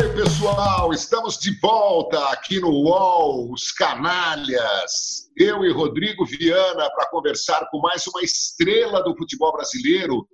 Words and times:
Oi, 0.00 0.14
pessoal, 0.14 0.92
estamos 0.92 1.38
de 1.38 1.58
volta 1.58 2.28
aqui 2.28 2.60
no 2.60 2.70
UOL, 2.70 3.52
os 3.52 3.72
canalhas. 3.72 5.28
Eu 5.36 5.64
e 5.64 5.72
Rodrigo 5.72 6.24
Viana 6.24 6.88
para 6.90 7.10
conversar 7.10 7.68
com 7.68 7.80
mais 7.80 8.06
uma 8.06 8.22
estrela 8.22 9.02
do 9.02 9.16
futebol 9.16 9.50
brasileiro. 9.50 10.28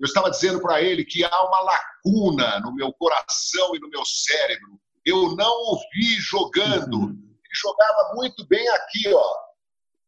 Eu 0.00 0.06
estava 0.06 0.30
dizendo 0.30 0.58
para 0.58 0.80
ele 0.80 1.04
que 1.04 1.22
há 1.22 1.44
uma 1.44 1.60
lacuna 1.60 2.60
no 2.60 2.74
meu 2.74 2.94
coração 2.94 3.76
e 3.76 3.78
no 3.78 3.90
meu 3.90 4.02
cérebro. 4.06 4.80
Eu 5.04 5.36
não 5.36 5.52
o 5.52 5.78
vi 5.92 6.14
jogando. 6.16 6.94
Uhum. 6.94 7.10
Ele 7.10 7.54
jogava 7.60 8.14
muito 8.14 8.46
bem 8.48 8.66
aqui, 8.70 9.12
ó, 9.12 9.34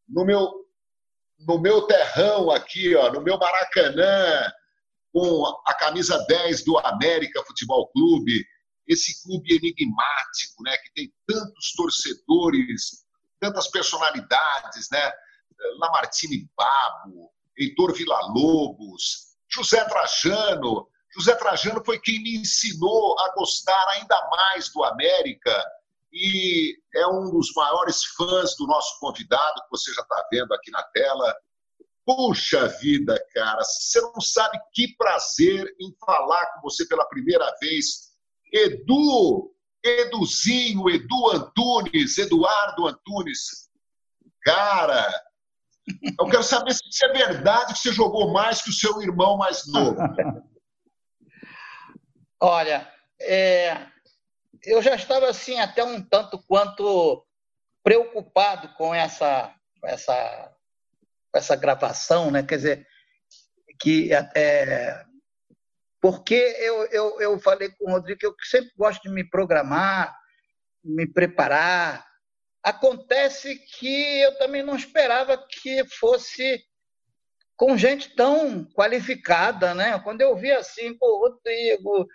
no 0.08 0.24
meu 0.24 0.64
no 1.46 1.58
meu 1.58 1.82
terrão 1.82 2.50
aqui, 2.50 2.94
ó, 2.94 3.12
no 3.12 3.20
meu 3.20 3.36
Maracanã, 3.36 4.50
com 5.12 5.44
a 5.66 5.74
camisa 5.74 6.16
10 6.26 6.64
do 6.64 6.78
América 6.78 7.44
Futebol 7.44 7.88
Clube, 7.88 8.42
esse 8.86 9.22
clube 9.22 9.54
enigmático, 9.54 10.62
né, 10.62 10.76
que 10.78 10.92
tem 10.94 11.12
tantos 11.26 11.72
torcedores, 11.72 13.04
tantas 13.40 13.68
personalidades, 13.68 14.88
né? 14.90 15.12
Lamartine 15.78 16.48
Babo, 16.56 17.32
Heitor 17.58 17.94
Villa-Lobos, 17.94 19.36
José 19.48 19.82
Trajano. 19.84 20.88
José 21.14 21.34
Trajano 21.34 21.82
foi 21.84 21.98
quem 21.98 22.22
me 22.22 22.36
ensinou 22.36 23.18
a 23.18 23.32
gostar 23.34 23.88
ainda 23.90 24.28
mais 24.30 24.70
do 24.72 24.84
América 24.84 25.64
e 26.12 26.78
é 26.94 27.06
um 27.06 27.30
dos 27.30 27.52
maiores 27.54 28.04
fãs 28.16 28.56
do 28.56 28.66
nosso 28.66 28.98
convidado, 29.00 29.62
que 29.62 29.70
você 29.70 29.92
já 29.92 30.02
está 30.02 30.26
vendo 30.30 30.52
aqui 30.54 30.70
na 30.70 30.82
tela. 30.82 31.34
Puxa 32.04 32.68
vida, 32.68 33.20
cara, 33.34 33.62
você 33.64 34.00
não 34.00 34.20
sabe 34.20 34.58
que 34.72 34.94
prazer 34.96 35.74
em 35.80 35.94
falar 36.04 36.46
com 36.52 36.60
você 36.62 36.86
pela 36.86 37.08
primeira 37.08 37.52
vez. 37.60 38.05
Edu, 38.56 39.54
Eduzinho, 39.84 40.88
Edu 40.88 41.30
Antunes, 41.30 42.16
Eduardo 42.18 42.86
Antunes. 42.86 43.68
Cara, 44.42 45.08
eu 46.18 46.26
quero 46.26 46.42
saber 46.42 46.72
se 46.74 47.04
é 47.04 47.12
verdade 47.12 47.74
que 47.74 47.80
você 47.80 47.92
jogou 47.92 48.32
mais 48.32 48.62
que 48.62 48.70
o 48.70 48.72
seu 48.72 49.02
irmão 49.02 49.36
mais 49.36 49.66
novo. 49.66 49.96
Olha, 52.40 52.90
é, 53.20 53.86
eu 54.64 54.82
já 54.82 54.94
estava 54.94 55.28
assim 55.28 55.58
até 55.58 55.84
um 55.84 56.02
tanto 56.02 56.42
quanto 56.46 57.24
preocupado 57.82 58.68
com 58.74 58.94
essa 58.94 59.54
essa 59.84 60.52
essa 61.34 61.54
gravação, 61.54 62.30
né? 62.30 62.42
Quer 62.42 62.56
dizer, 62.56 62.86
que 63.80 64.10
é, 64.12 65.04
porque 66.00 66.34
eu, 66.34 66.86
eu, 66.86 67.20
eu 67.20 67.38
falei 67.38 67.70
com 67.70 67.86
o 67.86 67.90
Rodrigo 67.92 68.18
que 68.18 68.26
eu 68.26 68.34
sempre 68.44 68.70
gosto 68.76 69.02
de 69.02 69.10
me 69.10 69.24
programar, 69.24 70.16
me 70.84 71.06
preparar. 71.06 72.06
Acontece 72.62 73.56
que 73.56 74.20
eu 74.20 74.36
também 74.38 74.62
não 74.62 74.76
esperava 74.76 75.36
que 75.48 75.84
fosse 75.98 76.64
com 77.56 77.76
gente 77.76 78.14
tão 78.14 78.64
qualificada, 78.72 79.74
né? 79.74 79.98
Quando 80.00 80.20
eu 80.20 80.36
vi 80.36 80.52
assim, 80.52 80.96
pô, 80.98 81.18
Rodrigo, 81.18 82.06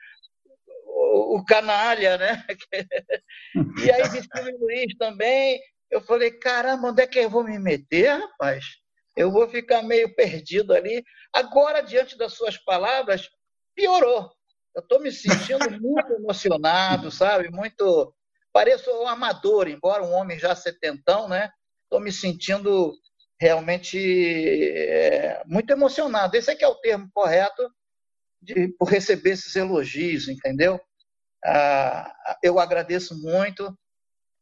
o, 0.85 1.38
o 1.38 1.45
canalha, 1.45 2.17
né? 2.17 2.45
e 3.83 3.91
aí 3.91 4.03
Vicente 4.03 4.57
Luiz 4.59 4.95
também, 4.97 5.59
eu 5.89 5.99
falei, 6.01 6.31
caramba, 6.31 6.89
onde 6.89 7.01
é 7.01 7.07
que 7.07 7.19
eu 7.19 7.29
vou 7.29 7.43
me 7.43 7.57
meter, 7.57 8.09
rapaz? 8.09 8.66
Eu 9.16 9.31
vou 9.31 9.49
ficar 9.49 9.81
meio 9.81 10.13
perdido 10.16 10.73
ali. 10.73 11.03
Agora, 11.33 11.81
diante 11.81 12.17
das 12.17 12.33
suas 12.33 12.57
palavras, 12.57 13.29
piorou. 13.75 14.31
Eu 14.75 14.81
estou 14.81 15.00
me 15.00 15.11
sentindo 15.11 15.69
muito 15.81 16.14
emocionado, 16.14 17.11
sabe? 17.11 17.50
Muito. 17.50 18.13
Pareço 18.53 18.91
um 18.91 19.08
amador, 19.08 19.67
embora 19.67 20.03
um 20.03 20.12
homem 20.12 20.38
já 20.38 20.56
setentão, 20.56 21.28
né? 21.29 21.51
Estou 21.84 22.00
me 22.00 22.12
sentindo 22.12 22.94
realmente 23.40 23.97
é, 23.97 25.41
muito 25.45 25.72
emocionado. 25.72 26.35
Esse 26.35 26.51
é 26.51 26.56
que 26.56 26.63
é 26.63 26.68
o 26.68 26.75
termo 26.75 27.09
correto 27.13 27.69
de, 28.41 28.68
por 28.78 28.90
receber 28.90 29.31
esses 29.31 29.56
elogios, 29.56 30.28
entendeu? 30.28 30.79
Ah, 31.44 32.13
eu 32.44 32.59
agradeço 32.59 33.19
muito. 33.19 33.75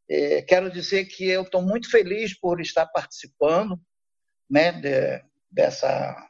É, 0.08 0.42
quero 0.42 0.70
dizer 0.70 1.06
que 1.06 1.28
eu 1.28 1.42
estou 1.42 1.62
muito 1.62 1.90
feliz 1.90 2.38
por 2.38 2.60
estar 2.60 2.86
participando 2.86 3.80
né, 4.50 4.72
de, 4.72 5.22
dessa, 5.50 6.28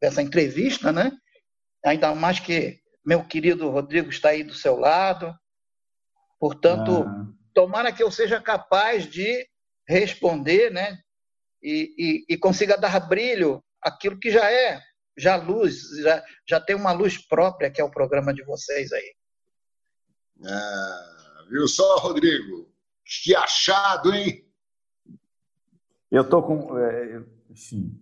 dessa 0.00 0.22
entrevista, 0.22 0.90
né? 0.90 1.12
Ainda 1.84 2.14
mais 2.14 2.40
que 2.40 2.80
meu 3.04 3.24
querido 3.24 3.70
Rodrigo 3.70 4.10
está 4.10 4.30
aí 4.30 4.42
do 4.42 4.54
seu 4.54 4.76
lado. 4.76 5.34
Portanto, 6.38 7.04
ah. 7.06 7.26
tomara 7.54 7.92
que 7.92 8.02
eu 8.02 8.10
seja 8.10 8.40
capaz 8.40 9.06
de 9.06 9.48
responder, 9.88 10.70
né? 10.70 10.98
E, 11.62 11.94
e, 12.28 12.34
e, 12.34 12.38
consiga 12.38 12.76
dar 12.76 13.00
brilho 13.08 13.64
aquilo 13.82 14.18
que 14.18 14.30
já 14.30 14.48
é, 14.52 14.80
já 15.16 15.34
luz, 15.34 15.80
já, 16.00 16.24
já 16.46 16.60
tem 16.60 16.76
uma 16.76 16.92
luz 16.92 17.18
própria 17.18 17.68
que 17.68 17.80
é 17.80 17.84
o 17.84 17.90
programa 17.90 18.32
de 18.32 18.44
vocês 18.44 18.92
aí. 18.92 19.14
Ah, 20.44 21.44
viu 21.50 21.66
só, 21.66 21.96
Rodrigo? 21.96 22.72
Que 23.04 23.34
achado, 23.34 24.14
hein? 24.14 24.46
Eu 26.10 26.28
tô 26.28 26.42
com. 26.42 26.78
É, 26.78 27.22
enfim. 27.50 28.00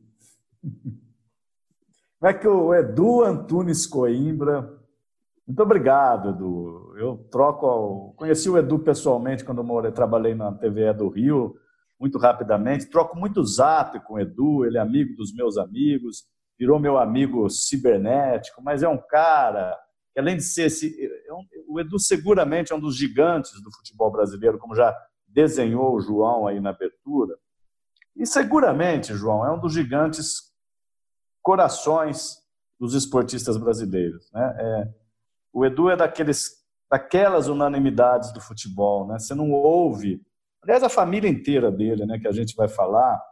É 2.27 2.35
que 2.35 2.49
o 2.49 2.75
Edu 2.75 3.23
Antunes 3.23 3.87
Coimbra. 3.87 4.69
Muito 5.47 5.63
obrigado, 5.63 6.31
Edu. 6.31 6.93
Eu 6.99 7.19
troco. 7.31 8.15
Conheci 8.17 8.51
o 8.51 8.59
Edu 8.59 8.81
pessoalmente 8.81 9.45
quando 9.45 9.59
eu 9.59 9.65
morei, 9.65 9.93
trabalhei 9.93 10.35
na 10.35 10.51
TVE 10.51 10.93
do 10.93 11.09
Rio, 11.09 11.55
muito 12.01 12.19
rapidamente. 12.19 12.91
Troco 12.91 13.17
muito 13.17 13.45
zap 13.45 14.01
com 14.01 14.15
o 14.15 14.19
Edu, 14.19 14.65
ele 14.65 14.77
é 14.77 14.81
amigo 14.81 15.15
dos 15.15 15.33
meus 15.33 15.57
amigos, 15.57 16.25
virou 16.59 16.81
meu 16.81 16.99
amigo 16.99 17.49
cibernético, 17.49 18.61
mas 18.61 18.83
é 18.83 18.89
um 18.89 18.99
cara 18.99 19.79
que, 20.13 20.19
além 20.19 20.37
de 20.37 20.43
ser 20.43 20.65
esse. 20.65 21.01
É 21.01 21.33
o 21.69 21.79
Edu 21.79 21.97
seguramente 22.01 22.73
é 22.73 22.75
um 22.75 22.81
dos 22.81 22.97
gigantes 22.97 23.53
do 23.63 23.71
futebol 23.71 24.11
brasileiro, 24.11 24.59
como 24.59 24.75
já 24.75 24.93
desenhou 25.29 25.95
o 25.95 26.01
João 26.01 26.49
aí 26.49 26.59
na 26.59 26.71
abertura. 26.71 27.37
E 28.17 28.27
seguramente, 28.27 29.15
João, 29.15 29.47
é 29.47 29.53
um 29.53 29.61
dos 29.61 29.73
gigantes 29.73 30.56
corações 31.47 32.43
dos 32.77 32.93
esportistas 32.93 33.57
brasileiros. 33.57 34.29
Né? 34.33 34.57
É, 34.59 34.89
o 35.53 35.65
Edu 35.65 35.89
é 35.89 35.95
daqueles, 35.95 36.57
daquelas 36.91 37.47
unanimidades 37.47 38.33
do 38.33 38.41
futebol. 38.41 39.07
Né? 39.07 39.17
Você 39.17 39.33
não 39.33 39.53
ouve, 39.53 40.21
aliás, 40.61 40.83
a 40.83 40.89
família 40.89 41.31
inteira 41.31 41.71
dele, 41.71 42.05
né, 42.05 42.19
que 42.19 42.27
a 42.27 42.33
gente 42.33 42.57
vai 42.57 42.67
falar, 42.67 43.23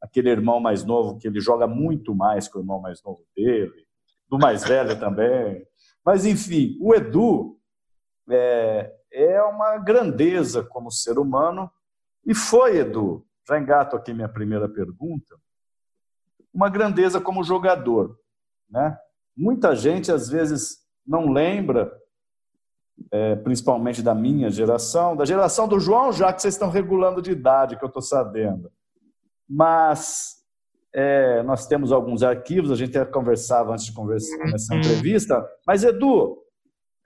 aquele 0.00 0.30
irmão 0.30 0.60
mais 0.60 0.84
novo, 0.84 1.18
que 1.18 1.26
ele 1.26 1.40
joga 1.40 1.66
muito 1.66 2.14
mais 2.14 2.46
que 2.46 2.56
o 2.56 2.60
irmão 2.60 2.80
mais 2.80 3.02
novo 3.02 3.26
dele, 3.34 3.84
do 4.28 4.38
mais 4.38 4.62
velho 4.62 4.94
também. 5.00 5.66
Mas, 6.04 6.24
enfim, 6.24 6.78
o 6.80 6.94
Edu 6.94 7.58
é, 8.30 8.94
é 9.10 9.42
uma 9.42 9.78
grandeza 9.78 10.62
como 10.62 10.92
ser 10.92 11.18
humano. 11.18 11.68
E 12.24 12.36
foi, 12.36 12.78
Edu, 12.78 13.26
já 13.48 13.58
engato 13.58 13.96
aqui 13.96 14.14
minha 14.14 14.28
primeira 14.28 14.68
pergunta, 14.68 15.36
uma 16.56 16.70
grandeza 16.70 17.20
como 17.20 17.44
jogador. 17.44 18.18
Né? 18.70 18.96
Muita 19.36 19.76
gente, 19.76 20.10
às 20.10 20.30
vezes, 20.30 20.78
não 21.06 21.30
lembra, 21.30 21.92
é, 23.12 23.36
principalmente 23.36 24.02
da 24.02 24.14
minha 24.14 24.50
geração, 24.50 25.14
da 25.14 25.26
geração 25.26 25.68
do 25.68 25.78
João, 25.78 26.10
já 26.12 26.32
que 26.32 26.40
vocês 26.40 26.54
estão 26.54 26.70
regulando 26.70 27.20
de 27.20 27.30
idade, 27.30 27.76
que 27.76 27.84
eu 27.84 27.88
estou 27.88 28.00
sabendo. 28.00 28.72
Mas 29.46 30.36
é, 30.94 31.42
nós 31.42 31.66
temos 31.66 31.92
alguns 31.92 32.22
arquivos, 32.22 32.72
a 32.72 32.74
gente 32.74 32.96
até 32.96 33.10
conversava 33.10 33.74
antes 33.74 33.84
de 33.84 33.92
conversar 33.92 34.38
nessa 34.46 34.74
entrevista. 34.74 35.46
Mas, 35.66 35.84
Edu, 35.84 36.38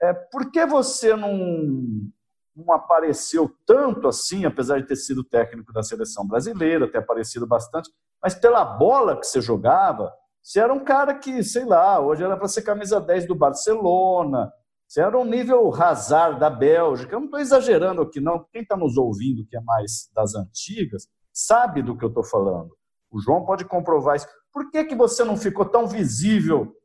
é, 0.01 0.13
por 0.13 0.49
que 0.49 0.65
você 0.65 1.13
não, 1.13 2.09
não 2.55 2.73
apareceu 2.73 3.53
tanto 3.65 4.07
assim, 4.07 4.45
apesar 4.45 4.79
de 4.79 4.87
ter 4.87 4.95
sido 4.95 5.25
técnico 5.25 5.73
da 5.73 5.83
seleção 5.83 6.25
brasileira, 6.25 6.89
ter 6.89 6.99
aparecido 6.99 7.45
bastante, 7.45 7.91
mas 8.21 8.35
pela 8.35 8.63
bola 8.63 9.17
que 9.17 9.25
você 9.25 9.41
jogava, 9.41 10.13
você 10.41 10.59
era 10.59 10.73
um 10.73 10.83
cara 10.83 11.15
que, 11.15 11.43
sei 11.43 11.65
lá, 11.65 11.99
hoje 11.99 12.23
era 12.23 12.37
para 12.37 12.47
ser 12.47 12.63
camisa 12.63 12.99
10 12.99 13.27
do 13.27 13.35
Barcelona, 13.35 14.51
você 14.91 15.01
era 15.01 15.17
um 15.17 15.23
nível 15.23 15.73
Hazard 15.73 16.37
da 16.37 16.49
Bélgica. 16.49 17.15
Eu 17.15 17.19
não 17.19 17.25
estou 17.27 17.39
exagerando 17.39 18.01
aqui, 18.01 18.19
não. 18.19 18.45
Quem 18.51 18.61
está 18.61 18.75
nos 18.75 18.97
ouvindo, 18.97 19.45
que 19.47 19.55
é 19.55 19.61
mais 19.61 20.11
das 20.13 20.35
antigas, 20.35 21.07
sabe 21.31 21.81
do 21.81 21.97
que 21.97 22.03
eu 22.03 22.09
estou 22.09 22.25
falando. 22.25 22.75
O 23.09 23.17
João 23.21 23.45
pode 23.45 23.63
comprovar 23.63 24.17
isso. 24.17 24.27
Por 24.51 24.69
que, 24.69 24.83
que 24.83 24.93
você 24.93 25.23
não 25.23 25.37
ficou 25.37 25.63
tão 25.63 25.87
visível 25.87 26.75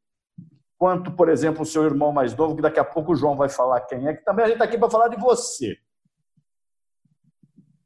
quanto, 0.79 1.11
por 1.11 1.29
exemplo, 1.29 1.63
o 1.63 1.67
seu 1.67 1.83
irmão 1.83 2.13
mais 2.13 2.33
novo, 2.37 2.55
que 2.55 2.63
daqui 2.63 2.79
a 2.79 2.85
pouco 2.85 3.11
o 3.11 3.17
João 3.17 3.37
vai 3.37 3.49
falar 3.49 3.81
quem 3.81 4.07
é, 4.07 4.15
que 4.15 4.25
também 4.25 4.45
a 4.45 4.49
gente 4.49 4.57
está 4.57 4.67
aqui 4.67 4.79
para 4.79 4.89
falar 4.89 5.09
de 5.09 5.17
você. 5.17 5.77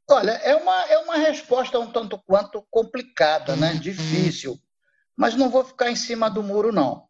Olha, 0.09 0.31
é 0.31 0.55
uma, 0.55 0.85
é 0.85 0.97
uma 0.99 1.17
resposta 1.17 1.79
um 1.79 1.91
tanto 1.91 2.21
quanto 2.25 2.65
complicada, 2.69 3.55
né? 3.55 3.73
difícil, 3.75 4.59
mas 5.15 5.35
não 5.35 5.49
vou 5.49 5.63
ficar 5.63 5.89
em 5.89 5.95
cima 5.95 6.29
do 6.29 6.43
muro, 6.43 6.71
não. 6.71 7.07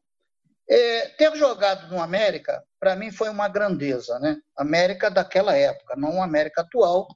É, 0.69 1.07
ter 1.09 1.35
jogado 1.35 1.89
no 1.89 2.01
América, 2.01 2.63
para 2.79 2.95
mim, 2.95 3.11
foi 3.11 3.29
uma 3.29 3.47
grandeza, 3.47 4.17
né? 4.19 4.37
América 4.55 5.09
daquela 5.09 5.55
época, 5.55 5.95
não 5.97 6.23
América 6.23 6.61
atual, 6.61 7.07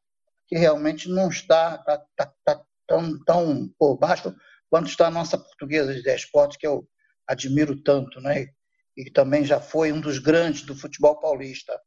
que 0.47 0.57
realmente 0.57 1.09
não 1.09 1.29
está 1.29 1.77
tá, 1.77 2.03
tá, 2.15 2.33
tá 2.43 2.61
tão, 2.87 3.19
tão 3.23 3.69
por 3.79 3.97
baixo 3.97 4.35
quanto 4.69 4.89
está 4.89 5.07
a 5.07 5.11
nossa 5.11 5.37
portuguesa 5.37 5.93
de 5.93 6.09
esportes, 6.13 6.57
que 6.57 6.67
eu 6.67 6.87
admiro 7.25 7.81
tanto, 7.81 8.19
né? 8.19 8.47
E 8.97 9.05
que 9.05 9.11
também 9.11 9.43
já 9.45 9.59
foi 9.59 9.91
um 9.91 10.01
dos 10.01 10.19
grandes 10.19 10.63
do 10.63 10.75
futebol 10.75 11.19
paulista. 11.19 11.79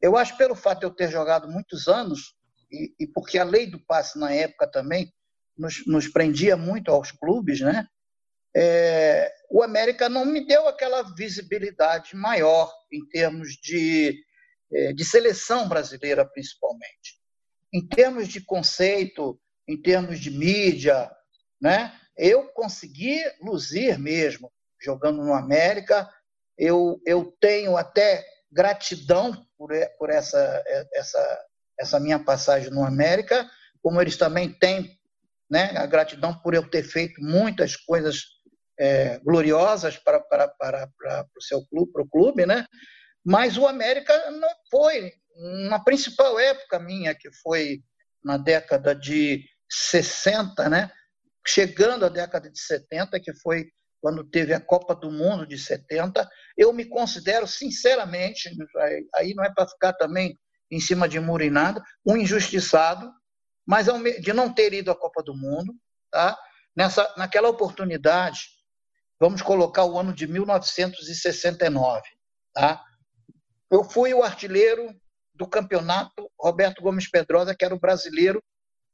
Eu 0.00 0.16
acho, 0.16 0.36
pelo 0.36 0.54
fato 0.54 0.80
de 0.80 0.86
eu 0.86 0.90
ter 0.90 1.10
jogado 1.10 1.48
muitos 1.48 1.88
anos, 1.88 2.34
e, 2.72 2.94
e 3.00 3.06
porque 3.06 3.38
a 3.38 3.44
lei 3.44 3.66
do 3.66 3.78
passe 3.78 4.18
na 4.18 4.32
época 4.32 4.66
também 4.66 5.12
nos, 5.56 5.86
nos 5.86 6.08
prendia 6.08 6.56
muito 6.56 6.90
aos 6.90 7.12
clubes, 7.12 7.60
né? 7.60 7.86
É, 8.54 9.32
o 9.50 9.62
América 9.62 10.08
não 10.08 10.24
me 10.24 10.46
deu 10.46 10.66
aquela 10.68 11.02
visibilidade 11.14 12.14
maior 12.14 12.72
em 12.92 13.06
termos 13.08 13.56
de, 13.62 14.18
é, 14.72 14.92
de 14.92 15.04
seleção 15.04 15.68
brasileira, 15.68 16.24
principalmente. 16.24 17.20
Em 17.72 17.86
termos 17.86 18.28
de 18.28 18.44
conceito, 18.44 19.40
em 19.66 19.80
termos 19.80 20.20
de 20.20 20.30
mídia, 20.30 21.10
né? 21.60 21.98
eu 22.16 22.48
consegui 22.48 23.18
luzir 23.40 23.98
mesmo 23.98 24.52
jogando 24.80 25.22
no 25.22 25.32
América. 25.32 26.08
Eu, 26.58 27.00
eu 27.06 27.34
tenho 27.40 27.76
até 27.76 28.24
gratidão 28.50 29.46
por, 29.56 29.70
por 29.98 30.10
essa, 30.10 30.62
essa, 30.92 31.44
essa 31.78 31.98
minha 31.98 32.18
passagem 32.18 32.70
no 32.70 32.84
América, 32.84 33.48
como 33.82 34.00
eles 34.00 34.16
também 34.16 34.52
têm 34.52 34.98
né, 35.50 35.72
a 35.76 35.86
gratidão 35.86 36.34
por 36.40 36.54
eu 36.54 36.68
ter 36.68 36.82
feito 36.82 37.20
muitas 37.20 37.76
coisas 37.76 38.24
é, 38.78 39.18
gloriosas 39.18 39.96
para, 39.98 40.20
para, 40.20 40.48
para, 40.48 40.88
para 40.98 41.26
o 41.36 41.42
seu 41.42 41.64
clube, 41.66 41.92
para 41.92 42.02
o 42.02 42.08
clube, 42.08 42.46
né? 42.46 42.66
Mas 43.24 43.56
o 43.56 43.66
América 43.66 44.30
não 44.30 44.48
foi 44.70 45.12
na 45.68 45.78
principal 45.78 46.38
época 46.38 46.78
minha, 46.78 47.14
que 47.14 47.30
foi 47.42 47.82
na 48.24 48.36
década 48.36 48.94
de 48.94 49.44
60, 49.68 50.68
né? 50.68 50.90
Chegando 51.46 52.06
à 52.06 52.08
década 52.08 52.50
de 52.50 52.58
70, 52.58 53.20
que 53.20 53.34
foi 53.34 53.68
quando 54.00 54.24
teve 54.24 54.52
a 54.52 54.60
Copa 54.60 54.96
do 54.96 55.12
Mundo 55.12 55.46
de 55.46 55.56
70, 55.56 56.28
eu 56.56 56.72
me 56.72 56.84
considero 56.84 57.46
sinceramente, 57.46 58.50
aí 59.14 59.32
não 59.32 59.44
é 59.44 59.52
para 59.54 59.68
ficar 59.68 59.92
também 59.92 60.36
em 60.72 60.80
cima 60.80 61.06
de 61.06 61.20
muro 61.20 61.44
e 61.44 61.50
nada, 61.50 61.84
um 62.04 62.16
injustiçado, 62.16 63.12
mas 63.66 63.86
de 64.20 64.32
não 64.32 64.52
ter 64.52 64.72
ido 64.72 64.90
à 64.90 64.96
Copa 64.96 65.22
do 65.22 65.36
Mundo, 65.36 65.74
tá? 66.10 66.36
Nessa, 66.74 67.12
naquela 67.14 67.50
oportunidade, 67.50 68.40
vamos 69.20 69.42
colocar 69.42 69.84
o 69.84 69.98
ano 69.98 70.14
de 70.14 70.26
1969, 70.26 72.02
tá? 72.54 72.82
Eu 73.70 73.84
fui 73.84 74.14
o 74.14 74.22
artilheiro 74.22 74.98
do 75.34 75.46
campeonato 75.46 76.30
Roberto 76.40 76.80
Gomes 76.80 77.08
Pedrosa, 77.08 77.54
que 77.54 77.64
era 77.66 77.74
o 77.74 77.80
brasileiro 77.80 78.42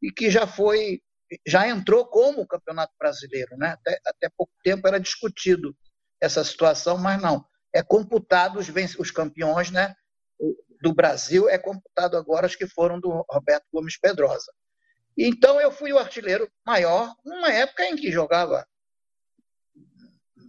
e 0.03 0.11
que 0.11 0.31
já 0.31 0.47
foi 0.47 1.01
já 1.47 1.69
entrou 1.69 2.07
como 2.07 2.47
campeonato 2.47 2.93
brasileiro, 2.99 3.57
né? 3.57 3.69
Até, 3.69 4.01
até 4.05 4.29
pouco 4.37 4.53
tempo 4.65 4.89
era 4.89 4.99
discutido 4.99 5.77
essa 6.21 6.43
situação, 6.43 6.99
mas 6.99 7.21
não. 7.21 7.45
É 7.73 7.83
computado 7.83 8.59
os, 8.59 8.69
os 8.99 9.11
campeões, 9.11 9.71
né? 9.71 9.95
Do 10.81 10.95
Brasil 10.95 11.49
é 11.49 11.59
computado 11.59 12.17
agora 12.17 12.47
os 12.47 12.55
que 12.55 12.67
foram 12.67 13.01
do 13.01 13.25
Roberto 13.29 13.67
Gomes 13.73 13.99
Pedrosa. 13.99 14.53
Então 15.17 15.61
eu 15.61 15.73
fui 15.73 15.93
o 15.93 15.99
artilheiro 15.99 16.49
maior 16.65 17.13
numa 17.25 17.53
época 17.53 17.85
em 17.85 17.97
que 17.97 18.13
jogava 18.13 18.67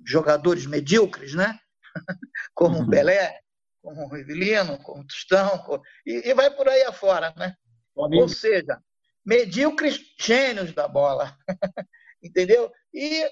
jogadores 0.06 0.66
medíocres, 0.66 1.34
né? 1.34 1.60
Como 2.54 2.78
o 2.78 2.82
uhum. 2.82 2.90
Pelé, 2.90 3.40
como 3.82 4.06
o 4.06 4.10
Rivelino, 4.10 4.78
como 4.80 5.02
o 5.02 5.08
Tostão, 5.08 5.58
como... 5.60 5.82
E, 6.06 6.30
e, 6.30 6.34
vai 6.34 6.54
por 6.54 6.68
aí 6.68 6.84
afora, 6.84 7.34
né? 7.38 7.56
Ou 7.96 8.28
seja, 8.28 8.82
medíocres 9.26 10.00
gênios 10.20 10.74
da 10.74 10.88
bola, 10.88 11.38
entendeu? 12.22 12.72
E, 12.94 13.24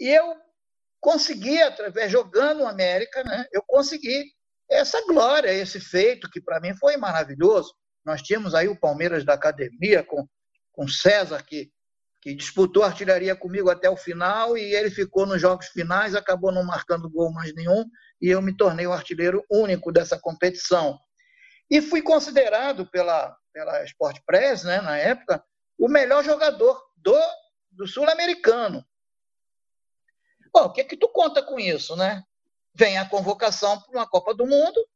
e 0.00 0.08
eu 0.08 0.36
consegui, 1.00 1.60
através 1.62 2.10
jogando 2.10 2.62
o 2.62 2.66
América, 2.66 3.24
né? 3.24 3.46
Eu 3.52 3.62
consegui 3.66 4.32
essa 4.72 5.04
glória, 5.06 5.52
esse 5.52 5.80
feito 5.80 6.30
que 6.30 6.40
para 6.40 6.60
mim 6.60 6.74
foi 6.74 6.96
maravilhoso. 6.96 7.74
Nós 8.04 8.22
tínhamos 8.22 8.54
aí 8.54 8.68
o 8.68 8.78
Palmeiras 8.78 9.24
da 9.24 9.34
academia 9.34 10.02
com 10.02 10.26
com 10.72 10.88
César 10.88 11.42
que 11.42 11.70
que 12.22 12.32
disputou 12.34 12.84
artilharia 12.84 13.34
comigo 13.34 13.68
até 13.68 13.90
o 13.90 13.96
final 13.96 14.56
e 14.56 14.62
ele 14.76 14.88
ficou 14.90 15.26
nos 15.26 15.40
jogos 15.40 15.66
finais, 15.66 16.14
acabou 16.14 16.52
não 16.52 16.62
marcando 16.62 17.10
gol 17.10 17.32
mais 17.32 17.52
nenhum 17.52 17.84
e 18.20 18.28
eu 18.28 18.40
me 18.40 18.56
tornei 18.56 18.86
o 18.86 18.92
artilheiro 18.92 19.44
único 19.50 19.90
dessa 19.90 20.16
competição. 20.16 20.96
E 21.68 21.82
fui 21.82 22.00
considerado 22.00 22.86
pela, 22.86 23.36
pela 23.52 23.82
Sport 23.84 24.20
Press, 24.24 24.62
né, 24.62 24.80
na 24.80 24.96
época, 24.96 25.44
o 25.76 25.88
melhor 25.88 26.22
jogador 26.22 26.80
do, 26.96 27.18
do 27.72 27.88
sul-americano. 27.88 28.86
Bom, 30.54 30.66
o 30.66 30.72
que 30.72 30.82
é 30.82 30.84
que 30.84 30.96
tu 30.96 31.08
conta 31.08 31.42
com 31.42 31.58
isso, 31.58 31.96
né? 31.96 32.22
Vem 32.74 32.98
a 32.98 33.08
convocação 33.08 33.80
para 33.80 33.90
uma 33.90 34.06
Copa 34.08 34.34
do 34.34 34.46
Mundo, 34.46 34.86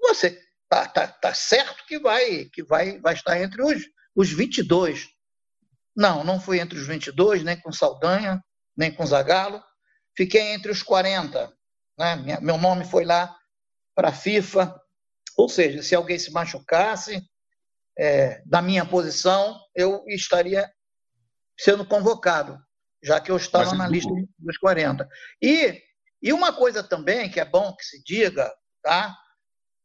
você 0.00 0.40
tá, 0.68 0.86
tá, 0.86 1.08
tá 1.08 1.34
certo 1.34 1.84
que 1.86 1.98
vai 1.98 2.46
que 2.46 2.62
vai, 2.62 2.98
vai 3.00 3.14
estar 3.14 3.40
entre 3.40 3.62
os, 3.62 3.82
os 4.14 4.30
22 4.30 5.12
não, 5.96 6.24
não 6.24 6.40
fui 6.40 6.58
entre 6.58 6.78
os 6.78 6.86
22, 6.86 7.42
nem 7.44 7.58
com 7.60 7.70
Saldanha, 7.70 8.42
nem 8.76 8.90
com 8.90 9.06
Zagallo. 9.06 9.62
Fiquei 10.16 10.52
entre 10.52 10.72
os 10.72 10.82
40. 10.82 11.52
Né? 11.98 12.38
Meu 12.40 12.58
nome 12.58 12.84
foi 12.84 13.04
lá 13.04 13.34
para 13.94 14.08
a 14.08 14.12
FIFA. 14.12 14.74
Ou 15.36 15.48
seja, 15.48 15.82
se 15.82 15.94
alguém 15.94 16.18
se 16.18 16.30
machucasse 16.30 17.22
é, 17.98 18.42
da 18.46 18.62
minha 18.62 18.84
posição, 18.84 19.60
eu 19.74 20.04
estaria 20.08 20.70
sendo 21.58 21.84
convocado, 21.84 22.58
já 23.02 23.20
que 23.20 23.30
eu 23.30 23.36
estava 23.36 23.70
Mas, 23.70 23.78
na 23.78 23.88
lista 23.88 24.10
dos 24.38 24.58
40. 24.58 25.08
E, 25.40 25.82
e 26.22 26.32
uma 26.32 26.52
coisa 26.52 26.82
também 26.82 27.30
que 27.30 27.40
é 27.40 27.44
bom 27.44 27.74
que 27.74 27.84
se 27.84 28.02
diga, 28.04 28.52
tá? 28.82 29.16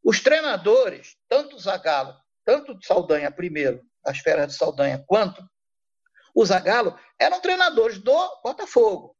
Os 0.04 0.22
treinadores, 0.22 1.18
tanto 1.28 1.58
Zagallo, 1.58 2.16
tanto 2.46 2.78
Saldanha 2.86 3.32
primeiro, 3.32 3.82
as 4.06 4.20
feras 4.20 4.48
de 4.48 4.54
Saldanha, 4.54 5.04
quanto 5.08 5.44
o 6.34 6.46
Zagallo, 6.46 6.98
eram 7.20 7.42
treinadores 7.42 7.98
do 7.98 8.42
Botafogo. 8.44 9.18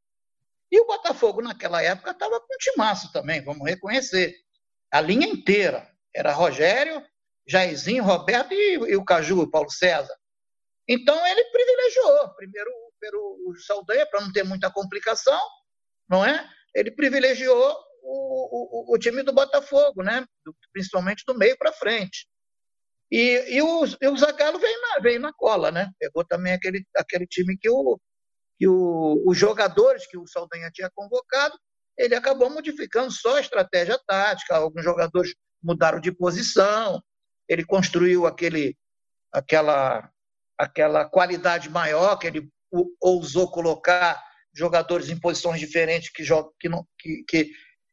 E 0.72 0.80
o 0.80 0.86
Botafogo, 0.86 1.42
naquela 1.42 1.82
época, 1.82 2.12
estava 2.12 2.40
com 2.40 2.58
timaço 2.60 3.12
também, 3.12 3.44
vamos 3.44 3.68
reconhecer. 3.68 4.36
A 4.92 5.02
linha 5.02 5.28
inteira. 5.28 5.92
Era 6.16 6.32
Rogério, 6.32 7.06
Jairzinho, 7.46 8.04
Roberto 8.04 8.52
e, 8.52 8.74
e 8.74 8.96
o 8.96 9.06
Caju, 9.06 9.42
o 9.42 9.52
Paulo 9.52 9.70
César. 9.70 10.16
Então, 10.88 11.16
ele 11.28 11.44
privilegiou, 11.46 12.30
primeiro, 12.36 12.72
o 13.46 13.56
Saldanha, 13.66 14.06
para 14.08 14.22
não 14.22 14.32
ter 14.32 14.44
muita 14.44 14.72
complicação, 14.72 15.40
não 16.10 16.26
é? 16.26 16.50
Ele 16.78 16.92
privilegiou 16.92 17.76
o, 18.04 18.92
o, 18.92 18.96
o 18.96 18.98
time 19.00 19.24
do 19.24 19.34
Botafogo, 19.34 20.04
né? 20.04 20.24
principalmente 20.72 21.24
do 21.26 21.36
meio 21.36 21.58
para 21.58 21.74
frente. 21.74 22.28
E, 23.12 23.56
e, 23.56 23.62
o, 23.64 23.84
e 24.00 24.08
o 24.08 24.18
Zagallo 24.18 24.60
veio 24.60 24.82
na, 24.82 25.00
veio 25.00 25.20
na 25.20 25.34
cola, 25.34 25.72
né? 25.72 25.90
Pegou 25.98 26.24
também 26.24 26.54
aquele, 26.54 26.86
aquele 26.96 27.26
time 27.26 27.58
que, 27.58 27.68
o, 27.68 28.00
que 28.60 28.68
o, 28.68 29.24
os 29.26 29.36
jogadores 29.36 30.06
que 30.06 30.18
o 30.18 30.28
Saldanha 30.28 30.70
tinha 30.72 30.92
convocado, 30.94 31.58
ele 31.98 32.14
acabou 32.14 32.50
modificando 32.50 33.10
só 33.12 33.38
a 33.38 33.42
estratégia 33.42 34.00
tática, 34.06 34.56
alguns 34.56 34.84
jogadores 34.84 35.34
mudaram 35.64 36.00
de 36.00 36.12
posição, 36.12 37.02
ele 37.48 37.66
construiu 37.66 38.28
aquele, 38.28 38.78
aquela, 39.32 40.12
aquela 40.56 41.06
qualidade 41.06 41.70
maior, 41.70 42.18
que 42.18 42.28
ele 42.28 42.52
ousou 43.02 43.50
colocar 43.50 44.22
jogadores 44.58 45.10
em 45.10 45.20
posições 45.20 45.60
diferentes 45.60 46.10
que, 46.10 46.24
que, 46.60 46.70
não, 46.70 46.86
que, 47.00 47.24
que, 47.28 47.52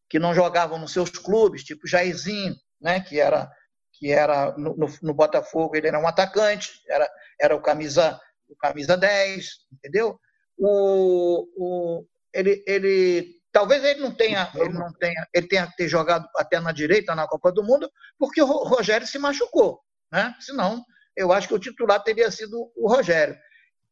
que 0.09 0.19
não 0.19 0.35
jogavam 0.35 0.79
nos 0.79 0.93
seus 0.93 1.11
clubes, 1.11 1.65
tipo 1.65 1.87
Jairzinho, 1.87 2.55
né, 2.81 3.01
que 3.01 3.21
era 3.21 3.51
que 3.97 4.11
era 4.11 4.53
no, 4.59 4.77
no, 4.77 4.89
no, 5.03 5.15
Botafogo, 5.15 5.77
ele 5.77 5.87
era 5.87 5.99
um 5.99 6.07
atacante, 6.07 6.83
era, 6.89 7.09
era 7.41 7.55
o 7.55 7.63
camisa, 7.63 8.21
o 8.49 8.57
camisa 8.57 8.97
10, 8.97 9.49
entendeu? 9.73 10.19
O, 10.59 11.47
o, 11.57 12.07
ele, 12.33 12.63
ele, 12.67 13.37
talvez 13.53 13.85
ele 13.85 14.01
não 14.01 14.13
tenha, 14.13 14.51
ele 14.57 14.75
não 14.75 14.93
tenha, 14.95 15.27
ele 15.33 15.47
tenha 15.47 15.73
ter 15.77 15.89
jogado 15.89 16.29
até 16.37 16.59
na 16.59 16.73
direita 16.73 17.15
na 17.15 17.29
Copa 17.29 17.53
do 17.53 17.63
Mundo, 17.63 17.89
porque 18.19 18.43
o 18.43 18.47
Rogério 18.47 19.07
se 19.07 19.19
machucou, 19.19 19.81
né? 20.13 20.35
Senão, 20.41 20.85
eu 21.17 21.33
acho 21.33 21.47
que 21.47 21.55
o 21.55 21.59
titular 21.61 22.03
teria 22.03 22.31
sido 22.31 22.73
o 22.77 22.89
Rogério. 22.89 23.37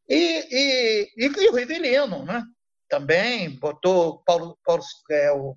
E, 0.09 0.17
e, 0.17 1.13
e, 1.17 1.27
e 1.27 1.49
o 1.49 1.55
Rivelino, 1.55 2.25
né? 2.25 2.43
Também 2.93 3.59
botou 3.59 4.23
Paulo, 4.23 4.59
Paulo 4.63 4.85
é, 5.11 5.33
o, 5.33 5.57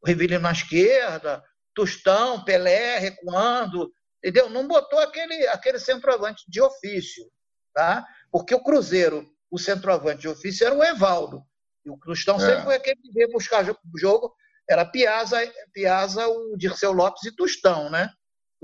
o 0.00 0.06
Rivelino 0.06 0.40
na 0.40 0.52
esquerda, 0.52 1.44
Tostão, 1.74 2.42
Pelé 2.46 2.98
recuando, 2.98 3.92
entendeu? 4.24 4.48
Não 4.48 4.66
botou 4.66 4.98
aquele, 5.00 5.46
aquele 5.48 5.78
centroavante 5.78 6.42
de 6.48 6.62
ofício, 6.62 7.30
tá? 7.74 8.08
Porque 8.30 8.54
o 8.54 8.62
Cruzeiro, 8.64 9.30
o 9.50 9.58
centroavante 9.58 10.22
de 10.22 10.28
ofício 10.28 10.66
era 10.66 10.74
o 10.74 10.82
Evaldo. 10.82 11.44
E 11.84 11.90
o 11.90 11.98
Tostão 11.98 12.36
é. 12.36 12.40
sempre 12.40 12.62
foi 12.62 12.76
aquele 12.76 13.02
que 13.02 13.12
veio 13.12 13.30
buscar 13.30 13.68
o 13.68 13.98
jogo 13.98 14.34
era 14.66 14.86
Piazza, 14.86 15.36
Piazza, 15.74 16.26
o 16.26 16.56
Dirceu 16.56 16.92
Lopes 16.92 17.22
e 17.24 17.36
Tostão, 17.36 17.90
né? 17.90 18.08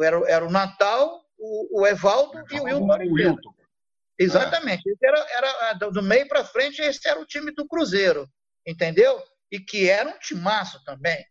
Era, 0.00 0.30
era 0.30 0.46
o 0.46 0.50
Natal, 0.50 1.20
o, 1.38 1.82
o 1.82 1.86
Evaldo 1.86 2.42
e 2.50 2.58
o 2.58 3.12
Wilton. 3.12 3.54
Exatamente. 4.18 4.82
É. 4.88 5.06
Era, 5.06 5.26
era, 5.38 5.72
do 5.74 6.02
meio 6.02 6.26
para 6.26 6.44
frente, 6.44 6.82
esse 6.82 7.06
era 7.06 7.20
o 7.20 7.26
time 7.26 7.52
do 7.52 7.66
Cruzeiro, 7.66 8.28
entendeu? 8.66 9.22
E 9.50 9.60
que 9.60 9.88
era 9.88 10.08
um 10.08 10.18
timaço 10.18 10.82
também. 10.84 11.24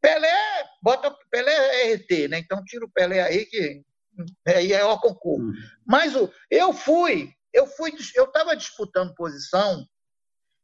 Pelé, 0.00 0.64
bota 0.82 1.16
Pelé 1.30 1.52
é 1.52 1.94
RT, 1.94 2.28
né? 2.28 2.38
Então 2.38 2.62
tira 2.64 2.84
o 2.84 2.90
Pelé 2.90 3.22
aí 3.22 3.46
que 3.46 3.82
aí 4.46 4.72
é 4.72 4.84
o 4.84 4.98
concurso. 4.98 5.46
Hum. 5.46 5.52
Mas 5.86 6.14
o, 6.14 6.30
eu 6.50 6.72
fui, 6.72 7.32
eu 7.52 7.66
fui, 7.66 7.92
eu 8.14 8.24
estava 8.24 8.54
disputando 8.54 9.14
posição, 9.14 9.86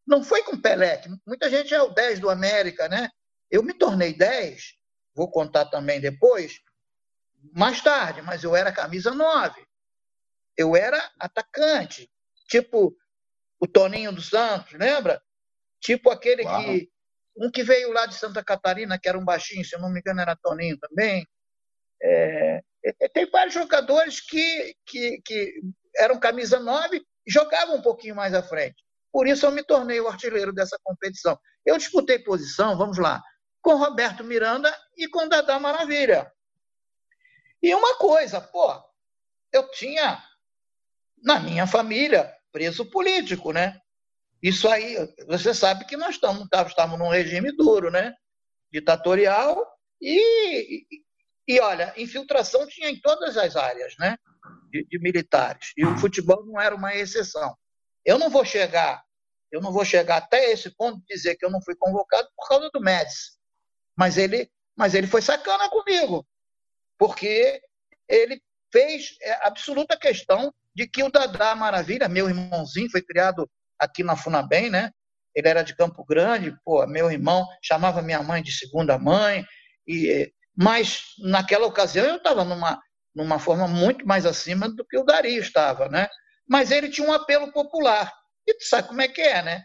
não 0.07 0.23
foi 0.23 0.43
com 0.43 0.61
Pelé, 0.61 0.99
que 0.99 1.09
muita 1.27 1.49
gente 1.49 1.73
é 1.73 1.81
o 1.81 1.89
10 1.89 2.21
do 2.21 2.29
América, 2.29 2.89
né? 2.89 3.09
Eu 3.51 3.63
me 3.63 3.73
tornei 3.73 4.13
10, 4.13 4.75
vou 5.15 5.31
contar 5.31 5.67
também 5.67 6.01
depois, 6.01 6.61
mais 7.55 7.81
tarde, 7.81 8.23
mas 8.23 8.45
eu 8.45 8.55
era 8.55 8.73
camisa 8.73 9.13
9. 9.13 9.65
Eu 10.61 10.77
era 10.77 11.11
atacante, 11.19 12.11
tipo 12.47 12.95
o 13.59 13.67
Toninho 13.67 14.13
dos 14.13 14.29
Santos, 14.29 14.75
lembra? 14.75 15.23
Tipo 15.81 16.11
aquele 16.11 16.43
Uau. 16.45 16.63
que. 16.63 16.91
Um 17.35 17.51
que 17.51 17.63
veio 17.63 17.91
lá 17.93 18.05
de 18.05 18.15
Santa 18.15 18.45
Catarina, 18.45 18.99
que 18.99 19.09
era 19.09 19.19
um 19.19 19.25
baixinho, 19.25 19.65
se 19.65 19.75
eu 19.75 19.81
não 19.81 19.91
me 19.91 20.01
engano, 20.01 20.21
era 20.21 20.37
Toninho 20.37 20.77
também. 20.79 21.27
É, 22.03 22.61
tem 23.15 23.31
vários 23.31 23.55
jogadores 23.55 24.21
que, 24.21 24.75
que, 24.85 25.23
que 25.25 25.55
eram 25.97 26.21
camisa 26.21 26.61
9 26.61 27.03
e 27.27 27.31
jogavam 27.33 27.77
um 27.77 27.83
pouquinho 27.83 28.15
mais 28.15 28.35
à 28.35 28.43
frente. 28.43 28.85
Por 29.11 29.27
isso 29.27 29.47
eu 29.47 29.53
me 29.53 29.63
tornei 29.63 29.99
o 29.99 30.09
artilheiro 30.09 30.53
dessa 30.53 30.79
competição. 30.85 31.39
Eu 31.65 31.79
disputei 31.79 32.19
posição, 32.19 32.77
vamos 32.77 32.99
lá, 32.99 33.23
com 33.63 33.77
Roberto 33.77 34.23
Miranda 34.23 34.77
e 34.95 35.09
com 35.09 35.27
Dadá 35.27 35.59
Maravilha. 35.59 36.31
E 37.63 37.75
uma 37.75 37.97
coisa, 37.97 38.39
pô, 38.39 38.71
eu 39.51 39.71
tinha 39.71 40.23
na 41.23 41.39
minha 41.41 41.67
família 41.67 42.35
preso 42.53 42.85
político, 42.85 43.53
né? 43.53 43.79
Isso 44.43 44.69
aí, 44.69 44.97
você 45.27 45.53
sabe 45.53 45.85
que 45.85 45.97
nós 45.97 46.15
estamos, 46.15 46.49
estamos 46.67 46.99
num 46.99 47.11
regime 47.11 47.53
duro, 47.53 47.91
né? 47.91 48.15
Ditatorial 48.73 49.67
e, 50.01 50.87
e, 51.47 51.61
olha, 51.61 51.93
infiltração 51.97 52.67
tinha 52.67 52.89
em 52.89 52.99
todas 53.01 53.37
as 53.37 53.55
áreas, 53.55 53.95
né? 53.99 54.17
De, 54.71 54.87
de, 54.87 54.99
militares. 54.99 55.73
E 55.77 55.85
o 55.85 55.97
futebol 55.99 56.45
não 56.47 56.61
era 56.61 56.75
uma 56.75 56.95
exceção. 56.95 57.55
Eu 58.05 58.19
não 58.19 58.31
vou 58.31 58.45
chegar, 58.45 59.03
eu 59.53 59.61
não 59.61 59.73
vou 59.73 59.85
chegar 59.85 60.17
até 60.17 60.51
esse 60.51 60.71
ponto 60.71 60.99
de 61.01 61.15
dizer 61.15 61.37
que 61.37 61.45
eu 61.45 61.51
não 61.51 61.63
fui 61.63 61.77
convocado 61.77 62.29
por 62.35 62.49
causa 62.49 62.71
do 62.73 62.81
Médici. 62.81 63.33
Mas 63.95 64.17
ele, 64.17 64.51
mas 64.75 64.95
ele 64.95 65.07
foi 65.07 65.21
sacana 65.21 65.69
comigo, 65.69 66.27
porque 66.97 67.61
ele 68.09 68.43
fez 68.73 69.17
é, 69.21 69.47
absoluta 69.47 69.99
questão 69.99 70.55
de 70.75 70.87
que 70.87 71.03
o 71.03 71.11
Dadá 71.11 71.55
Maravilha, 71.55 72.09
meu 72.09 72.29
irmãozinho, 72.29 72.91
foi 72.91 73.03
criado 73.03 73.49
aqui 73.79 74.03
na 74.03 74.17
Funabem, 74.17 74.71
né? 74.71 74.91
Ele 75.35 75.49
era 75.49 75.63
de 75.63 75.77
Campo 75.77 76.05
Grande, 76.05 76.57
pô, 76.65 76.87
meu 76.87 77.11
irmão 77.11 77.47
chamava 77.63 78.03
minha 78.03 78.23
mãe 78.23 78.43
de 78.43 78.53
segunda 78.53 78.99
mãe, 78.99 79.45
e 79.87 80.33
mas 80.57 81.03
naquela 81.19 81.67
ocasião 81.67 82.05
eu 82.05 82.17
estava 82.17 82.45
numa 82.45 82.81
numa 83.15 83.39
forma 83.39 83.67
muito 83.67 84.07
mais 84.07 84.25
acima 84.25 84.69
do 84.69 84.85
que 84.85 84.97
o 84.97 85.05
Dario 85.05 85.41
estava, 85.41 85.89
né? 85.89 86.09
Mas 86.49 86.71
ele 86.71 86.89
tinha 86.89 87.07
um 87.09 87.13
apelo 87.13 87.53
popular. 87.53 88.13
E 88.47 88.55
tu 88.55 88.65
sabe 88.65 88.89
como 88.89 89.03
é 89.03 89.09
que 89.09 89.21
é, 89.21 89.43
né? 89.43 89.65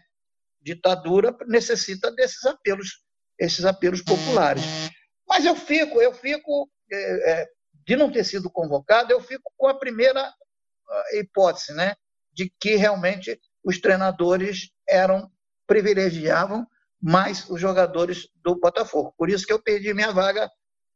Ditadura 0.60 1.36
necessita 1.46 2.10
desses 2.10 2.44
apelos, 2.44 3.04
esses 3.38 3.64
apelos 3.64 4.02
populares. 4.02 4.64
Mas 5.28 5.44
eu 5.44 5.54
fico, 5.54 6.00
eu 6.00 6.12
fico 6.12 6.68
é, 6.92 7.46
de 7.86 7.96
não 7.96 8.10
ter 8.10 8.24
sido 8.24 8.50
convocado, 8.50 9.12
eu 9.12 9.20
fico 9.20 9.52
com 9.56 9.68
a 9.68 9.78
primeira 9.78 10.32
hipótese, 11.12 11.72
né? 11.74 11.94
De 12.32 12.52
que 12.60 12.76
realmente 12.76 13.40
os 13.64 13.80
treinadores 13.80 14.70
eram 14.88 15.30
privilegiavam 15.66 16.66
mais 17.02 17.48
os 17.50 17.60
jogadores 17.60 18.28
do 18.36 18.58
Botafogo. 18.58 19.14
Por 19.18 19.28
isso 19.28 19.46
que 19.46 19.52
eu 19.52 19.62
perdi 19.62 19.92
minha 19.92 20.12
vaga 20.12 20.50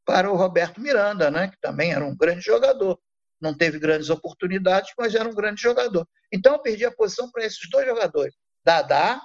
para 0.04 0.30
o 0.30 0.36
Roberto 0.36 0.80
Miranda, 0.80 1.30
né? 1.30 1.48
Que 1.48 1.60
também 1.60 1.92
era 1.92 2.04
um 2.04 2.16
grande 2.16 2.42
jogador 2.42 2.98
não 3.40 3.56
teve 3.56 3.78
grandes 3.78 4.10
oportunidades, 4.10 4.92
mas 4.98 5.14
era 5.14 5.28
um 5.28 5.34
grande 5.34 5.62
jogador. 5.62 6.06
Então 6.30 6.52
eu 6.52 6.58
perdi 6.58 6.84
a 6.84 6.92
posição 6.92 7.30
para 7.30 7.44
esses 7.44 7.68
dois 7.70 7.86
jogadores, 7.86 8.34
Dadá 8.64 9.20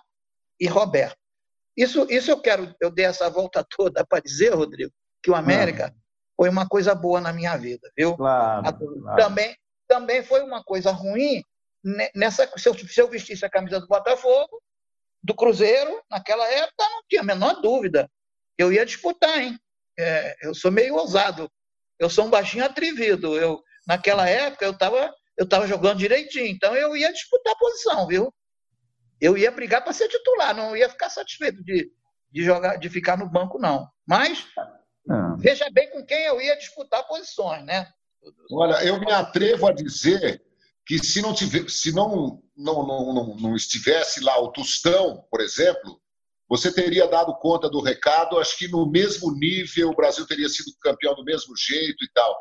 e 0.59 0.67
Roberto. 0.67 1.17
Isso, 1.75 2.07
isso 2.09 2.31
eu 2.31 2.39
quero, 2.39 2.73
eu 2.79 2.89
dei 2.89 3.05
essa 3.05 3.29
volta 3.29 3.65
toda 3.75 4.05
para 4.05 4.21
dizer, 4.21 4.53
Rodrigo, 4.53 4.91
que 5.21 5.29
o 5.29 5.35
América 5.35 5.89
claro. 5.89 5.95
foi 6.37 6.49
uma 6.49 6.67
coisa 6.67 6.95
boa 6.95 7.19
na 7.19 7.33
minha 7.33 7.57
vida, 7.57 7.91
viu? 7.97 8.15
Claro, 8.15 8.77
claro. 8.77 9.17
Também, 9.17 9.55
também 9.87 10.23
foi 10.23 10.41
uma 10.41 10.63
coisa 10.63 10.91
ruim 10.91 11.43
nessa 12.15 12.49
se 12.57 12.67
eu, 12.67 12.73
se 12.73 12.99
eu 12.99 13.07
vestisse 13.07 13.45
a 13.45 13.49
camisa 13.49 13.79
do 13.79 13.87
Botafogo, 13.87 14.61
do 15.21 15.35
Cruzeiro, 15.35 16.01
naquela 16.09 16.47
época, 16.47 16.83
não 16.83 17.03
tinha 17.07 17.21
a 17.21 17.25
menor 17.25 17.61
dúvida. 17.61 18.09
Eu 18.57 18.71
ia 18.71 18.85
disputar, 18.85 19.39
hein? 19.39 19.57
É, 19.97 20.35
eu 20.41 20.53
sou 20.53 20.71
meio 20.71 20.95
ousado. 20.95 21.49
Eu 21.99 22.09
sou 22.09 22.25
um 22.25 22.29
baixinho 22.29 22.65
atrevido. 22.65 23.37
Eu, 23.37 23.63
naquela 23.87 24.27
época 24.27 24.65
eu 24.65 24.71
estava 24.71 25.13
eu 25.37 25.47
tava 25.47 25.67
jogando 25.67 25.99
direitinho, 25.99 26.47
então 26.47 26.75
eu 26.75 26.95
ia 26.95 27.11
disputar 27.11 27.53
a 27.53 27.57
posição, 27.57 28.07
viu? 28.07 28.33
Eu 29.19 29.37
ia 29.37 29.51
brigar 29.51 29.83
para 29.83 29.93
ser 29.93 30.07
titular, 30.07 30.55
não 30.55 30.75
ia 30.75 30.89
ficar 30.89 31.09
satisfeito 31.09 31.63
de, 31.63 31.91
de 32.31 32.43
jogar, 32.43 32.77
de 32.77 32.89
ficar 32.89 33.17
no 33.17 33.29
banco, 33.29 33.59
não. 33.59 33.89
Mas 34.07 34.47
não. 35.05 35.37
veja 35.37 35.69
bem 35.71 35.89
com 35.91 36.05
quem 36.05 36.23
eu 36.23 36.39
ia 36.39 36.57
disputar 36.57 37.05
posições, 37.07 37.65
né? 37.65 37.91
Olha, 38.51 38.83
eu 38.83 38.99
me 38.99 39.11
atrevo 39.11 39.67
a 39.67 39.71
dizer 39.71 40.41
que 40.85 40.99
se 41.03 41.21
não, 41.21 41.33
tiver, 41.33 41.69
se 41.69 41.91
não, 41.91 42.41
não, 42.55 42.85
não, 42.85 43.13
não, 43.13 43.35
não 43.37 43.55
estivesse 43.55 44.21
lá 44.21 44.39
o 44.39 44.51
Tostão, 44.51 45.25
por 45.31 45.41
exemplo, 45.41 45.99
você 46.47 46.71
teria 46.71 47.07
dado 47.07 47.35
conta 47.39 47.69
do 47.69 47.81
recado, 47.81 48.37
acho 48.37 48.57
que 48.57 48.67
no 48.67 48.89
mesmo 48.89 49.31
nível 49.31 49.89
o 49.89 49.95
Brasil 49.95 50.25
teria 50.27 50.47
sido 50.47 50.71
campeão 50.79 51.15
do 51.15 51.23
mesmo 51.23 51.55
jeito 51.57 52.03
e 52.03 52.09
tal. 52.13 52.35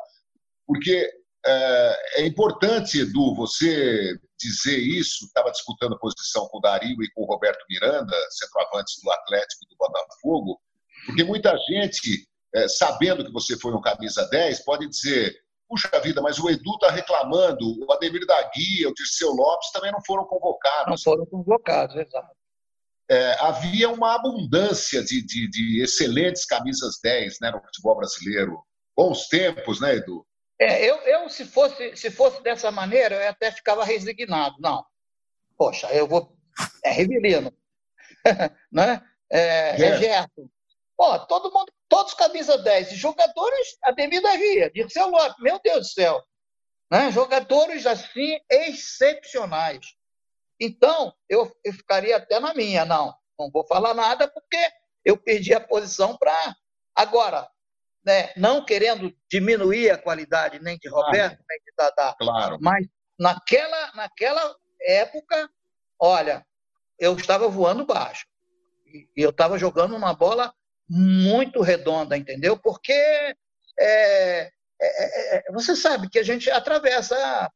Porque 0.67 1.11
é, 1.45 2.21
é 2.21 2.25
importante, 2.25 2.99
Edu, 2.99 3.35
você 3.35 4.15
dizer 4.37 4.77
isso. 4.77 5.25
Estava 5.25 5.51
disputando 5.51 5.97
posição 5.97 6.47
com 6.47 6.57
o 6.57 6.61
Dario 6.61 7.01
e 7.01 7.11
com 7.11 7.23
o 7.23 7.25
Roberto 7.25 7.63
Miranda, 7.69 8.15
centroavantes 8.29 9.01
do 9.01 9.11
Atlético 9.11 9.65
e 9.65 9.69
do 9.69 9.77
Botafogo, 9.77 10.59
porque 11.05 11.23
muita 11.23 11.55
gente, 11.69 12.27
é, 12.53 12.67
sabendo 12.67 13.23
que 13.23 13.31
você 13.31 13.57
foi 13.57 13.73
um 13.73 13.81
camisa 13.81 14.27
10, 14.29 14.63
pode 14.63 14.87
dizer: 14.87 15.35
puxa 15.67 15.89
vida, 16.01 16.21
mas 16.21 16.39
o 16.39 16.49
Edu 16.49 16.73
está 16.73 16.91
reclamando, 16.91 17.85
o 17.85 17.91
Ademir 17.91 18.25
da 18.25 18.41
Guia, 18.49 18.89
o 18.89 18.93
Dirceu 18.93 19.31
Lopes 19.31 19.71
também 19.71 19.91
não 19.91 20.03
foram 20.05 20.25
convocados. 20.25 20.87
Não 20.87 20.97
foram 20.97 21.25
convocados, 21.25 21.95
exato. 21.95 22.35
É, 23.09 23.33
havia 23.39 23.89
uma 23.89 24.15
abundância 24.15 25.03
de, 25.03 25.23
de, 25.23 25.47
de, 25.49 25.83
excelentes 25.83 26.43
camisas 26.45 26.99
10 27.03 27.39
né, 27.39 27.51
no 27.51 27.61
futebol 27.61 27.97
brasileiro. 27.97 28.63
Bons 28.95 29.27
tempos, 29.27 29.79
né, 29.79 29.95
Edu? 29.95 30.25
É, 30.59 30.89
eu, 30.89 30.95
eu 31.01 31.29
se, 31.29 31.45
fosse, 31.45 31.95
se 31.95 32.09
fosse 32.09 32.41
dessa 32.41 32.71
maneira, 32.71 33.15
eu 33.15 33.29
até 33.29 33.51
ficava 33.51 33.83
resignado. 33.83 34.55
Não. 34.59 34.83
Poxa, 35.57 35.87
eu 35.93 36.07
vou. 36.07 36.35
É 36.83 36.91
Rivelino. 36.91 37.53
né? 38.71 39.01
É, 39.29 39.81
é. 39.81 39.97
Gerson. 39.97 40.49
Pô, 40.97 41.19
todo 41.27 41.51
mundo, 41.51 41.71
todos 41.89 42.13
camisa 42.13 42.57
10. 42.57 42.91
Jogadores, 42.91 43.77
Ademir 43.83 44.21
da 44.21 44.35
Guia, 44.35 44.71
Dirceu 44.71 45.09
Lopes, 45.09 45.37
meu 45.39 45.59
Deus 45.63 45.79
do 45.79 45.93
céu. 45.93 46.23
Né? 46.91 47.11
Jogadores 47.11 47.85
assim 47.85 48.39
excepcionais. 48.49 49.95
Então, 50.59 51.13
eu, 51.27 51.53
eu 51.63 51.73
ficaria 51.73 52.17
até 52.17 52.39
na 52.39 52.53
minha. 52.53 52.85
Não, 52.85 53.13
não 53.37 53.49
vou 53.51 53.65
falar 53.67 53.93
nada 53.93 54.27
porque 54.27 54.57
eu 55.03 55.17
perdi 55.17 55.53
a 55.53 55.59
posição 55.59 56.17
para. 56.17 56.55
Agora, 56.95 57.49
né, 58.05 58.31
não 58.37 58.63
querendo 58.63 59.13
diminuir 59.29 59.89
a 59.89 59.97
qualidade 59.97 60.59
nem 60.59 60.77
de 60.77 60.87
Roberto, 60.87 61.37
claro. 61.37 61.45
nem 61.49 61.59
de 61.59 61.73
Dadá, 61.75 62.15
claro. 62.17 62.57
mas 62.61 62.87
naquela, 63.19 63.91
naquela 63.95 64.55
época, 64.79 65.49
olha, 65.99 66.45
eu 66.99 67.15
estava 67.15 67.47
voando 67.47 67.85
baixo. 67.85 68.25
E 68.85 69.09
eu 69.17 69.31
estava 69.31 69.57
jogando 69.57 69.95
uma 69.95 70.13
bola 70.13 70.53
muito 70.89 71.61
redonda, 71.61 72.17
entendeu? 72.17 72.57
Porque 72.57 72.91
é, 72.93 73.35
é, 73.79 74.51
é, 74.81 75.37
é, 75.37 75.51
você 75.51 75.75
sabe 75.75 76.09
que 76.09 76.19
a 76.19 76.23
gente 76.23 76.49
atravessa, 76.49 77.51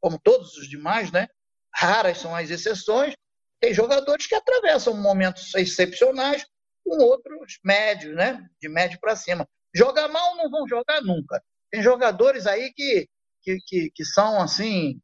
como 0.00 0.18
todos 0.18 0.56
os 0.56 0.68
demais, 0.68 1.10
né? 1.10 1.28
raras 1.74 2.18
são 2.18 2.34
as 2.36 2.50
exceções, 2.50 3.14
tem 3.60 3.72
jogadores 3.72 4.26
que 4.26 4.34
atravessam 4.34 4.94
momentos 4.94 5.54
excepcionais 5.54 6.44
com 6.84 7.02
outros 7.02 7.58
médios, 7.64 8.14
né? 8.14 8.46
de 8.60 8.68
médio 8.68 8.98
para 9.00 9.16
cima. 9.16 9.48
Jogar 9.74 10.08
mal 10.08 10.36
não 10.36 10.50
vão 10.50 10.68
jogar 10.68 11.00
nunca. 11.00 11.42
Tem 11.70 11.82
jogadores 11.82 12.46
aí 12.46 12.72
que, 12.72 13.08
que, 13.40 13.58
que, 13.66 13.90
que 13.94 14.04
são 14.04 14.40
assim, 14.42 15.00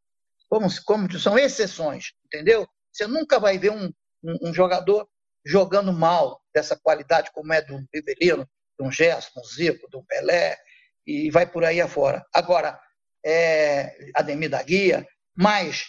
como, 0.49 0.69
como 0.85 1.19
são 1.19 1.39
exceções, 1.39 2.13
entendeu? 2.27 2.67
Você 2.93 3.07
nunca 3.07 3.39
vai 3.39 3.59
ver 3.59 3.71
um, 3.71 3.93
um, 4.23 4.49
um, 4.49 4.55
jogador 4.55 5.09
jogando 5.45 5.93
mal 5.93 6.43
dessa 6.55 6.77
qualidade 6.77 7.31
como 7.33 7.53
é 7.53 7.63
do 7.63 7.85
Rivelino, 7.93 8.49
de 8.79 8.87
um 8.87 8.91
Gerson, 8.91 9.41
um 9.41 9.45
Zico, 9.45 9.89
do 9.91 10.03
Pelé, 10.05 10.57
e 11.07 11.31
vai 11.31 11.47
por 11.47 11.65
aí 11.65 11.81
afora. 11.81 12.25
Agora, 12.35 12.79
é, 13.25 14.11
Ademir 14.15 14.51
da 14.51 14.63
Guia, 14.63 15.07
mas 15.35 15.85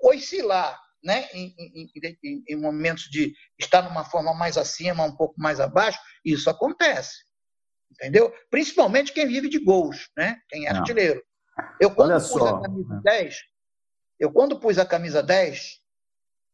oscilar 0.00 0.78
né, 1.02 1.28
em, 1.32 1.54
em, 1.58 1.90
em, 2.22 2.44
em, 2.48 2.56
momentos 2.56 3.04
de 3.04 3.34
estar 3.58 3.82
numa 3.82 4.04
forma 4.04 4.34
mais 4.34 4.58
acima, 4.58 5.04
um 5.04 5.16
pouco 5.16 5.34
mais 5.40 5.60
abaixo, 5.60 5.98
isso 6.24 6.50
acontece. 6.50 7.24
Entendeu? 7.90 8.32
Principalmente 8.50 9.12
quem 9.12 9.26
vive 9.26 9.48
de 9.48 9.58
gols, 9.58 10.10
né? 10.16 10.40
quem 10.48 10.66
é 10.66 10.72
Não. 10.72 10.80
artilheiro. 10.80 11.22
Eu, 11.80 11.94
quando 11.94 12.10
Olha 12.10 12.20
pus 12.20 12.28
só. 12.30 12.56
a 12.56 12.62
camisa 12.62 13.00
10, 13.02 13.36
eu, 14.18 14.32
quando 14.32 14.60
pus 14.60 14.78
a 14.78 14.86
camisa 14.86 15.22
10, 15.22 15.80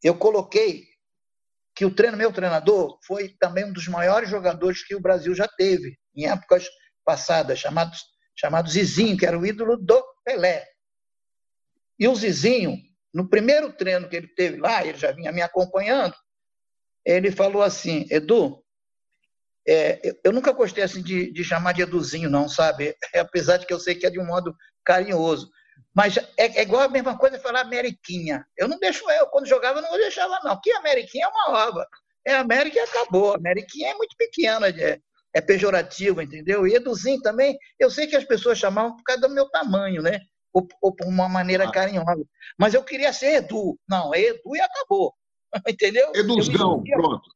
eu 0.03 0.17
coloquei 0.17 0.87
que 1.77 1.85
o 1.85 1.93
treino, 1.93 2.17
meu 2.17 2.33
treinador 2.33 2.97
foi 3.05 3.29
também 3.39 3.63
um 3.63 3.71
dos 3.71 3.87
maiores 3.87 4.27
jogadores 4.27 4.83
que 4.83 4.95
o 4.95 4.99
Brasil 4.99 5.35
já 5.35 5.47
teve, 5.47 5.95
em 6.15 6.27
épocas 6.27 6.67
passadas, 7.05 7.59
chamado, 7.59 7.95
chamado 8.35 8.67
Zizinho, 8.67 9.15
que 9.15 9.27
era 9.27 9.37
o 9.37 9.45
ídolo 9.45 9.77
do 9.77 10.03
Pelé. 10.25 10.65
E 11.99 12.07
o 12.07 12.15
Zizinho, 12.15 12.75
no 13.13 13.29
primeiro 13.29 13.71
treino 13.71 14.09
que 14.09 14.15
ele 14.15 14.27
teve 14.29 14.57
lá, 14.57 14.83
ele 14.83 14.97
já 14.97 15.11
vinha 15.11 15.31
me 15.31 15.43
acompanhando, 15.43 16.15
ele 17.05 17.31
falou 17.31 17.61
assim, 17.61 18.07
Edu, 18.09 18.59
é, 19.67 20.17
eu 20.23 20.31
nunca 20.31 20.51
gostei 20.53 20.83
assim 20.83 21.03
de, 21.03 21.31
de, 21.31 21.43
chamar 21.43 21.73
de 21.73 21.83
Eduzinho, 21.83 22.27
não, 22.27 22.49
sabe? 22.49 22.95
É, 23.13 23.19
apesar 23.21 23.57
de 23.57 23.67
que 23.67 23.73
eu 23.73 23.79
sei 23.79 23.93
que 23.93 24.07
é 24.07 24.09
de 24.09 24.19
um 24.19 24.25
modo 24.25 24.55
carinhoso. 24.83 25.47
Mas 25.93 26.17
é, 26.17 26.25
é, 26.37 26.61
igual 26.61 26.83
a 26.83 26.89
mesma 26.89 27.17
coisa 27.17 27.39
falar 27.39 27.61
Ameriquinha. 27.61 28.45
Eu 28.55 28.67
não 28.67 28.77
deixo, 28.77 29.09
eu 29.09 29.27
quando 29.27 29.47
jogava 29.47 29.79
eu 29.79 29.83
não 29.83 29.91
deixava, 29.97 30.39
não. 30.43 30.59
Que 30.61 30.71
Ameriquinha 30.73 31.25
é 31.25 31.27
uma 31.27 31.67
ova. 31.67 31.87
É 32.25 32.35
América 32.35 32.77
e 32.77 32.81
acabou. 32.81 33.33
Ameriquinha 33.33 33.91
é 33.91 33.93
muito 33.95 34.15
pequena, 34.17 34.67
é, 34.67 34.99
é 35.33 35.41
pejorativo, 35.41 36.21
entendeu? 36.21 36.67
E 36.67 36.75
Eduzinho 36.75 37.21
também, 37.21 37.57
eu 37.79 37.89
sei 37.89 38.05
que 38.05 38.15
as 38.15 38.25
pessoas 38.25 38.57
chamavam 38.57 38.95
por 38.95 39.03
causa 39.03 39.21
do 39.21 39.33
meu 39.33 39.49
tamanho, 39.49 40.01
né? 40.01 40.19
Ou, 40.53 40.67
ou 40.81 40.93
por 40.93 41.07
uma 41.07 41.29
maneira 41.29 41.65
ah. 41.65 41.71
carinhosa. 41.71 42.25
Mas 42.59 42.73
eu 42.73 42.83
queria 42.83 43.13
ser 43.13 43.35
Edu. 43.35 43.79
Não, 43.87 44.13
é 44.13 44.21
Edu 44.21 44.55
e 44.55 44.59
acabou. 44.61 45.13
Entendeu? 45.67 46.11
Eduzão, 46.13 46.77
sentia, 46.77 46.95
pronto. 46.95 47.29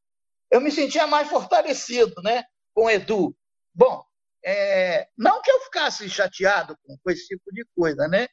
Eu 0.51 0.60
me 0.60 0.71
sentia 0.71 1.07
mais 1.07 1.29
fortalecido, 1.29 2.13
né? 2.21 2.43
Com 2.74 2.89
Edu. 2.89 3.36
Bom, 3.74 4.03
é, 4.43 5.07
não 5.17 5.41
que 5.41 5.51
eu 5.51 5.62
ficasse 5.62 6.10
chateado 6.10 6.77
com, 6.83 7.12
esse 7.12 7.27
tipo 7.27 7.51
de 7.53 7.65
coisa, 7.75 8.07
né? 8.07 8.27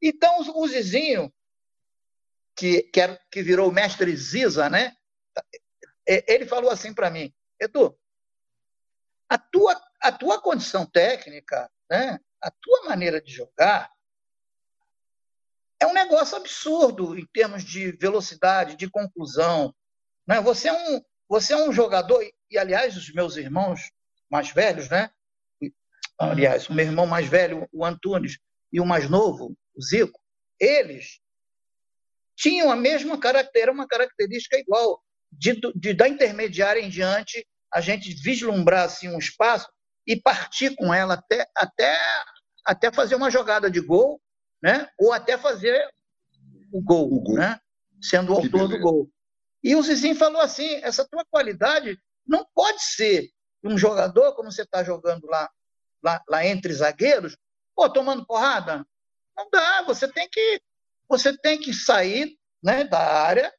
Então, 0.00 0.40
o 0.54 0.68
Zizinho, 0.68 1.32
que, 2.54 2.82
que, 2.84 3.00
era, 3.00 3.20
que 3.30 3.42
virou 3.42 3.68
o 3.68 3.72
mestre 3.72 4.14
Ziza, 4.16 4.68
né? 4.70 4.96
É, 6.06 6.32
ele 6.32 6.46
falou 6.46 6.70
assim 6.70 6.94
para 6.94 7.10
mim, 7.10 7.32
Edu, 7.60 7.98
a 9.28 9.36
tua, 9.36 9.80
a 10.00 10.12
tua 10.12 10.40
condição 10.40 10.86
técnica, 10.86 11.70
né? 11.90 12.18
a 12.40 12.50
tua 12.50 12.84
maneira 12.84 13.20
de 13.20 13.32
jogar, 13.32 13.90
é 15.80 15.86
um 15.86 15.92
negócio 15.92 16.36
absurdo 16.36 17.16
em 17.18 17.26
termos 17.26 17.64
de 17.64 17.92
velocidade, 17.92 18.76
de 18.76 18.90
conclusão. 18.90 19.74
Né? 20.26 20.40
Você, 20.40 20.68
é 20.68 20.72
um, 20.72 21.02
você 21.28 21.52
é 21.52 21.56
um 21.56 21.72
jogador, 21.72 22.24
e 22.50 22.58
aliás, 22.58 22.96
os 22.96 23.12
meus 23.12 23.36
irmãos 23.36 23.90
mais 24.30 24.50
velhos, 24.50 24.88
né? 24.88 25.10
Aliás, 26.18 26.68
o 26.68 26.74
meu 26.74 26.84
irmão 26.84 27.06
mais 27.06 27.26
velho, 27.26 27.68
o 27.72 27.84
Antunes, 27.84 28.38
e 28.72 28.80
o 28.80 28.86
mais 28.86 29.08
novo, 29.08 29.56
o 29.74 29.82
Zico, 29.82 30.20
eles 30.60 31.20
tinham 32.36 32.70
a 32.70 32.76
mesma 32.76 33.18
característica, 33.18 33.72
uma 33.72 33.86
característica 33.86 34.58
igual, 34.58 35.02
de, 35.30 35.60
de, 35.74 35.94
da 35.94 36.08
intermediária 36.08 36.80
em 36.80 36.88
diante, 36.88 37.46
a 37.72 37.80
gente 37.80 38.12
vislumbrar 38.14 38.84
assim, 38.84 39.08
um 39.08 39.18
espaço 39.18 39.68
e 40.06 40.16
partir 40.16 40.74
com 40.76 40.92
ela 40.92 41.14
até, 41.14 41.46
até, 41.56 41.96
até 42.64 42.92
fazer 42.92 43.14
uma 43.14 43.30
jogada 43.30 43.70
de 43.70 43.80
gol, 43.80 44.20
né? 44.62 44.88
ou 44.98 45.12
até 45.12 45.36
fazer 45.36 45.88
o 46.72 46.82
gol, 46.82 47.12
o 47.12 47.20
gol. 47.20 47.36
Né? 47.36 47.60
sendo 48.00 48.32
o 48.32 48.36
autor 48.36 48.68
do 48.68 48.78
gol. 48.78 49.10
E 49.62 49.74
o 49.74 49.82
Zizinho 49.82 50.14
falou 50.14 50.40
assim: 50.40 50.76
essa 50.82 51.06
tua 51.06 51.24
qualidade 51.30 51.98
não 52.26 52.46
pode 52.54 52.82
ser 52.82 53.28
um 53.62 53.76
jogador, 53.76 54.34
como 54.34 54.52
você 54.52 54.62
está 54.62 54.84
jogando 54.84 55.26
lá, 55.26 55.50
lá, 56.02 56.22
lá 56.28 56.46
entre 56.46 56.72
zagueiros, 56.72 57.36
pô, 57.74 57.88
tomando 57.88 58.26
porrada, 58.26 58.86
não 59.36 59.48
dá, 59.50 59.82
você 59.82 60.08
tem 60.08 60.28
que, 60.28 60.60
você 61.08 61.36
tem 61.36 61.60
que 61.60 61.72
sair 61.72 62.36
né, 62.62 62.84
da 62.84 62.98
área 62.98 63.52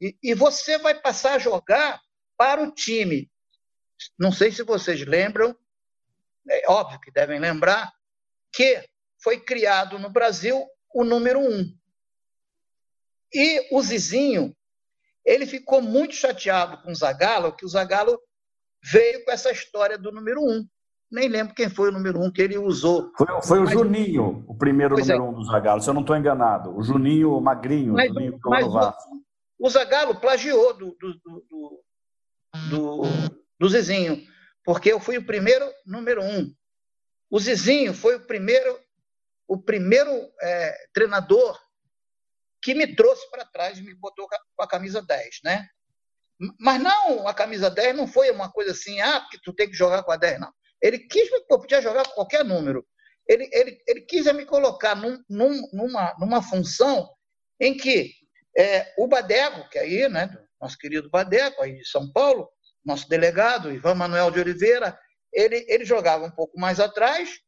e, 0.00 0.16
e 0.22 0.34
você 0.34 0.78
vai 0.78 0.94
passar 0.94 1.34
a 1.34 1.38
jogar 1.38 2.00
para 2.36 2.62
o 2.62 2.70
time. 2.70 3.30
Não 4.18 4.30
sei 4.30 4.52
se 4.52 4.62
vocês 4.62 5.00
lembram, 5.06 5.56
é 6.48 6.70
óbvio 6.70 7.00
que 7.00 7.10
devem 7.10 7.40
lembrar, 7.40 7.90
que 8.52 8.86
foi 9.22 9.40
criado 9.40 9.98
no 9.98 10.10
Brasil 10.10 10.66
o 10.94 11.02
número 11.02 11.40
um. 11.40 11.74
E 13.32 13.74
o 13.74 13.82
Zizinho, 13.82 14.54
ele 15.24 15.46
ficou 15.46 15.82
muito 15.82 16.14
chateado 16.14 16.82
com 16.82 16.92
o 16.92 16.94
Zagallo, 16.94 17.56
que 17.56 17.64
o 17.64 17.68
Zagallo 17.68 18.20
veio 18.82 19.24
com 19.24 19.32
essa 19.32 19.50
história 19.50 19.98
do 19.98 20.12
número 20.12 20.42
um 20.42 20.66
nem 21.10 21.28
lembro 21.28 21.54
quem 21.54 21.68
foi 21.68 21.90
o 21.90 21.92
número 21.92 22.20
um 22.20 22.30
que 22.30 22.42
ele 22.42 22.58
usou. 22.58 23.12
Foi, 23.16 23.26
foi 23.42 23.60
o 23.60 23.66
Juninho, 23.66 24.44
o 24.48 24.56
primeiro 24.56 24.96
número 24.96 25.12
é. 25.12 25.20
um 25.20 25.32
do 25.32 25.44
Zagallo, 25.44 25.80
se 25.80 25.88
eu 25.88 25.94
não 25.94 26.00
estou 26.00 26.16
enganado. 26.16 26.76
O 26.76 26.82
Juninho 26.82 27.40
Magrinho, 27.40 27.94
mas, 27.94 28.08
Juninho 28.08 28.38
mas 28.44 28.66
o, 28.66 28.92
o 29.58 29.70
Zagallo 29.70 30.20
plagiou 30.20 30.74
do, 30.74 30.96
do, 30.98 31.14
do, 31.14 31.84
do, 32.70 33.02
do 33.58 33.68
Zizinho, 33.68 34.20
porque 34.64 34.92
eu 34.92 35.00
fui 35.00 35.16
o 35.16 35.24
primeiro 35.24 35.64
número 35.86 36.22
um. 36.22 36.52
O 37.30 37.38
Zizinho 37.38 37.94
foi 37.94 38.16
o 38.16 38.26
primeiro, 38.26 38.78
o 39.48 39.58
primeiro 39.58 40.10
é, 40.42 40.76
treinador 40.92 41.58
que 42.62 42.74
me 42.74 42.96
trouxe 42.96 43.30
para 43.30 43.44
trás 43.44 43.78
e 43.78 43.82
me 43.82 43.94
botou 43.94 44.28
com 44.28 44.62
a 44.62 44.68
camisa 44.68 45.00
10, 45.00 45.40
né? 45.44 45.68
Mas 46.58 46.82
não, 46.82 47.26
a 47.26 47.32
camisa 47.32 47.70
10 47.70 47.96
não 47.96 48.06
foi 48.06 48.30
uma 48.30 48.50
coisa 48.50 48.72
assim, 48.72 49.00
ah, 49.00 49.20
porque 49.20 49.38
tu 49.42 49.54
tem 49.54 49.70
que 49.70 49.76
jogar 49.76 50.02
com 50.02 50.12
a 50.12 50.16
10, 50.16 50.40
não. 50.40 50.52
Ele 50.82 50.98
quis, 50.98 51.30
eu 51.30 51.58
podia 51.58 51.80
jogar 51.80 52.04
qualquer 52.08 52.44
número. 52.44 52.86
Ele, 53.28 53.48
ele, 53.52 53.82
ele 53.86 54.00
quis 54.02 54.26
me 54.32 54.44
colocar 54.44 54.94
num, 54.94 55.22
num, 55.28 55.68
numa, 55.72 56.14
numa 56.18 56.42
função 56.42 57.08
em 57.60 57.76
que 57.76 58.12
é, 58.56 58.94
o 58.96 59.06
Badeco, 59.06 59.68
que 59.68 59.78
é 59.78 59.82
aí, 59.82 60.08
né, 60.08 60.36
nosso 60.60 60.78
querido 60.78 61.10
Badeco, 61.10 61.62
aí 61.62 61.76
de 61.76 61.88
São 61.88 62.10
Paulo, 62.10 62.48
nosso 62.84 63.08
delegado, 63.08 63.72
Ivan 63.72 63.94
Manuel 63.94 64.30
de 64.30 64.40
Oliveira, 64.40 64.98
ele, 65.32 65.64
ele 65.68 65.84
jogava 65.84 66.24
um 66.24 66.30
pouco 66.30 66.58
mais 66.58 66.80
atrás. 66.80 67.40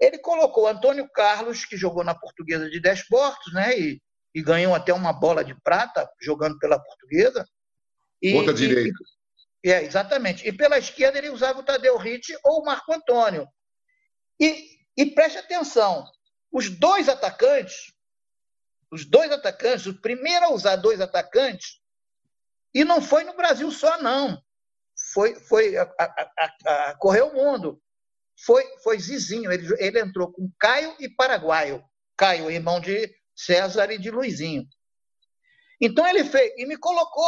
Ele 0.00 0.18
colocou 0.18 0.66
Antônio 0.66 1.08
Carlos, 1.08 1.64
que 1.64 1.76
jogou 1.76 2.02
na 2.02 2.14
Portuguesa 2.14 2.68
de 2.68 2.80
Desportos, 2.80 3.52
né, 3.52 3.78
e, 3.78 4.02
e 4.34 4.42
ganhou 4.42 4.74
até 4.74 4.92
uma 4.92 5.12
bola 5.12 5.44
de 5.44 5.54
prata 5.62 6.08
jogando 6.20 6.58
pela 6.58 6.82
Portuguesa. 6.82 7.46
E, 8.20 8.32
Ponta 8.32 8.54
direita. 8.54 8.98
É, 9.64 9.82
exatamente. 9.82 10.46
E 10.46 10.52
pela 10.52 10.78
esquerda 10.78 11.18
ele 11.18 11.30
usava 11.30 11.60
o 11.60 11.62
Tadeu 11.62 11.96
Ritt 11.96 12.36
ou 12.44 12.60
o 12.60 12.64
Marco 12.64 12.92
Antônio. 12.92 13.48
E, 14.40 14.78
e 14.96 15.06
preste 15.06 15.38
atenção, 15.38 16.04
os 16.50 16.68
dois 16.68 17.08
atacantes, 17.08 17.92
os 18.90 19.04
dois 19.04 19.30
atacantes, 19.30 19.86
o 19.86 20.00
primeiro 20.00 20.46
a 20.46 20.50
usar 20.50 20.76
dois 20.76 21.00
atacantes, 21.00 21.80
e 22.74 22.84
não 22.84 23.00
foi 23.00 23.22
no 23.24 23.34
Brasil 23.34 23.70
só, 23.70 24.00
não. 24.02 24.42
Foi, 25.12 25.34
foi 25.34 25.76
a, 25.76 25.82
a, 25.98 26.04
a, 26.04 26.90
a 26.90 26.94
correu 26.96 27.28
o 27.28 27.34
mundo. 27.34 27.80
Foi, 28.44 28.64
foi 28.82 28.98
Zizinho. 28.98 29.52
Ele, 29.52 29.68
ele 29.78 30.00
entrou 30.00 30.32
com 30.32 30.50
Caio 30.58 30.94
e 30.98 31.08
Paraguaio. 31.08 31.84
Caio, 32.16 32.50
irmão 32.50 32.80
de 32.80 33.14
César 33.34 33.90
e 33.90 33.98
de 33.98 34.10
Luizinho. 34.10 34.66
Então 35.80 36.06
ele 36.06 36.24
fez, 36.24 36.52
e 36.56 36.66
me 36.66 36.76
colocou 36.76 37.26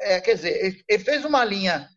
é, 0.00 0.20
quer 0.20 0.34
dizer, 0.34 0.84
ele 0.88 1.04
fez 1.04 1.24
uma 1.24 1.44
linha, 1.44 1.88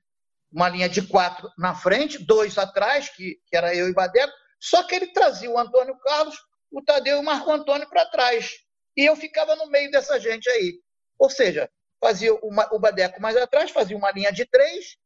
uma 0.51 0.69
linha 0.69 0.88
de 0.88 1.01
quatro 1.01 1.49
na 1.57 1.75
frente, 1.75 2.23
dois 2.23 2.57
atrás, 2.57 3.10
que, 3.10 3.39
que 3.45 3.55
era 3.55 3.75
eu 3.75 3.89
e 3.89 3.93
Badeco, 3.93 4.33
só 4.60 4.83
que 4.83 4.95
ele 4.95 5.07
trazia 5.07 5.49
o 5.49 5.57
Antônio 5.57 5.97
Carlos, 5.99 6.36
o 6.71 6.81
Tadeu 6.81 7.17
e 7.17 7.19
o 7.19 7.23
Marco 7.23 7.51
Antônio 7.51 7.88
para 7.89 8.05
trás. 8.05 8.51
E 8.95 9.05
eu 9.05 9.15
ficava 9.15 9.55
no 9.55 9.67
meio 9.67 9.91
dessa 9.91 10.19
gente 10.19 10.49
aí. 10.49 10.79
Ou 11.19 11.29
seja, 11.29 11.69
fazia 11.99 12.33
uma, 12.36 12.67
o 12.73 12.79
Badeco 12.79 13.21
mais 13.21 13.38
atrás, 13.38 13.71
fazia 13.71 13.97
uma 13.97 14.12
linha 14.12 14.31
de 14.31 14.45
três, 14.45 14.97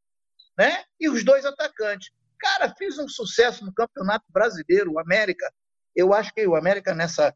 né? 0.58 0.84
E 0.99 1.10
os 1.10 1.23
dois 1.23 1.45
atacantes. 1.45 2.12
Cara, 2.39 2.73
fiz 2.77 2.97
um 2.97 3.08
sucesso 3.08 3.65
no 3.65 3.73
Campeonato 3.73 4.25
Brasileiro, 4.30 4.93
o 4.93 4.99
América. 4.99 5.51
Eu 5.95 6.13
acho 6.13 6.34
que 6.34 6.45
o 6.47 6.56
América 6.56 6.93
nessa, 6.93 7.36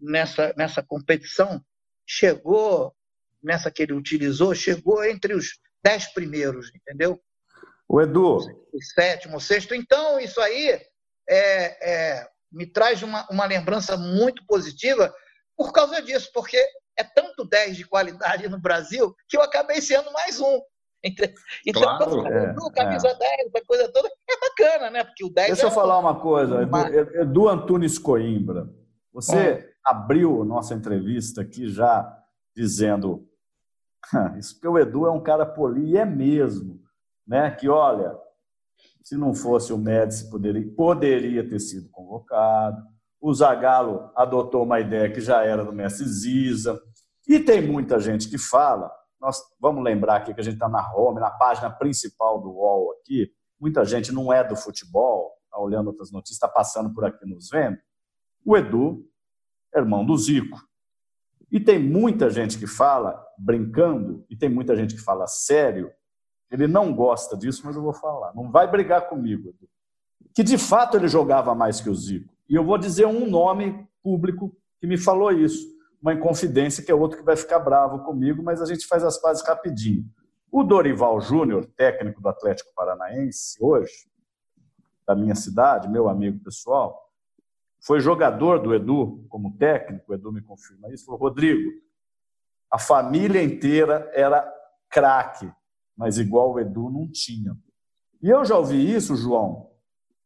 nessa, 0.00 0.54
nessa 0.56 0.82
competição 0.82 1.62
chegou 2.06 2.94
nessa 3.42 3.70
que 3.70 3.82
ele 3.82 3.92
utilizou, 3.92 4.54
chegou 4.54 5.04
entre 5.04 5.34
os 5.34 5.58
dez 5.82 6.12
primeiros, 6.12 6.70
entendeu? 6.74 7.20
O 7.88 8.00
Edu. 8.00 8.36
O 8.72 8.82
sétimo, 8.94 9.36
o 9.36 9.40
sexto. 9.40 9.74
Então, 9.74 10.20
isso 10.20 10.40
aí 10.40 10.80
é, 11.28 11.88
é, 12.18 12.28
me 12.52 12.66
traz 12.66 13.02
uma, 13.02 13.26
uma 13.30 13.46
lembrança 13.46 13.96
muito 13.96 14.44
positiva 14.46 15.12
por 15.56 15.72
causa 15.72 16.00
disso, 16.00 16.30
porque 16.32 16.56
é 16.96 17.04
tanto 17.04 17.44
10 17.44 17.76
de 17.76 17.84
qualidade 17.84 18.48
no 18.48 18.60
Brasil 18.60 19.14
que 19.28 19.36
eu 19.36 19.42
acabei 19.42 19.80
sendo 19.80 20.12
mais 20.12 20.40
um. 20.40 20.60
Então, 21.66 21.82
claro, 21.82 22.10
quando 22.10 22.26
é, 22.26 22.50
Edu, 22.50 22.70
camisa 22.72 23.08
é. 23.08 23.14
10, 23.14 23.54
essa 23.54 23.64
coisa 23.66 23.90
toda, 23.90 24.08
é 24.08 24.40
bacana, 24.40 24.90
né? 24.90 25.04
Porque 25.04 25.24
o 25.24 25.30
10 25.30 25.46
Deixa 25.48 25.62
é 25.62 25.66
eu 25.66 25.70
falar 25.70 25.98
uma 25.98 26.20
coisa, 26.20 26.62
Edu, 26.62 27.20
Edu 27.20 27.48
Antunes 27.48 27.98
Coimbra. 27.98 28.68
Você 29.12 29.72
abriu 29.84 30.44
nossa 30.44 30.74
entrevista 30.74 31.40
aqui 31.40 31.68
já 31.68 32.06
dizendo 32.54 33.26
isso 34.38 34.54
porque 34.54 34.68
o 34.68 34.78
Edu 34.78 35.06
é 35.06 35.10
um 35.10 35.22
cara 35.22 35.44
poli, 35.44 35.96
é 35.96 36.04
mesmo, 36.04 36.80
né? 37.26 37.50
Que 37.50 37.68
olha, 37.68 38.16
se 39.02 39.16
não 39.16 39.34
fosse 39.34 39.72
o 39.72 39.78
Médici, 39.78 40.30
poderia, 40.30 40.74
poderia 40.74 41.48
ter 41.48 41.58
sido 41.60 41.88
convocado. 41.90 42.82
O 43.20 43.32
Zagallo 43.34 44.10
adotou 44.16 44.62
uma 44.62 44.80
ideia 44.80 45.10
que 45.12 45.20
já 45.20 45.44
era 45.44 45.64
do 45.64 45.72
Messi 45.72 46.04
Ziza. 46.06 46.80
E 47.28 47.38
tem 47.38 47.60
muita 47.60 48.00
gente 48.00 48.28
que 48.28 48.38
fala, 48.38 48.90
nós 49.20 49.38
vamos 49.60 49.84
lembrar 49.84 50.16
aqui 50.16 50.32
que 50.32 50.40
a 50.40 50.44
gente 50.44 50.54
está 50.54 50.68
na 50.68 50.92
home, 50.94 51.20
na 51.20 51.30
página 51.30 51.70
principal 51.70 52.40
do 52.40 52.50
UOL 52.50 52.92
aqui, 52.92 53.30
muita 53.60 53.84
gente 53.84 54.10
não 54.10 54.32
é 54.32 54.42
do 54.42 54.56
futebol, 54.56 55.32
está 55.44 55.58
olhando 55.58 55.88
outras 55.88 56.10
notícias, 56.10 56.36
está 56.36 56.48
passando 56.48 56.92
por 56.94 57.04
aqui 57.04 57.26
nos 57.26 57.50
vendo. 57.50 57.78
O 58.44 58.56
Edu 58.56 59.06
irmão 59.74 60.04
do 60.04 60.16
Zico. 60.16 60.58
E 61.50 61.58
tem 61.58 61.78
muita 61.78 62.30
gente 62.30 62.58
que 62.58 62.66
fala, 62.66 63.20
brincando, 63.36 64.24
e 64.30 64.36
tem 64.36 64.48
muita 64.48 64.76
gente 64.76 64.94
que 64.94 65.00
fala 65.00 65.26
sério, 65.26 65.90
ele 66.50 66.66
não 66.66 66.94
gosta 66.94 67.36
disso, 67.36 67.62
mas 67.64 67.76
eu 67.76 67.82
vou 67.82 67.92
falar. 67.92 68.34
Não 68.34 68.50
vai 68.50 68.70
brigar 68.70 69.08
comigo. 69.08 69.54
Que 70.34 70.42
de 70.42 70.58
fato 70.58 70.96
ele 70.96 71.08
jogava 71.08 71.54
mais 71.54 71.80
que 71.80 71.88
o 71.88 71.94
Zico. 71.94 72.32
E 72.48 72.54
eu 72.54 72.64
vou 72.64 72.78
dizer 72.78 73.06
um 73.06 73.28
nome 73.28 73.88
público 74.02 74.56
que 74.80 74.86
me 74.86 74.96
falou 74.96 75.30
isso. 75.30 75.66
Uma 76.00 76.14
inconfidência 76.14 76.84
que 76.84 76.90
é 76.90 76.94
outro 76.94 77.18
que 77.18 77.24
vai 77.24 77.36
ficar 77.36 77.58
bravo 77.58 78.00
comigo, 78.04 78.42
mas 78.42 78.60
a 78.60 78.66
gente 78.66 78.86
faz 78.86 79.04
as 79.04 79.18
pazes 79.18 79.46
rapidinho. 79.46 80.04
O 80.50 80.64
Dorival 80.64 81.20
Júnior, 81.20 81.66
técnico 81.76 82.20
do 82.20 82.28
Atlético 82.28 82.72
Paranaense, 82.74 83.56
hoje, 83.60 84.10
da 85.06 85.14
minha 85.14 85.34
cidade, 85.34 85.88
meu 85.88 86.08
amigo 86.08 86.42
pessoal, 86.42 87.09
foi 87.80 88.00
jogador 88.00 88.58
do 88.58 88.74
Edu 88.74 89.24
como 89.28 89.56
técnico, 89.56 90.12
o 90.12 90.14
Edu 90.14 90.32
me 90.32 90.42
confirma 90.42 90.92
isso, 90.92 91.06
falou, 91.06 91.20
Rodrigo, 91.20 91.70
a 92.70 92.78
família 92.78 93.42
inteira 93.42 94.10
era 94.14 94.46
craque, 94.88 95.50
mas 95.96 96.18
igual 96.18 96.52
o 96.52 96.60
Edu 96.60 96.90
não 96.90 97.10
tinha. 97.10 97.56
E 98.22 98.28
eu 98.28 98.44
já 98.44 98.56
ouvi 98.56 98.94
isso, 98.94 99.16
João, 99.16 99.70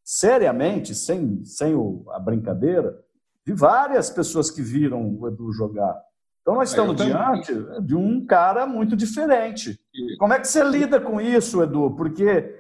seriamente, 0.03 0.95
sem, 0.95 1.45
sem 1.45 1.75
o, 1.75 2.05
a 2.11 2.19
brincadeira, 2.19 3.03
de 3.47 3.53
várias 3.53 4.11
pessoas 4.11 4.51
que 4.51 4.63
viram 4.63 5.17
o 5.19 5.29
Edu 5.29 5.53
jogar. 5.53 5.95
Então, 6.43 6.55
nós 6.55 6.71
estamos 6.71 6.97
diante 6.97 7.55
de 7.83 7.95
um 7.95 8.27
cara 8.27 8.67
muito 8.67 8.95
diferente. 8.95 9.81
Como 10.19 10.33
é 10.33 10.41
que 10.41 10.47
você 10.47 10.63
lida 10.63 11.01
com 11.01 11.19
isso, 11.19 11.63
Edu? 11.63 11.95
Porque 11.97 12.55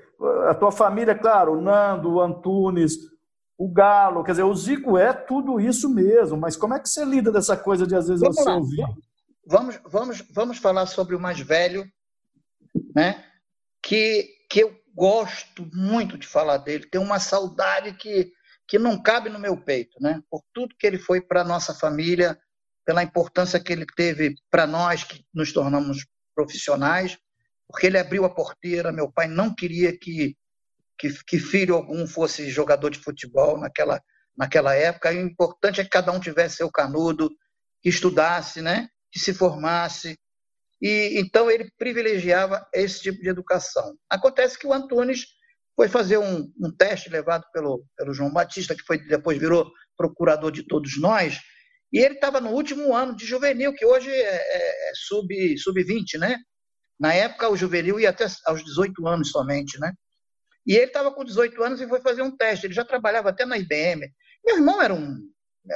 a 0.48 0.54
tua 0.54 0.72
família, 0.72 1.14
claro, 1.14 1.52
o 1.52 1.60
Nando, 1.60 2.14
o 2.14 2.20
Antunes, 2.20 2.96
o 3.56 3.68
Galo, 3.72 4.24
quer 4.24 4.32
dizer, 4.32 4.42
o 4.42 4.54
Zico 4.54 4.98
é 4.98 5.12
tudo 5.12 5.60
isso 5.60 5.88
mesmo, 5.88 6.36
mas 6.36 6.56
como 6.56 6.74
é 6.74 6.80
que 6.80 6.88
você 6.88 7.04
lida 7.04 7.30
dessa 7.30 7.56
coisa 7.56 7.86
de 7.86 7.94
às 7.94 8.08
vezes 8.08 8.20
vamos 8.20 8.36
você 8.36 8.48
lá. 8.48 8.56
ouvir? 8.56 8.86
Vamos, 9.46 9.80
vamos, 9.84 10.24
vamos 10.30 10.58
falar 10.58 10.86
sobre 10.86 11.14
o 11.14 11.20
mais 11.20 11.38
velho, 11.38 11.86
né? 12.94 13.24
Que, 13.82 14.28
que 14.50 14.60
eu 14.60 14.74
gosto 14.94 15.68
muito 15.72 16.16
de 16.16 16.26
falar 16.26 16.58
dele, 16.58 16.88
tenho 16.90 17.04
uma 17.04 17.20
saudade 17.20 17.92
que, 17.94 18.32
que 18.66 18.78
não 18.78 19.00
cabe 19.00 19.28
no 19.28 19.38
meu 19.38 19.56
peito, 19.56 20.00
né? 20.00 20.22
Por 20.30 20.42
tudo 20.52 20.74
que 20.78 20.86
ele 20.86 20.98
foi 20.98 21.20
para 21.20 21.42
a 21.42 21.44
nossa 21.44 21.74
família, 21.74 22.38
pela 22.84 23.02
importância 23.02 23.60
que 23.60 23.72
ele 23.72 23.86
teve 23.96 24.34
para 24.50 24.66
nós 24.66 25.04
que 25.04 25.24
nos 25.32 25.52
tornamos 25.52 26.06
profissionais, 26.34 27.18
porque 27.68 27.86
ele 27.86 27.98
abriu 27.98 28.24
a 28.24 28.34
porteira. 28.34 28.92
Meu 28.92 29.10
pai 29.10 29.26
não 29.26 29.54
queria 29.54 29.96
que, 29.96 30.36
que, 30.98 31.12
que 31.24 31.38
filho 31.38 31.74
algum 31.74 32.06
fosse 32.06 32.50
jogador 32.50 32.90
de 32.90 32.98
futebol 32.98 33.58
naquela, 33.58 34.00
naquela 34.36 34.74
época. 34.74 35.12
E 35.12 35.18
o 35.18 35.26
importante 35.26 35.80
é 35.80 35.84
que 35.84 35.90
cada 35.90 36.12
um 36.12 36.20
tivesse 36.20 36.56
seu 36.56 36.70
canudo, 36.70 37.30
que 37.82 37.88
estudasse, 37.88 38.62
né? 38.62 38.88
que 39.14 39.20
se 39.20 39.32
formasse, 39.32 40.18
e 40.82 41.20
então 41.20 41.50
ele 41.50 41.70
privilegiava 41.78 42.66
esse 42.74 43.00
tipo 43.00 43.22
de 43.22 43.28
educação. 43.28 43.96
Acontece 44.10 44.58
que 44.58 44.66
o 44.66 44.72
Antunes 44.72 45.24
foi 45.76 45.88
fazer 45.88 46.18
um, 46.18 46.52
um 46.60 46.70
teste 46.76 47.08
levado 47.08 47.44
pelo, 47.52 47.86
pelo 47.96 48.12
João 48.12 48.32
Batista, 48.32 48.74
que 48.74 48.82
foi 48.82 48.98
depois 48.98 49.38
virou 49.38 49.70
procurador 49.96 50.50
de 50.50 50.66
todos 50.66 51.00
nós, 51.00 51.38
e 51.92 52.00
ele 52.00 52.14
estava 52.14 52.40
no 52.40 52.50
último 52.50 52.94
ano 52.94 53.14
de 53.14 53.24
juvenil, 53.24 53.72
que 53.72 53.86
hoje 53.86 54.10
é, 54.10 54.34
é, 54.34 54.90
é 54.90 54.92
sub, 54.94 55.58
sub-20, 55.58 56.18
né? 56.18 56.36
Na 56.98 57.14
época, 57.14 57.48
o 57.48 57.56
juvenil 57.56 58.00
ia 58.00 58.10
até 58.10 58.26
aos 58.44 58.64
18 58.64 59.06
anos 59.06 59.30
somente, 59.30 59.78
né? 59.78 59.92
E 60.66 60.74
ele 60.74 60.86
estava 60.86 61.12
com 61.12 61.24
18 61.24 61.62
anos 61.62 61.80
e 61.80 61.88
foi 61.88 62.00
fazer 62.00 62.22
um 62.22 62.34
teste. 62.36 62.66
Ele 62.66 62.74
já 62.74 62.84
trabalhava 62.84 63.30
até 63.30 63.44
na 63.44 63.58
IBM. 63.58 64.10
Meu 64.44 64.56
irmão 64.56 64.80
era 64.80 64.94
um, 64.94 65.18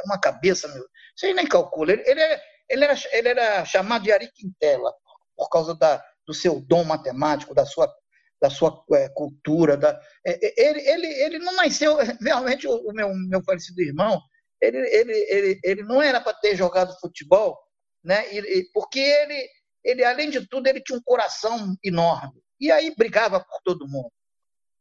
uma 0.05 0.19
cabeça, 0.19 0.69
meu. 0.69 0.85
Você 1.15 1.33
nem 1.33 1.47
calcula. 1.47 1.93
Ele, 1.93 2.03
ele, 2.07 2.21
é, 2.21 2.43
ele 2.69 2.85
era, 2.85 2.95
ele 3.13 3.29
era 3.29 3.65
chamado 3.65 4.05
de 4.05 4.13
Ari 4.13 4.31
Quintela, 4.33 4.93
por 5.37 5.49
causa 5.49 5.75
da, 5.75 6.03
do 6.27 6.33
seu 6.33 6.61
dom 6.61 6.85
matemático, 6.85 7.55
da 7.55 7.67
sua, 7.67 7.93
da 8.41 8.49
sua 8.49 8.83
é, 8.93 9.09
cultura. 9.11 9.77
Da, 9.77 10.01
é, 10.27 10.47
é 10.47 10.69
ele, 10.69 10.81
ele, 10.81 11.07
ele 11.07 11.39
não 11.39 11.55
nasceu, 11.55 11.97
realmente, 12.21 12.67
o, 12.67 12.93
meu, 12.93 13.13
meu 13.15 13.43
falecido 13.43 13.81
irmão, 13.83 14.21
ele, 14.61 14.79
ele, 14.79 15.13
ele, 15.29 15.61
ele 15.63 15.83
não 15.83 16.03
era 16.03 16.21
para 16.21 16.35
ter 16.35 16.57
jogado 16.57 16.99
futebol, 17.01 17.59
né? 18.03 18.25
Porque 18.73 18.99
ele, 18.99 19.49
ele, 19.85 20.05
além 20.05 20.31
de 20.31 20.47
tudo, 20.49 20.67
ele 20.67 20.81
tinha 20.81 20.99
um 20.99 21.03
coração 21.03 21.77
enorme. 21.85 22.43
E 22.61 22.73
aí 22.73 22.93
brigava 22.97 23.39
por 23.39 23.61
todo 23.63 23.87
mundo. 23.87 24.11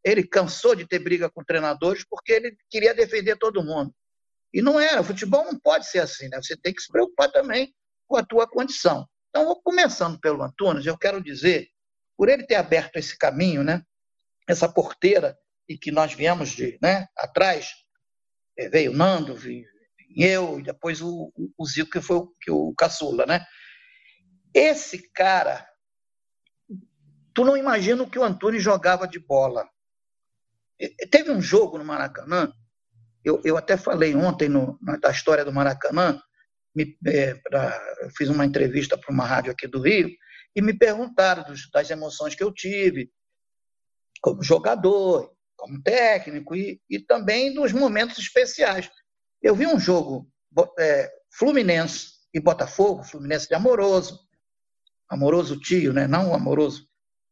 Ele 0.08 0.26
cansou 0.26 0.76
de 0.76 0.88
ter 0.88 1.00
briga 1.00 1.30
com 1.30 1.44
treinadores 1.44 2.06
porque 2.10 2.32
ele 2.32 2.58
queria 2.70 2.94
defender 2.94 3.36
todo 3.38 3.64
mundo. 3.64 3.94
E 4.54 4.62
não 4.62 4.80
era, 4.80 5.02
o 5.02 5.04
futebol 5.04 5.44
não 5.44 5.60
pode 5.60 5.86
ser 5.86 6.00
assim, 6.00 6.30
né? 6.30 6.42
Você 6.42 6.56
tem 6.56 6.74
que 6.74 6.82
se 6.82 6.88
preocupar 6.88 7.30
também 7.30 7.74
com 8.08 8.16
a 8.16 8.24
tua 8.24 8.48
condição. 8.48 9.06
Então, 9.30 9.60
começando 9.64 10.18
pelo 10.20 10.42
Antunes, 10.42 10.86
eu 10.86 10.98
quero 10.98 11.22
dizer, 11.22 11.68
por 12.16 12.30
ele 12.30 12.44
ter 12.44 12.56
aberto 12.56 12.96
esse 12.96 13.18
caminho, 13.18 13.64
né? 13.64 13.84
Essa 14.48 14.72
porteira 14.72 15.38
e 15.68 15.78
que 15.78 15.92
nós 15.92 16.14
viemos 16.14 16.50
de, 16.50 16.80
né? 16.82 17.08
Atrás 17.18 17.72
eh, 18.58 18.70
veio 18.70 18.92
o 18.92 18.96
Nando, 18.96 19.36
veio 19.36 19.68
eu 20.16 20.60
e 20.60 20.64
depois 20.64 21.02
o, 21.02 21.32
o 21.58 21.66
Zico 21.66 21.92
que 21.92 22.02
foi 22.02 22.16
o, 22.16 22.28
que 22.42 22.50
o 22.50 22.74
caçula, 22.74 23.26
né? 23.26 23.46
Esse 24.54 25.12
cara, 25.12 25.68
tu 27.34 27.44
não 27.44 27.58
imagina 27.58 28.02
o 28.02 28.10
que 28.10 28.18
o 28.18 28.24
Antunes 28.24 28.64
jogava 28.64 29.06
de 29.06 29.20
bola. 29.20 29.70
Teve 31.10 31.32
um 31.32 31.42
jogo 31.42 31.78
no 31.78 31.86
Maracanã 31.86 32.52
eu, 33.28 33.42
eu 33.44 33.58
até 33.58 33.76
falei 33.76 34.16
ontem 34.16 34.48
no, 34.48 34.80
da 35.02 35.12
história 35.12 35.44
do 35.44 35.52
Maracanã, 35.52 36.22
me, 36.74 36.98
é, 37.06 37.34
pra, 37.36 37.78
fiz 38.18 38.30
uma 38.30 38.46
entrevista 38.46 38.98
para 38.98 39.14
uma 39.14 39.26
rádio 39.26 39.52
aqui 39.52 39.68
do 39.68 39.82
Rio, 39.82 40.10
e 40.56 40.62
me 40.62 40.74
perguntaram 40.74 41.44
dos, 41.44 41.70
das 41.70 41.90
emoções 41.90 42.36
que 42.36 42.44
eu 42.44 42.54
tive 42.54 43.12
como 44.22 44.42
jogador, 44.42 45.34
como 45.58 45.82
técnico, 45.84 46.56
e, 46.56 46.82
e 46.90 47.00
também 47.00 47.54
dos 47.54 47.74
momentos 47.74 48.18
especiais. 48.18 48.90
Eu 49.42 49.56
vi 49.56 49.68
um 49.68 49.80
jogo 49.80 50.32
é, 50.80 51.12
Fluminense 51.38 52.12
e 52.34 52.40
Botafogo, 52.40 53.04
Fluminense 53.04 53.50
de 53.50 53.56
Amoroso, 53.56 54.20
Amoroso 55.10 55.60
tio, 55.60 55.92
né? 55.92 56.08
não 56.08 56.32
o 56.32 56.34
Amoroso, 56.34 56.88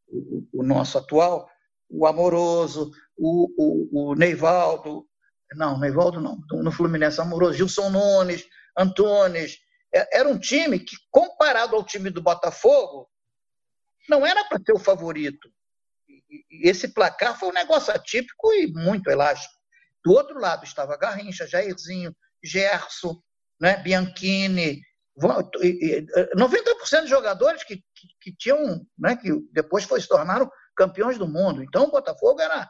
o, 0.07 0.45
o 0.53 0.63
nosso 0.63 0.97
atual, 0.97 1.47
o 1.89 2.05
Amoroso, 2.05 2.91
o, 3.17 3.49
o, 3.57 4.11
o 4.11 4.15
Neivaldo, 4.15 5.07
não, 5.53 5.77
no 5.77 5.85
Evaldo 5.85 6.19
não. 6.19 6.37
No 6.51 6.71
Fluminense 6.71 7.21
Amoroso, 7.21 7.53
Gilson 7.57 7.89
Nunes, 7.89 8.45
Antunes. 8.77 9.59
É, 9.93 10.19
era 10.19 10.27
um 10.27 10.37
time 10.37 10.79
que, 10.79 10.95
comparado 11.09 11.75
ao 11.75 11.85
time 11.85 12.09
do 12.09 12.21
Botafogo, 12.21 13.09
não 14.09 14.25
era 14.25 14.43
para 14.45 14.59
ter 14.59 14.73
o 14.73 14.79
favorito. 14.79 15.49
E 16.07 16.67
esse 16.69 16.89
placar 16.89 17.39
foi 17.39 17.49
um 17.49 17.53
negócio 17.53 17.93
atípico 17.93 18.53
e 18.53 18.67
muito 18.67 19.09
elástico. 19.09 19.53
Do 20.03 20.11
outro 20.11 20.39
lado 20.39 20.63
estava 20.63 20.97
Garrincha, 20.97 21.47
Jairzinho, 21.47 22.15
Gerson, 22.43 23.19
né, 23.59 23.77
Bianchini, 23.77 24.81
90% 25.17 27.03
de 27.03 27.07
jogadores 27.07 27.63
que, 27.63 27.77
que, 27.77 28.07
que, 28.21 28.35
tinham, 28.35 28.85
né, 28.97 29.15
que 29.15 29.29
depois 29.51 29.85
foi, 29.85 30.01
se 30.01 30.07
tornaram 30.07 30.51
campeões 30.75 31.17
do 31.17 31.27
mundo. 31.27 31.63
Então 31.63 31.85
o 31.85 31.91
Botafogo 31.91 32.41
era, 32.41 32.69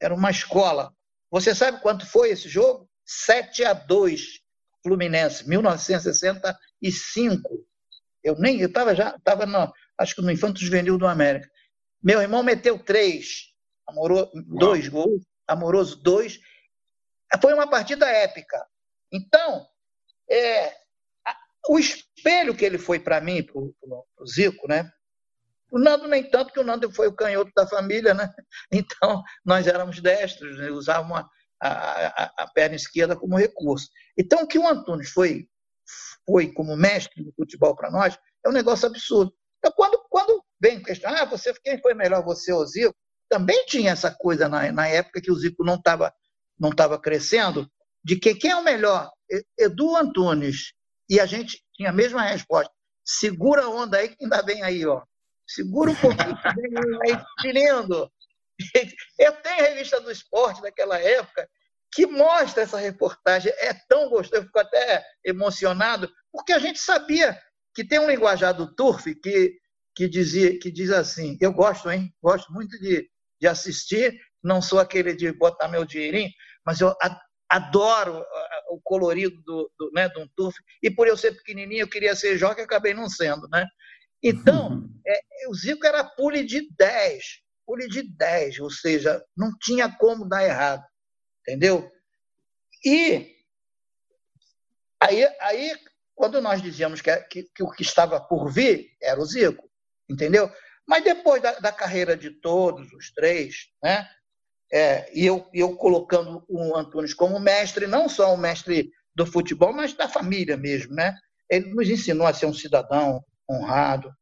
era 0.00 0.14
uma 0.14 0.30
escola 0.30 0.92
você 1.32 1.54
sabe 1.54 1.80
quanto 1.80 2.04
foi 2.04 2.28
esse 2.28 2.46
jogo? 2.46 2.86
7 3.06 3.64
a 3.64 3.72
2 3.72 4.42
Fluminense, 4.82 5.48
1965. 5.48 7.66
Eu 8.22 8.38
nem, 8.38 8.60
eu 8.60 8.68
estava 8.68 8.94
já, 8.94 9.16
estava 9.16 9.72
acho 9.96 10.14
que 10.14 10.20
no 10.20 10.30
Infanto 10.30 10.60
Juvenil 10.60 10.98
do 10.98 11.06
América. 11.06 11.50
Meu 12.02 12.20
irmão 12.20 12.42
meteu 12.42 12.78
três, 12.78 13.50
amoroso, 13.88 14.30
dois 14.46 14.88
gols, 14.88 15.22
amoroso 15.48 15.96
dois. 16.02 16.38
Foi 17.40 17.54
uma 17.54 17.66
partida 17.66 18.06
épica. 18.06 18.62
Então, 19.10 19.66
é, 20.30 20.76
o 21.66 21.78
espelho 21.78 22.54
que 22.54 22.66
ele 22.66 22.76
foi 22.76 23.00
para 23.00 23.22
mim, 23.22 23.42
para 23.42 23.58
o 23.58 23.74
Zico, 24.26 24.68
né? 24.68 24.92
O 25.72 25.78
Nando 25.78 26.06
nem 26.06 26.22
tanto, 26.22 26.52
que 26.52 26.60
o 26.60 26.64
Nando 26.64 26.92
foi 26.92 27.08
o 27.08 27.16
canhoto 27.16 27.50
da 27.56 27.66
família, 27.66 28.12
né? 28.12 28.30
Então, 28.70 29.22
nós 29.42 29.66
éramos 29.66 30.00
destros, 30.00 30.58
né? 30.58 30.70
usávamos 30.70 31.24
a, 31.58 31.68
a, 31.68 32.32
a, 32.38 32.46
perna 32.52 32.76
esquerda 32.76 33.16
como 33.16 33.38
recurso. 33.38 33.88
Então, 34.18 34.42
o 34.42 34.46
que 34.46 34.58
o 34.58 34.68
Antunes 34.68 35.10
foi, 35.10 35.48
foi 36.26 36.52
como 36.52 36.76
mestre 36.76 37.24
do 37.24 37.32
futebol 37.32 37.74
para 37.74 37.90
nós 37.90 38.18
é 38.44 38.48
um 38.48 38.52
negócio 38.52 38.86
absurdo. 38.86 39.32
Então, 39.58 39.72
quando, 39.72 39.98
quando 40.10 40.44
vem 40.60 40.82
questionar, 40.82 41.22
ah, 41.22 41.24
você, 41.24 41.54
quem 41.62 41.80
foi 41.80 41.94
melhor, 41.94 42.22
você 42.22 42.52
ou 42.52 42.66
Zico? 42.66 42.94
Também 43.28 43.64
tinha 43.64 43.92
essa 43.92 44.10
coisa 44.10 44.48
na, 44.48 44.70
na 44.70 44.88
época 44.88 45.22
que 45.22 45.30
o 45.30 45.36
Zico 45.36 45.64
não 45.64 45.76
estava 45.76 46.12
não 46.58 46.70
tava 46.70 47.00
crescendo, 47.00 47.68
de 48.04 48.16
que 48.16 48.34
quem 48.34 48.50
é 48.50 48.56
o 48.56 48.62
melhor? 48.62 49.10
Edu 49.58 49.96
Antunes. 49.96 50.74
E 51.08 51.18
a 51.18 51.26
gente 51.26 51.60
tinha 51.74 51.90
a 51.90 51.92
mesma 51.92 52.22
resposta. 52.22 52.72
Segura 53.04 53.64
a 53.64 53.68
onda 53.68 53.96
aí 53.96 54.10
que 54.10 54.22
ainda 54.22 54.42
vem 54.42 54.62
aí, 54.62 54.86
ó. 54.86 55.02
Segura 55.46 55.90
um 55.90 55.94
pouquinho, 55.94 56.36
vem 56.56 57.14
aí, 57.14 57.24
tirando. 57.40 58.10
Eu 59.18 59.32
tenho 59.42 59.64
a 59.64 59.68
revista 59.68 60.00
do 60.00 60.10
esporte 60.10 60.62
daquela 60.62 60.98
época 60.98 61.48
que 61.92 62.06
mostra 62.06 62.62
essa 62.62 62.78
reportagem. 62.78 63.52
É 63.58 63.74
tão 63.88 64.08
gostoso, 64.08 64.42
eu 64.42 64.46
fico 64.46 64.58
até 64.58 65.04
emocionado, 65.24 66.10
porque 66.32 66.52
a 66.52 66.58
gente 66.58 66.78
sabia 66.78 67.38
que 67.74 67.84
tem 67.84 67.98
um 67.98 68.08
linguajar 68.08 68.54
do 68.54 68.74
Turf 68.74 69.14
que, 69.22 69.58
que, 69.94 70.08
dizia, 70.08 70.58
que 70.58 70.70
diz 70.70 70.90
assim: 70.90 71.36
eu 71.40 71.52
gosto, 71.52 71.90
hein? 71.90 72.12
Gosto 72.22 72.50
muito 72.52 72.78
de, 72.78 73.08
de 73.40 73.46
assistir, 73.46 74.18
não 74.42 74.62
sou 74.62 74.78
aquele 74.78 75.14
de 75.14 75.32
botar 75.32 75.68
meu 75.68 75.84
dinheirinho, 75.84 76.30
mas 76.64 76.80
eu 76.80 76.94
adoro 77.48 78.24
o 78.70 78.80
colorido 78.82 79.36
do, 79.42 79.70
do, 79.78 79.90
né, 79.92 80.08
um 80.16 80.26
turf, 80.34 80.56
e 80.82 80.90
por 80.90 81.06
eu 81.06 81.16
ser 81.16 81.32
pequenininho, 81.32 81.82
eu 81.82 81.88
queria 81.88 82.16
ser 82.16 82.38
jockey, 82.38 82.62
acabei 82.62 82.94
não 82.94 83.08
sendo, 83.10 83.46
né? 83.50 83.66
Então, 84.22 84.88
é, 85.06 85.20
o 85.48 85.54
Zico 85.54 85.86
era 85.86 86.04
pule 86.04 86.44
de 86.44 86.68
10, 86.76 87.24
pule 87.66 87.88
de 87.88 88.02
10, 88.02 88.60
ou 88.60 88.70
seja, 88.70 89.24
não 89.36 89.50
tinha 89.60 89.90
como 89.90 90.28
dar 90.28 90.44
errado, 90.44 90.84
entendeu? 91.40 91.90
E 92.84 93.36
aí, 95.00 95.24
aí 95.40 95.76
quando 96.14 96.40
nós 96.40 96.62
dizíamos 96.62 97.00
que, 97.00 97.14
que, 97.22 97.42
que 97.54 97.62
o 97.62 97.70
que 97.70 97.82
estava 97.82 98.20
por 98.20 98.50
vir 98.50 98.90
era 99.00 99.20
o 99.20 99.24
Zico, 99.24 99.68
entendeu? 100.08 100.50
Mas 100.86 101.04
depois 101.04 101.40
da, 101.40 101.52
da 101.58 101.72
carreira 101.72 102.16
de 102.16 102.30
todos 102.30 102.92
os 102.92 103.10
três, 103.12 103.68
né? 103.82 104.08
É, 104.72 105.10
e 105.12 105.26
eu, 105.26 105.46
eu 105.52 105.76
colocando 105.76 106.44
o 106.48 106.76
Antunes 106.76 107.12
como 107.12 107.38
mestre, 107.38 107.86
não 107.86 108.08
só 108.08 108.32
um 108.32 108.38
mestre 108.38 108.90
do 109.14 109.26
futebol, 109.26 109.72
mas 109.72 109.92
da 109.92 110.08
família 110.08 110.56
mesmo, 110.56 110.94
né? 110.94 111.14
Ele 111.48 111.66
nos 111.74 111.88
ensinou 111.90 112.26
a 112.26 112.32
ser 112.32 112.46
um 112.46 112.54
cidadão 112.54 113.22
honrado. 113.52 114.14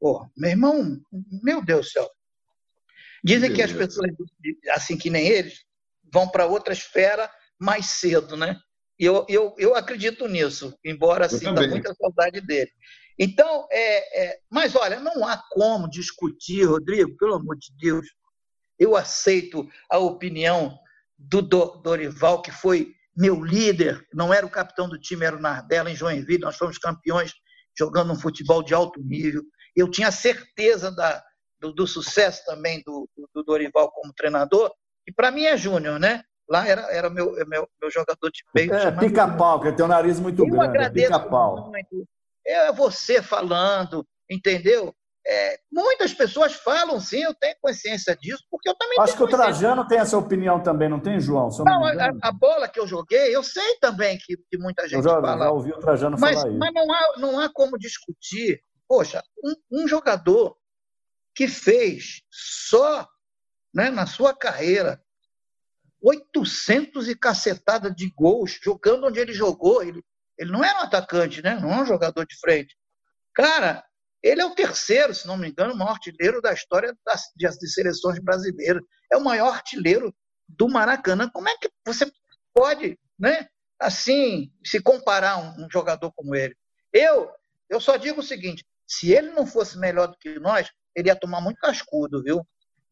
Pô, 0.00 0.28
meu 0.36 0.50
irmão, 0.50 1.00
meu 1.42 1.64
Deus 1.64 1.86
do 1.86 1.92
céu. 1.92 2.10
Dizem 3.22 3.52
que 3.54 3.62
as 3.62 3.72
pessoas, 3.72 4.10
assim 4.72 4.98
que 4.98 5.08
nem 5.08 5.26
eles, 5.26 5.64
vão 6.12 6.28
para 6.28 6.46
outra 6.46 6.74
esfera 6.74 7.30
mais 7.58 7.86
cedo, 7.86 8.36
né? 8.36 8.58
E 8.98 9.04
eu, 9.04 9.24
eu, 9.28 9.54
eu 9.58 9.74
acredito 9.74 10.28
nisso, 10.28 10.78
embora 10.84 11.28
sinta 11.28 11.66
muita 11.66 11.94
saudade 11.94 12.40
dele. 12.40 12.70
Então, 13.18 13.66
é, 13.70 14.24
é, 14.24 14.38
mas 14.50 14.76
olha, 14.76 15.00
não 15.00 15.26
há 15.26 15.42
como 15.50 15.88
discutir, 15.88 16.64
Rodrigo, 16.64 17.16
pelo 17.16 17.34
amor 17.34 17.56
de 17.56 17.72
Deus, 17.78 18.06
eu 18.78 18.96
aceito 18.96 19.68
a 19.90 19.98
opinião 19.98 20.78
do 21.16 21.40
Dorival, 21.40 22.42
que 22.42 22.50
foi 22.50 22.94
meu 23.16 23.42
líder, 23.44 24.04
não 24.12 24.34
era 24.34 24.44
o 24.44 24.50
capitão 24.50 24.88
do 24.88 24.98
time, 24.98 25.24
era 25.24 25.36
o 25.36 25.40
Nardella 25.40 25.90
em 25.90 25.96
Joinville, 25.96 26.40
nós 26.40 26.56
fomos 26.56 26.78
campeões 26.78 27.32
jogando 27.76 28.12
um 28.12 28.18
futebol 28.18 28.62
de 28.62 28.74
alto 28.74 29.00
nível. 29.02 29.42
Eu 29.76 29.90
tinha 29.90 30.10
certeza 30.10 30.90
da, 30.94 31.22
do, 31.60 31.72
do 31.72 31.86
sucesso 31.86 32.44
também 32.44 32.82
do, 32.84 33.08
do, 33.34 33.42
Dorival 33.42 33.90
como 33.90 34.12
treinador, 34.12 34.72
e 35.06 35.12
para 35.12 35.30
mim 35.30 35.44
é 35.44 35.56
Júnior, 35.56 35.98
né? 35.98 36.22
Lá 36.48 36.66
era, 36.66 36.82
era 36.92 37.08
meu, 37.08 37.32
meu, 37.46 37.68
meu 37.80 37.90
jogador 37.90 38.30
de 38.30 38.44
peito. 38.52 38.74
É, 38.74 38.90
pica-pau, 38.90 39.60
que 39.60 39.72
tem 39.72 39.84
um 39.84 39.88
nariz 39.88 40.20
muito 40.20 40.44
eu 40.44 40.48
grande. 40.50 41.02
É 41.02 41.04
pica-pau. 41.04 41.72
É 42.46 42.72
você 42.72 43.22
falando, 43.22 44.06
entendeu? 44.30 44.94
É, 45.26 45.58
muitas 45.72 46.12
pessoas 46.12 46.52
falam, 46.52 47.00
sim, 47.00 47.22
eu 47.22 47.34
tenho 47.34 47.56
consciência 47.60 48.14
disso, 48.14 48.44
porque 48.50 48.68
eu 48.68 48.74
também 48.74 49.00
Acho 49.00 49.16
que 49.16 49.22
o 49.22 49.28
Trajano 49.28 49.86
tem 49.88 49.98
essa 49.98 50.18
opinião 50.18 50.62
também, 50.62 50.88
não 50.88 51.00
tem, 51.00 51.18
João? 51.18 51.48
não, 51.58 51.64
não 51.64 51.86
a, 51.86 52.12
a, 52.22 52.32
bola 52.32 52.68
que 52.68 52.78
eu 52.78 52.86
joguei, 52.86 53.34
eu 53.34 53.42
sei 53.42 53.78
também 53.78 54.18
que, 54.18 54.36
que 54.36 54.58
muita 54.58 54.82
gente 54.86 54.98
eu 54.98 55.02
já, 55.02 55.20
fala. 55.20 55.46
Já 55.46 55.50
ouvi 55.50 55.72
o 55.72 55.78
Trajano 55.78 56.18
mas, 56.20 56.36
falar 56.36 56.50
isso. 56.50 56.58
Mas 56.58 56.74
não 56.74 56.92
há, 56.92 57.14
não 57.16 57.40
há 57.40 57.48
como 57.48 57.78
discutir. 57.78 58.62
Poxa, 58.86 59.22
um, 59.42 59.82
um 59.82 59.88
jogador 59.88 60.54
que 61.34 61.48
fez 61.48 62.22
só 62.30 63.08
né, 63.74 63.90
na 63.90 64.06
sua 64.06 64.34
carreira 64.34 65.02
800 66.02 67.08
e 67.08 67.16
cacetada 67.16 67.90
de 67.90 68.12
gols, 68.14 68.60
jogando 68.62 69.06
onde 69.06 69.18
ele 69.18 69.32
jogou. 69.32 69.82
Ele, 69.82 70.04
ele 70.38 70.52
não 70.52 70.62
era 70.62 70.80
um 70.80 70.82
atacante, 70.82 71.42
né? 71.42 71.58
não 71.58 71.72
é 71.72 71.80
um 71.80 71.86
jogador 71.86 72.26
de 72.26 72.38
frente. 72.38 72.76
Cara, 73.34 73.82
ele 74.24 74.40
é 74.40 74.46
o 74.46 74.54
terceiro, 74.54 75.14
se 75.14 75.26
não 75.26 75.36
me 75.36 75.50
engano, 75.50 75.76
maior 75.76 75.92
artilheiro 75.92 76.40
da 76.40 76.50
história 76.50 76.96
das, 77.04 77.24
de 77.36 77.68
seleções 77.68 78.18
brasileiras. 78.18 78.82
É 79.12 79.18
o 79.18 79.22
maior 79.22 79.52
artilheiro 79.52 80.14
do 80.48 80.66
Maracanã. 80.66 81.28
Como 81.28 81.46
é 81.46 81.54
que 81.58 81.70
você 81.86 82.10
pode, 82.54 82.98
né, 83.18 83.46
assim, 83.78 84.50
se 84.64 84.80
comparar 84.80 85.32
a 85.32 85.36
um, 85.36 85.66
um 85.66 85.70
jogador 85.70 86.10
como 86.12 86.34
ele? 86.34 86.56
Eu, 86.90 87.30
eu 87.68 87.78
só 87.78 87.98
digo 87.98 88.20
o 88.20 88.24
seguinte: 88.24 88.64
se 88.88 89.12
ele 89.12 89.30
não 89.32 89.46
fosse 89.46 89.78
melhor 89.78 90.06
do 90.08 90.16
que 90.16 90.38
nós, 90.38 90.70
ele 90.96 91.08
ia 91.08 91.16
tomar 91.16 91.42
muito 91.42 91.58
cascudo, 91.58 92.22
viu? 92.22 92.46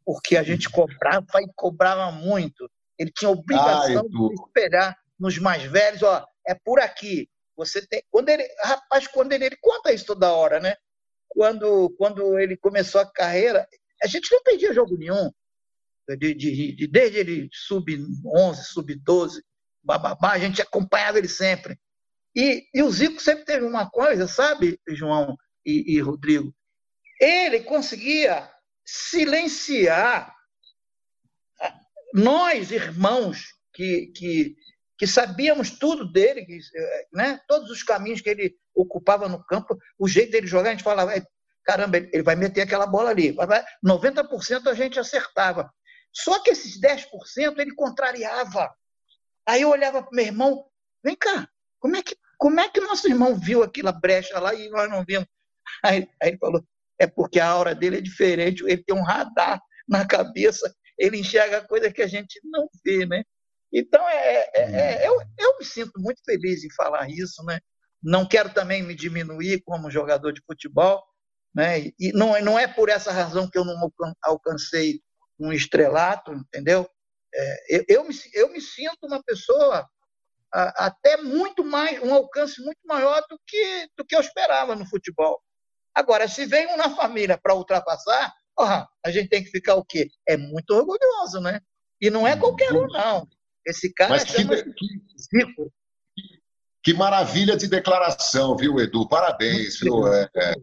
Porque 0.04 0.36
a 0.36 0.42
gente 0.42 0.68
cobrava 0.68 1.24
e 1.40 1.50
cobrava 1.56 2.12
muito. 2.12 2.70
Ele 2.98 3.10
tinha 3.10 3.30
obrigação 3.30 4.02
Ai, 4.02 4.08
de 4.08 4.34
espelhar 4.34 4.98
nos 5.18 5.38
mais 5.38 5.62
velhos, 5.62 6.02
ó, 6.02 6.26
é 6.46 6.54
por 6.54 6.78
aqui. 6.78 7.26
Você 7.56 7.86
tem, 7.86 8.02
quando 8.10 8.28
ele, 8.28 8.46
rapaz, 8.62 9.06
quando 9.06 9.32
ele, 9.32 9.46
ele 9.46 9.56
conta 9.62 9.94
isso 9.94 10.04
toda 10.04 10.32
hora, 10.32 10.60
né? 10.60 10.76
Quando, 11.34 11.90
quando 11.96 12.38
ele 12.38 12.56
começou 12.56 13.00
a 13.00 13.10
carreira, 13.10 13.66
a 14.02 14.06
gente 14.06 14.30
não 14.30 14.42
perdia 14.42 14.74
jogo 14.74 14.96
nenhum. 14.96 15.30
De, 16.18 16.34
de, 16.34 16.72
de 16.72 16.86
desde 16.86 17.18
ele 17.18 17.48
sub-11, 17.52 18.54
sub-12, 18.72 19.40
bababá, 19.82 20.32
a 20.32 20.38
gente 20.38 20.60
acompanhava 20.60 21.18
ele 21.18 21.28
sempre. 21.28 21.78
E, 22.34 22.66
e 22.74 22.82
o 22.82 22.90
Zico 22.90 23.20
sempre 23.20 23.44
teve 23.44 23.64
uma 23.64 23.88
coisa, 23.88 24.26
sabe, 24.26 24.78
João 24.88 25.36
e, 25.64 25.94
e 25.96 26.00
Rodrigo? 26.00 26.54
Ele 27.20 27.60
conseguia 27.60 28.50
silenciar 28.84 30.34
nós, 32.12 32.70
irmãos, 32.70 33.54
que, 33.72 34.08
que, 34.08 34.56
que 34.98 35.06
sabíamos 35.06 35.70
tudo 35.70 36.10
dele, 36.10 36.44
que, 36.44 36.58
né, 37.12 37.40
todos 37.48 37.70
os 37.70 37.82
caminhos 37.82 38.20
que 38.20 38.30
ele 38.30 38.56
ocupava 38.74 39.28
no 39.28 39.42
campo, 39.44 39.76
o 39.98 40.06
jeito 40.06 40.30
dele 40.32 40.46
jogar, 40.46 40.70
a 40.70 40.72
gente 40.72 40.84
falava, 40.84 41.14
é, 41.16 41.22
caramba, 41.64 41.98
ele 41.98 42.22
vai 42.22 42.36
meter 42.36 42.62
aquela 42.62 42.86
bola 42.86 43.10
ali. 43.10 43.34
90% 43.84 44.66
a 44.66 44.74
gente 44.74 45.00
acertava. 45.00 45.72
Só 46.12 46.40
que 46.42 46.50
esses 46.50 46.80
10% 46.80 47.58
ele 47.58 47.74
contrariava. 47.74 48.70
Aí 49.46 49.62
eu 49.62 49.70
olhava 49.70 50.02
para 50.02 50.14
meu 50.14 50.24
irmão, 50.24 50.64
vem 51.02 51.16
cá, 51.16 51.48
como 51.80 51.96
é 51.96 52.02
que 52.02 52.16
como 52.42 52.58
é 52.58 52.68
que 52.68 52.80
nosso 52.80 53.08
irmão 53.08 53.38
viu 53.38 53.62
aquela 53.62 53.92
brecha 53.92 54.36
lá 54.40 54.52
e 54.52 54.68
nós 54.68 54.90
não 54.90 55.04
vimos? 55.04 55.28
Aí, 55.84 56.08
aí 56.20 56.30
ele 56.30 56.38
falou, 56.38 56.66
é 56.98 57.06
porque 57.06 57.38
a 57.38 57.48
aura 57.48 57.72
dele 57.72 57.98
é 57.98 58.00
diferente, 58.00 58.64
ele 58.64 58.82
tem 58.82 58.96
um 58.96 59.04
radar 59.04 59.62
na 59.88 60.04
cabeça, 60.04 60.74
ele 60.98 61.18
enxerga 61.18 61.62
coisa 61.62 61.92
que 61.92 62.02
a 62.02 62.06
gente 62.08 62.40
não 62.44 62.68
vê, 62.84 63.06
né? 63.06 63.22
Então, 63.72 64.06
é, 64.08 64.50
é, 64.54 64.62
é, 64.62 65.08
eu, 65.08 65.20
eu 65.38 65.58
me 65.58 65.64
sinto 65.64 65.92
muito 65.98 66.22
feliz 66.24 66.62
em 66.62 66.72
falar 66.74 67.08
isso, 67.08 67.42
né? 67.44 67.58
Não 68.02 68.26
quero 68.26 68.52
também 68.52 68.82
me 68.82 68.94
diminuir 68.94 69.62
como 69.62 69.90
jogador 69.90 70.32
de 70.32 70.42
futebol, 70.44 71.02
né? 71.54 71.90
E 71.98 72.12
não, 72.12 72.38
não 72.42 72.58
é 72.58 72.66
por 72.66 72.88
essa 72.88 73.10
razão 73.10 73.48
que 73.48 73.56
eu 73.56 73.64
não 73.64 73.90
alcancei 74.22 75.00
um 75.38 75.52
estrelato, 75.52 76.32
entendeu? 76.32 76.88
É, 77.34 77.76
eu, 77.76 77.84
eu, 77.88 78.04
me, 78.04 78.14
eu 78.34 78.52
me 78.52 78.60
sinto 78.60 79.06
uma 79.06 79.22
pessoa 79.22 79.88
a, 80.52 80.86
até 80.86 81.16
muito 81.16 81.64
mais, 81.64 82.00
um 82.02 82.12
alcance 82.12 82.60
muito 82.62 82.80
maior 82.84 83.24
do 83.28 83.40
que, 83.46 83.88
do 83.96 84.04
que 84.04 84.14
eu 84.14 84.20
esperava 84.20 84.76
no 84.76 84.86
futebol. 84.86 85.40
Agora, 85.94 86.28
se 86.28 86.44
vem 86.44 86.66
um 86.66 86.76
na 86.76 86.94
família 86.94 87.38
para 87.38 87.54
ultrapassar, 87.54 88.32
ó, 88.56 88.86
a 89.04 89.10
gente 89.10 89.28
tem 89.28 89.42
que 89.42 89.50
ficar 89.50 89.76
o 89.76 89.84
quê? 89.84 90.08
É 90.26 90.36
muito 90.36 90.70
orgulhoso, 90.74 91.40
né? 91.40 91.60
E 92.00 92.10
não 92.10 92.26
é 92.26 92.36
qualquer 92.36 92.72
um, 92.72 92.86
não. 92.88 93.28
Esse 93.66 93.92
cara 93.92 94.10
Mas 94.10 94.28
chama 94.28 94.56
que, 94.56 94.86
Zico. 95.18 95.72
Que 96.82 96.92
maravilha 96.92 97.56
de 97.56 97.68
declaração, 97.68 98.56
viu, 98.56 98.80
Edu? 98.80 99.08
Parabéns, 99.08 99.78
viu? 99.78 100.06
É, 100.08 100.28
é. 100.36 100.54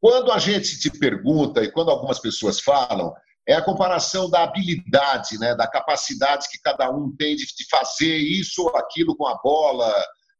Quando 0.00 0.32
a 0.32 0.38
gente 0.38 0.78
te 0.78 0.90
pergunta, 0.90 1.62
e 1.62 1.70
quando 1.70 1.90
algumas 1.90 2.18
pessoas 2.18 2.60
falam, 2.60 3.12
é 3.46 3.54
a 3.54 3.62
comparação 3.62 4.30
da 4.30 4.44
habilidade, 4.44 5.38
né, 5.38 5.54
da 5.54 5.66
capacidade 5.66 6.48
que 6.50 6.58
cada 6.62 6.90
um 6.90 7.14
tem 7.16 7.34
de, 7.34 7.44
de 7.44 7.66
fazer 7.68 8.16
isso 8.16 8.62
ou 8.62 8.76
aquilo 8.76 9.16
com 9.16 9.26
a 9.26 9.38
bola, 9.42 9.92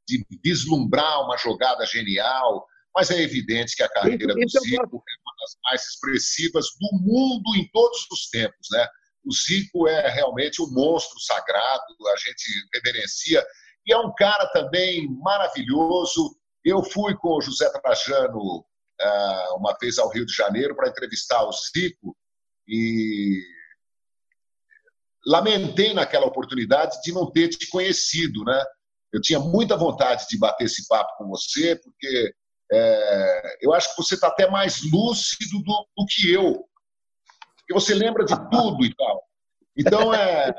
de 0.07 0.25
vislumbrar 0.43 1.23
uma 1.25 1.37
jogada 1.37 1.85
genial, 1.85 2.67
mas 2.95 3.11
é 3.11 3.21
evidente 3.21 3.77
que 3.77 3.83
a 3.83 3.89
carreira 3.89 4.35
do 4.35 4.49
Zico 4.49 4.73
é 4.75 4.85
uma 4.85 5.35
das 5.41 5.57
mais 5.65 5.83
expressivas 5.85 6.67
do 6.81 6.99
mundo 7.01 7.57
em 7.57 7.69
todos 7.71 8.07
os 8.11 8.29
tempos, 8.29 8.69
né? 8.71 8.87
O 9.29 9.33
Zico 9.33 9.87
é 9.87 10.09
realmente 10.09 10.63
um 10.63 10.71
monstro 10.71 11.21
sagrado, 11.21 11.95
a 12.07 12.17
gente 12.17 12.45
reverencia, 12.75 13.47
e 13.87 13.93
é 13.93 13.99
um 13.99 14.15
cara 14.15 14.47
também 14.53 15.07
maravilhoso. 15.23 16.35
Eu 16.65 16.83
fui 16.83 17.15
com 17.17 17.37
o 17.37 17.41
José 17.41 17.71
Trajano 17.71 18.65
ah, 19.01 19.55
uma 19.57 19.77
vez 19.81 19.99
ao 19.99 20.09
Rio 20.09 20.25
de 20.25 20.33
Janeiro 20.33 20.75
para 20.75 20.89
entrevistar 20.89 21.45
o 21.45 21.53
Zico 21.53 22.17
e 22.67 23.43
lamentei 25.27 25.93
naquela 25.93 26.27
oportunidade 26.27 27.01
de 27.03 27.13
não 27.13 27.31
ter 27.31 27.49
te 27.49 27.69
conhecido, 27.69 28.45
né? 28.45 28.65
Eu 29.13 29.21
tinha 29.21 29.39
muita 29.39 29.77
vontade 29.77 30.27
de 30.29 30.39
bater 30.39 30.65
esse 30.65 30.87
papo 30.87 31.17
com 31.17 31.29
você, 31.29 31.77
porque 31.77 32.35
é, 32.71 33.57
eu 33.63 33.73
acho 33.73 33.91
que 33.91 34.03
você 34.03 34.15
está 34.15 34.29
até 34.29 34.51
mais 34.51 34.81
lúcido 34.91 35.63
do, 35.63 35.87
do, 35.97 36.07
que 36.07 36.33
eu. 36.33 36.65
Porque 37.69 37.75
você 37.75 37.95
lembra 37.95 38.25
de 38.25 38.35
tudo 38.51 38.85
e 38.85 38.95
tal. 38.95 39.23
Então, 39.77 40.15
é, 40.15 40.55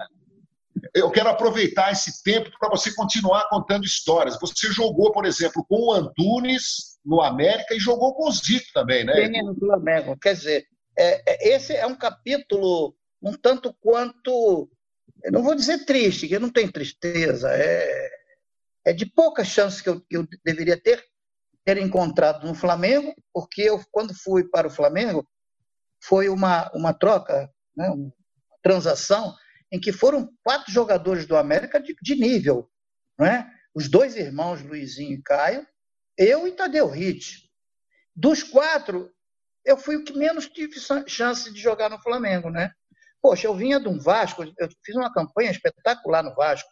eu 0.93 1.10
quero 1.10 1.30
aproveitar 1.30 1.91
esse 1.91 2.22
tempo 2.24 2.52
para 2.60 2.69
você 2.69 2.93
continuar 2.93 3.50
contando 3.50 3.84
histórias. 3.84 4.39
Você 4.39 4.72
jogou, 4.72 5.12
por 5.12 5.26
exemplo, 5.26 5.65
com 5.67 5.88
o 5.88 5.91
Antunes 5.91 7.00
no 7.04 7.19
América 7.22 7.74
e 7.74 7.80
jogou 7.80 8.13
com 8.13 8.30
o 8.30 8.32
Zico 8.32 8.67
também, 8.74 9.04
né? 9.04 9.26
Sim, 9.26 9.41
no 9.41 9.56
Flamengo. 9.56 10.15
Quer 10.22 10.36
dizer, 10.36 10.67
é, 10.95 11.24
é, 11.26 11.56
esse 11.56 11.76
é 11.76 11.88
um 11.88 11.95
capítulo 11.95 12.95
um 13.22 13.34
tanto 13.34 13.76
quanto, 13.82 14.69
eu 15.24 15.32
não 15.32 15.43
vou 15.43 15.54
dizer 15.54 15.84
triste, 15.86 16.28
que 16.28 16.39
não 16.39 16.50
tem 16.50 16.72
tristeza, 16.72 17.50
é, 17.52 18.10
é 18.86 18.93
de 18.93 19.06
pouca 19.06 19.43
chance 19.43 19.84
que 19.84 19.89
eu, 19.89 20.00
que 20.00 20.15
eu 20.15 20.26
deveria 20.45 20.82
ter 20.82 21.04
ter 21.65 21.78
encontrado 21.78 22.48
no 22.48 22.56
Flamengo, 22.56 23.13
porque 23.34 23.63
eu, 23.63 23.80
quando 23.91 24.13
fui 24.13 24.43
para 24.45 24.67
o 24.67 24.72
Flamengo, 24.72 25.28
foi 26.01 26.29
uma, 26.29 26.71
uma 26.73 26.93
troca, 26.93 27.51
né, 27.75 27.89
uma 27.89 28.12
transação, 28.62 29.35
em 29.71 29.79
que 29.79 29.91
foram 29.91 30.29
quatro 30.43 30.71
jogadores 30.71 31.25
do 31.25 31.38
América 31.38 31.79
de, 31.79 31.95
de 32.01 32.15
nível. 32.15 32.69
Não 33.17 33.25
é? 33.25 33.49
Os 33.73 33.89
dois 33.89 34.15
irmãos, 34.15 34.62
Luizinho 34.62 35.13
e 35.13 35.21
Caio, 35.21 35.67
eu 36.17 36.47
e 36.47 36.51
Tadeu 36.51 36.88
Ritt. 36.88 37.49
Dos 38.15 38.43
quatro, 38.43 39.12
eu 39.65 39.77
fui 39.77 39.95
o 39.95 40.03
que 40.03 40.17
menos 40.17 40.47
tive 40.47 40.75
chance 41.07 41.53
de 41.53 41.59
jogar 41.59 41.89
no 41.89 42.01
Flamengo, 42.01 42.49
né? 42.49 42.71
Poxa, 43.21 43.47
eu 43.47 43.55
vinha 43.55 43.79
de 43.79 43.88
um 43.88 43.99
Vasco, 43.99 44.43
eu 44.43 44.69
fiz 44.83 44.95
uma 44.95 45.12
campanha 45.13 45.51
espetacular 45.51 46.23
no 46.23 46.33
Vasco, 46.33 46.69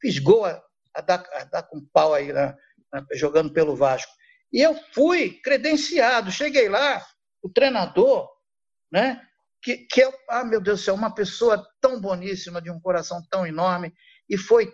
fiz 0.00 0.18
gol 0.18 0.44
a, 0.44 0.60
a, 0.94 1.00
dar, 1.00 1.24
a 1.32 1.44
dar, 1.44 1.62
com 1.62 1.86
pau 1.92 2.14
aí, 2.14 2.32
na, 2.32 2.56
na, 2.92 3.06
jogando 3.12 3.52
pelo 3.52 3.76
Vasco. 3.76 4.12
E 4.52 4.60
eu 4.60 4.74
fui 4.92 5.40
credenciado, 5.42 6.32
cheguei 6.32 6.68
lá, 6.68 7.04
o 7.42 7.48
treinador, 7.48 8.28
né, 8.92 9.20
que, 9.62 9.78
que 9.78 10.02
é, 10.02 10.12
ah, 10.28 10.44
meu 10.44 10.60
Deus 10.60 10.80
do 10.80 10.84
céu, 10.84 10.94
uma 10.94 11.14
pessoa 11.14 11.66
tão 11.80 12.00
boníssima, 12.00 12.60
de 12.60 12.70
um 12.70 12.80
coração 12.80 13.24
tão 13.30 13.46
enorme, 13.46 13.94
e 14.28 14.36
foi 14.36 14.72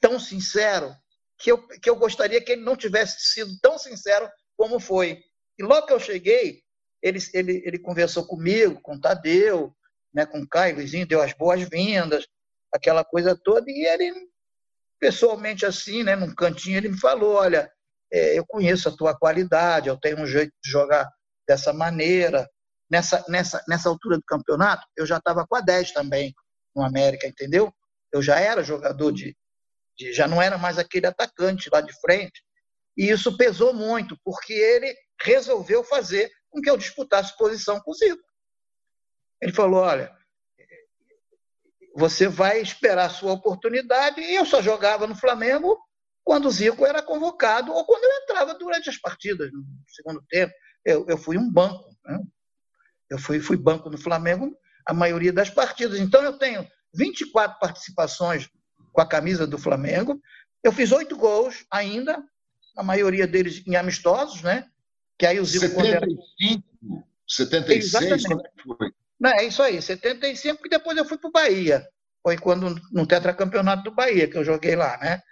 tão 0.00 0.20
sincero, 0.20 0.94
que 1.38 1.50
eu, 1.50 1.66
que 1.66 1.90
eu 1.90 1.96
gostaria 1.96 2.40
que 2.40 2.52
ele 2.52 2.62
não 2.62 2.76
tivesse 2.76 3.32
sido 3.32 3.50
tão 3.60 3.78
sincero 3.78 4.30
como 4.56 4.78
foi. 4.78 5.20
E 5.58 5.62
logo 5.62 5.86
que 5.86 5.92
eu 5.92 6.00
cheguei, 6.00 6.62
ele, 7.02 7.18
ele, 7.34 7.62
ele 7.64 7.78
conversou 7.78 8.26
comigo, 8.26 8.80
com 8.80 8.98
Tadeu, 8.98 9.74
né, 10.14 10.24
com 10.24 10.46
Caio, 10.46 10.76
Luizinho, 10.76 11.06
deu 11.06 11.20
as 11.20 11.32
boas-vindas, 11.32 12.26
aquela 12.72 13.04
coisa 13.04 13.36
toda, 13.36 13.70
e 13.70 13.86
ele, 13.86 14.12
pessoalmente 14.98 15.66
assim, 15.66 16.02
né, 16.02 16.16
num 16.16 16.34
cantinho, 16.34 16.78
ele 16.78 16.88
me 16.88 16.98
falou, 16.98 17.34
olha, 17.34 17.70
é, 18.12 18.38
eu 18.38 18.46
conheço 18.46 18.88
a 18.88 18.96
tua 18.96 19.16
qualidade, 19.16 19.88
eu 19.88 19.96
tenho 19.96 20.20
um 20.20 20.26
jeito 20.26 20.52
de 20.62 20.70
jogar 20.70 21.10
dessa 21.46 21.72
maneira. 21.72 22.48
Nessa, 22.90 23.24
nessa, 23.28 23.64
nessa 23.68 23.88
altura 23.88 24.16
do 24.16 24.24
campeonato, 24.24 24.86
eu 24.96 25.04
já 25.04 25.18
estava 25.18 25.46
com 25.46 25.56
a 25.56 25.60
10 25.60 25.92
também 25.92 26.34
no 26.74 26.82
América, 26.82 27.26
entendeu? 27.26 27.72
Eu 28.12 28.22
já 28.22 28.38
era 28.38 28.62
jogador 28.62 29.12
de, 29.12 29.36
de, 29.96 30.12
já 30.12 30.28
não 30.28 30.40
era 30.40 30.56
mais 30.56 30.78
aquele 30.78 31.06
atacante 31.06 31.68
lá 31.72 31.80
de 31.80 31.92
frente. 32.00 32.42
E 32.96 33.10
isso 33.10 33.36
pesou 33.36 33.74
muito, 33.74 34.16
porque 34.24 34.52
ele 34.52 34.94
resolveu 35.20 35.82
fazer 35.82 36.30
com 36.48 36.60
que 36.60 36.70
eu 36.70 36.76
disputasse 36.76 37.36
posição 37.36 37.80
com 37.80 37.90
o 37.90 37.94
Zico. 37.94 38.22
Ele 39.42 39.52
falou: 39.52 39.80
olha, 39.80 40.14
você 41.96 42.28
vai 42.28 42.60
esperar 42.60 43.06
a 43.06 43.10
sua 43.10 43.32
oportunidade. 43.32 44.20
E 44.20 44.34
eu 44.34 44.44
só 44.44 44.62
jogava 44.62 45.06
no 45.06 45.14
Flamengo 45.14 45.78
quando 46.22 46.46
o 46.46 46.50
Zico 46.50 46.84
era 46.84 47.02
convocado 47.02 47.72
ou 47.72 47.84
quando 47.84 48.04
eu 48.04 48.22
entrava 48.22 48.54
durante 48.54 48.90
as 48.90 48.98
partidas, 48.98 49.50
no 49.52 49.64
segundo 49.88 50.22
tempo. 50.28 50.52
Eu, 50.84 51.06
eu 51.08 51.18
fui 51.18 51.38
um 51.38 51.50
banco. 51.50 51.88
Né? 52.04 52.18
Eu 53.10 53.18
fui, 53.18 53.40
fui 53.40 53.56
banco 53.56 53.88
no 53.90 53.98
Flamengo 53.98 54.56
a 54.86 54.94
maioria 54.94 55.32
das 55.32 55.50
partidas. 55.50 55.98
Então 55.98 56.22
eu 56.22 56.38
tenho 56.38 56.66
24 56.94 57.58
participações 57.58 58.48
com 58.92 59.00
a 59.00 59.06
camisa 59.06 59.46
do 59.46 59.58
Flamengo. 59.58 60.20
Eu 60.62 60.72
fiz 60.72 60.92
oito 60.92 61.16
gols 61.16 61.66
ainda, 61.70 62.22
a 62.76 62.82
maioria 62.82 63.26
deles 63.26 63.62
em 63.66 63.76
amistosos, 63.76 64.42
né? 64.42 64.66
Que 65.18 65.26
aí 65.26 65.40
o 65.40 65.44
Zico 65.44 65.66
75, 65.66 67.04
76, 67.26 67.84
Exatamente. 67.84 68.24
quando 68.26 68.46
é 68.46 68.50
que 68.50 68.62
foi? 68.62 68.92
Não, 69.18 69.30
é 69.30 69.44
isso 69.44 69.62
aí, 69.62 69.80
75, 69.80 70.66
e 70.66 70.70
depois 70.70 70.96
eu 70.96 71.04
fui 71.04 71.16
para 71.18 71.28
o 71.28 71.32
Bahia. 71.32 71.86
Foi 72.22 72.36
quando 72.36 72.74
no 72.92 73.06
tetracampeonato 73.06 73.84
do 73.84 73.94
Bahia 73.94 74.28
que 74.28 74.36
eu 74.36 74.44
joguei 74.44 74.76
lá, 74.76 74.98
né? 74.98 75.22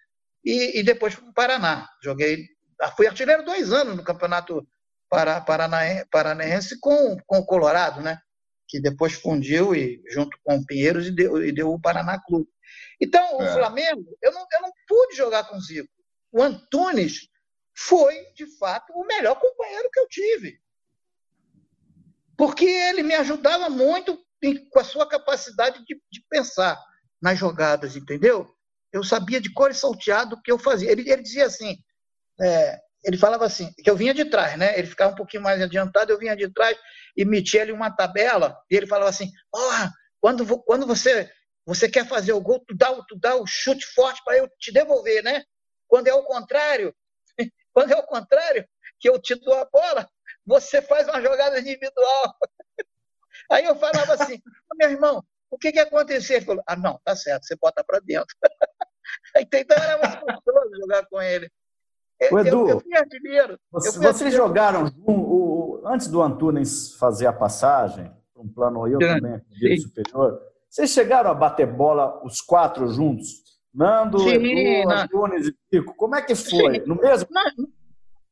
E, 0.45 0.81
e 0.81 0.83
depois 0.83 1.15
fui 1.15 1.25
para 1.25 1.31
o 1.31 1.35
Paraná. 1.35 1.89
Joguei, 2.03 2.47
fui 2.97 3.07
artilheiro 3.07 3.45
dois 3.45 3.73
anos 3.73 3.97
no 3.97 4.03
campeonato 4.03 4.67
para, 5.09 5.41
paranaense 6.11 6.79
com, 6.81 7.17
com 7.27 7.39
o 7.39 7.47
Colorado, 7.47 8.01
né? 8.01 8.19
Que 8.69 8.81
depois 8.81 9.13
fundiu 9.13 9.75
e 9.75 10.03
junto 10.11 10.37
com 10.43 10.57
o 10.57 10.67
Pinheiros 10.67 11.07
e 11.07 11.11
deu, 11.11 11.45
e 11.45 11.53
deu 11.53 11.73
o 11.73 11.81
Paraná 11.81 12.21
Clube. 12.21 12.49
Então, 13.01 13.39
o 13.39 13.43
é. 13.43 13.53
Flamengo, 13.53 14.17
eu 14.23 14.33
não, 14.33 14.47
eu 14.53 14.63
não 14.63 14.73
pude 14.89 15.17
jogar 15.17 15.45
com 15.45 15.57
o 15.57 15.61
Zico. 15.61 15.89
O 16.33 16.43
Antunes 16.43 17.29
foi, 17.77 18.33
de 18.35 18.47
fato, 18.59 18.93
o 18.93 19.07
melhor 19.07 19.39
companheiro 19.39 19.89
que 19.93 20.01
eu 20.01 20.09
tive 20.09 20.65
porque 22.37 22.65
ele 22.65 23.03
me 23.03 23.15
ajudava 23.15 23.69
muito 23.69 24.19
com 24.71 24.79
a 24.79 24.85
sua 24.85 25.09
capacidade 25.09 25.85
de, 25.85 26.01
de 26.11 26.25
pensar 26.29 26.79
nas 27.21 27.39
jogadas, 27.39 27.97
entendeu? 27.97 28.55
Eu 28.93 29.03
sabia 29.03 29.41
de 29.41 29.53
cor 29.53 29.71
e 29.71 29.75
salteado 29.75 30.37
o 30.37 30.43
que 30.43 30.53
eu 30.53 30.59
fazia. 30.59 30.91
Ele, 30.91 31.09
ele 31.11 31.23
dizia 31.23 31.47
assim, 31.47 31.79
é, 32.41 32.79
ele 33.05 33.19
falava 33.19 33.45
assim, 33.45 33.73
que 33.83 33.89
eu 33.89 33.97
vinha 33.97 34.15
de 34.15 34.25
trás, 34.25 34.59
né? 34.59 34.79
Ele 34.79 34.87
ficava 34.87 35.13
um 35.13 35.17
pouquinho 35.17 35.43
mais 35.43 35.61
adiantado, 35.61 36.11
eu 36.11 36.19
vinha 36.19 36.35
de 36.35 36.53
trás 36.53 36.77
e 37.17 37.25
metia 37.25 37.63
ali 37.63 37.73
uma 37.73 37.91
tabela, 37.91 38.57
e 38.71 38.77
ele 38.77 38.87
falava 38.87 39.11
assim, 39.11 39.31
oh, 39.55 39.89
quando, 40.21 40.59
quando 40.65 40.87
você 40.87 41.31
você 41.67 41.89
quer 41.89 42.07
fazer 42.07 42.33
o 42.33 42.41
gol, 42.41 42.63
tu 42.67 42.77
dá, 42.77 42.93
tu 43.09 43.17
dá 43.19 43.37
o 43.37 43.47
chute 43.47 43.87
forte 43.87 44.23
para 44.25 44.37
eu 44.37 44.49
te 44.59 44.71
devolver, 44.71 45.23
né? 45.23 45.43
Quando 45.89 46.09
é 46.09 46.15
o 46.15 46.25
contrário, 46.25 46.95
quando 47.73 47.93
é 47.93 47.97
o 47.97 48.03
contrário, 48.03 48.69
que 49.01 49.09
eu 49.09 49.21
te 49.21 49.35
dou 49.35 49.55
a 49.55 49.65
bola, 49.65 50.09
você 50.45 50.83
faz 50.83 51.09
uma 51.09 51.23
jogada 51.23 51.59
individual. 51.59 52.35
Aí 53.51 53.65
eu 53.65 53.77
falava 53.77 54.15
assim, 54.15 54.41
meu 54.75 54.91
irmão, 54.91 55.25
o 55.51 55.59
que, 55.59 55.73
que 55.73 55.79
aconteceu? 55.79 56.37
Ele 56.37 56.45
falou, 56.45 56.63
ah, 56.67 56.77
não, 56.77 57.01
tá 57.05 57.17
certo, 57.17 57.47
você 57.47 57.57
bota 57.57 57.83
para 57.83 58.01
dentro. 58.01 58.37
então 59.37 59.77
era 59.77 59.99
muito 59.99 60.27
gostoso 60.27 60.81
jogar 60.81 61.07
com 61.07 61.21
ele. 61.23 61.51
O 62.33 62.39
Edu, 62.39 62.69
eu, 62.69 62.83
eu 63.73 64.03
vocês 64.03 64.35
jogaram 64.35 64.93
o, 65.07 65.13
o, 65.13 65.83
antes 65.87 66.09
do 66.09 66.23
Antunes 66.23 66.95
fazer 66.95 67.27
a 67.27 67.33
passagem, 67.33 68.11
um 68.37 68.49
plano 68.49 68.87
eu 68.87 68.99
também, 68.99 69.41
superior, 69.79 70.41
vocês 70.69 70.91
chegaram 70.91 71.31
a 71.31 71.35
bater 71.35 71.67
bola 71.67 72.21
os 72.25 72.41
quatro 72.41 72.89
juntos? 72.89 73.45
Nando, 73.73 74.21
Sim, 74.21 74.29
Edu, 74.31 74.91
Antunes 74.91 75.49
e 75.49 75.57
Pico. 75.71 75.95
Como 75.97 76.15
é 76.15 76.23
que 76.23 76.35
foi? 76.35 76.81
Sim. 76.81 76.87
No 76.87 76.95
mesmo? 76.97 77.29
Nós, 77.31 77.53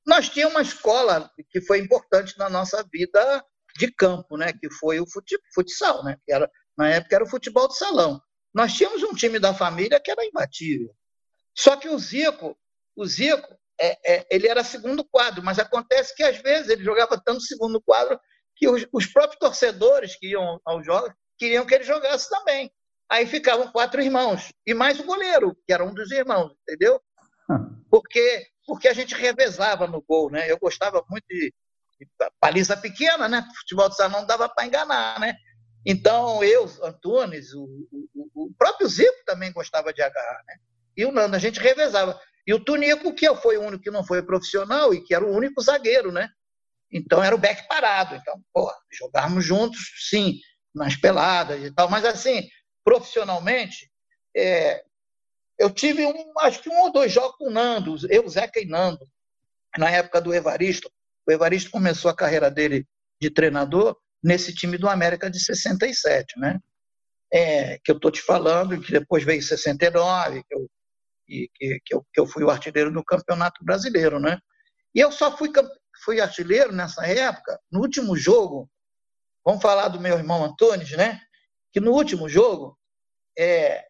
nós 0.06 0.28
tínhamos 0.28 0.54
uma 0.54 0.62
escola 0.62 1.30
que 1.50 1.60
foi 1.60 1.78
importante 1.80 2.38
na 2.38 2.48
nossa 2.48 2.84
vida 2.92 3.44
de 3.76 3.90
campo, 3.92 4.36
né? 4.36 4.52
que 4.52 4.70
foi 4.70 5.00
o 5.00 5.06
futsal, 5.54 6.04
né? 6.04 6.16
que 6.24 6.32
era, 6.32 6.50
na 6.76 6.88
época 6.88 7.16
era 7.16 7.24
o 7.24 7.28
futebol 7.28 7.68
de 7.68 7.76
salão. 7.76 8.20
Nós 8.54 8.74
tínhamos 8.74 9.02
um 9.02 9.14
time 9.14 9.38
da 9.38 9.54
família 9.54 10.00
que 10.00 10.10
era 10.10 10.24
imbatível. 10.24 10.94
Só 11.56 11.76
que 11.76 11.88
o 11.88 11.98
Zico, 11.98 12.56
o 12.96 13.06
Zico, 13.06 13.56
é, 13.80 14.14
é, 14.14 14.26
ele 14.30 14.48
era 14.48 14.62
segundo 14.62 15.04
quadro, 15.04 15.42
mas 15.42 15.58
acontece 15.58 16.14
que 16.14 16.22
às 16.22 16.38
vezes 16.38 16.68
ele 16.68 16.84
jogava 16.84 17.20
tanto 17.22 17.40
segundo 17.40 17.80
quadro 17.80 18.18
que 18.56 18.68
os, 18.68 18.86
os 18.92 19.06
próprios 19.06 19.38
torcedores 19.38 20.16
que 20.16 20.28
iam 20.28 20.60
aos 20.64 20.84
jogos 20.84 21.12
queriam 21.38 21.66
que 21.66 21.74
ele 21.74 21.84
jogasse 21.84 22.28
também. 22.28 22.70
Aí 23.10 23.26
ficavam 23.26 23.70
quatro 23.70 24.00
irmãos, 24.00 24.52
e 24.66 24.72
mais 24.72 24.98
o 24.98 25.04
goleiro, 25.04 25.54
que 25.66 25.72
era 25.72 25.84
um 25.84 25.92
dos 25.92 26.10
irmãos, 26.10 26.52
entendeu? 26.62 27.00
Porque 27.90 28.46
porque 28.66 28.88
a 28.88 28.92
gente 28.92 29.14
revezava 29.14 29.86
no 29.86 30.00
gol, 30.00 30.30
né? 30.30 30.50
Eu 30.50 30.58
gostava 30.58 31.04
muito 31.10 31.24
de, 31.28 31.52
de 32.00 32.08
baliza 32.40 32.76
pequena, 32.76 33.28
né? 33.28 33.46
Futebol 33.58 33.88
de 33.88 33.96
salão 33.96 34.20
não 34.20 34.26
dava 34.26 34.48
para 34.48 34.66
enganar, 34.66 35.18
né? 35.18 35.36
Então, 35.84 36.42
eu, 36.44 36.64
Antunes, 36.82 37.52
o, 37.54 37.64
o, 38.14 38.30
o, 38.34 38.54
próprio 38.56 38.88
Zico 38.88 39.24
também 39.26 39.52
gostava 39.52 39.92
de 39.92 40.00
agarrar, 40.00 40.42
né? 40.46 40.54
E 40.96 41.04
o 41.04 41.10
Nando, 41.10 41.34
a 41.34 41.38
gente 41.38 41.58
revezava. 41.58 42.18
E 42.46 42.52
o 42.52 42.60
Tunico, 42.60 43.14
que 43.14 43.32
foi 43.36 43.56
o 43.56 43.62
único 43.62 43.82
que 43.82 43.90
não 43.90 44.04
foi 44.04 44.22
profissional 44.22 44.92
e 44.92 45.02
que 45.02 45.14
era 45.14 45.24
o 45.24 45.34
único 45.34 45.62
zagueiro, 45.62 46.10
né? 46.10 46.28
Então 46.92 47.22
era 47.22 47.34
o 47.34 47.38
back 47.38 47.66
parado. 47.68 48.16
Então, 48.16 48.40
pô, 48.52 48.70
jogarmos 48.90 49.44
juntos, 49.44 49.80
sim, 50.08 50.38
nas 50.74 50.96
peladas 50.96 51.62
e 51.62 51.70
tal. 51.70 51.88
Mas 51.88 52.04
assim, 52.04 52.48
profissionalmente, 52.84 53.90
é, 54.36 54.82
eu 55.58 55.70
tive 55.70 56.04
um, 56.04 56.32
acho 56.40 56.62
que 56.62 56.68
um 56.68 56.80
ou 56.82 56.92
dois 56.92 57.12
jogos 57.12 57.36
com 57.36 57.48
o 57.48 57.50
Nando, 57.50 57.96
eu, 58.10 58.28
Zeca 58.28 58.60
e 58.60 58.66
Nando, 58.66 59.06
na 59.78 59.90
época 59.90 60.20
do 60.20 60.34
Evaristo. 60.34 60.90
O 61.26 61.30
Evaristo 61.32 61.70
começou 61.70 62.10
a 62.10 62.16
carreira 62.16 62.50
dele 62.50 62.86
de 63.20 63.30
treinador 63.30 63.96
nesse 64.22 64.54
time 64.54 64.76
do 64.76 64.88
América 64.88 65.30
de 65.30 65.38
67, 65.38 66.38
né? 66.38 66.58
É, 67.32 67.78
que 67.82 67.90
eu 67.90 67.96
estou 67.96 68.10
te 68.10 68.20
falando, 68.20 68.80
que 68.80 68.92
depois 68.92 69.24
veio 69.24 69.42
69, 69.42 70.42
que 70.42 70.54
eu, 70.54 70.68
e, 71.32 71.50
que, 71.54 71.80
que, 71.84 71.94
eu, 71.94 72.06
que 72.12 72.20
eu 72.20 72.26
fui 72.26 72.44
o 72.44 72.50
artilheiro 72.50 72.92
do 72.92 73.04
Campeonato 73.04 73.64
Brasileiro, 73.64 74.20
né? 74.20 74.38
E 74.94 75.00
eu 75.00 75.10
só 75.10 75.36
fui, 75.36 75.50
fui 76.04 76.20
artilheiro 76.20 76.72
nessa 76.72 77.06
época, 77.06 77.58
no 77.70 77.80
último 77.80 78.16
jogo, 78.16 78.70
vamos 79.44 79.62
falar 79.62 79.88
do 79.88 80.00
meu 80.00 80.16
irmão 80.16 80.44
Antônio, 80.44 80.86
né? 80.96 81.20
Que 81.72 81.80
no 81.80 81.92
último 81.92 82.28
jogo 82.28 82.78
é, 83.38 83.86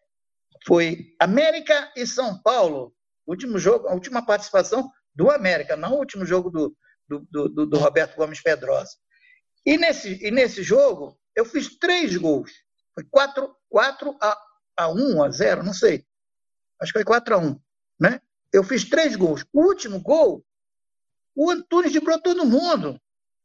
foi 0.65 1.13
América 1.19 1.91
e 1.95 2.07
São 2.07 2.41
Paulo, 2.41 2.95
último 3.27 3.59
jogo, 3.59 3.87
a 3.87 3.93
última 3.93 4.25
participação 4.25 4.89
do 5.13 5.29
América, 5.29 5.75
não 5.75 5.93
o 5.93 5.99
último 5.99 6.25
jogo 6.25 6.49
do, 6.49 6.75
do, 7.07 7.49
do, 7.49 7.65
do 7.65 7.77
Roberto 7.77 8.15
Gomes 8.15 8.41
Pedrosa. 8.41 8.91
E 9.65 9.77
nesse, 9.77 10.25
e 10.25 10.31
nesse 10.31 10.63
jogo, 10.63 11.17
eu 11.35 11.45
fiz 11.45 11.77
três 11.77 12.15
gols. 12.17 12.51
Foi 12.93 13.03
4, 13.09 13.55
4 13.69 14.17
a, 14.21 14.37
a 14.77 14.89
1, 14.89 15.23
a 15.23 15.29
0, 15.29 15.63
não 15.63 15.73
sei. 15.73 16.05
Acho 16.83 16.91
que 16.91 16.99
foi 16.99 17.05
4 17.05 17.35
a 17.35 17.37
1. 17.37 17.59
Né? 17.99 18.19
Eu 18.51 18.63
fiz 18.63 18.83
três 18.87 19.15
gols. 19.15 19.45
O 19.53 19.63
último 19.63 19.99
gol, 19.99 20.43
o 21.35 21.49
Antunes 21.49 21.91
driblou 21.91 22.21
todo 22.21 22.45
mundo. 22.45 22.99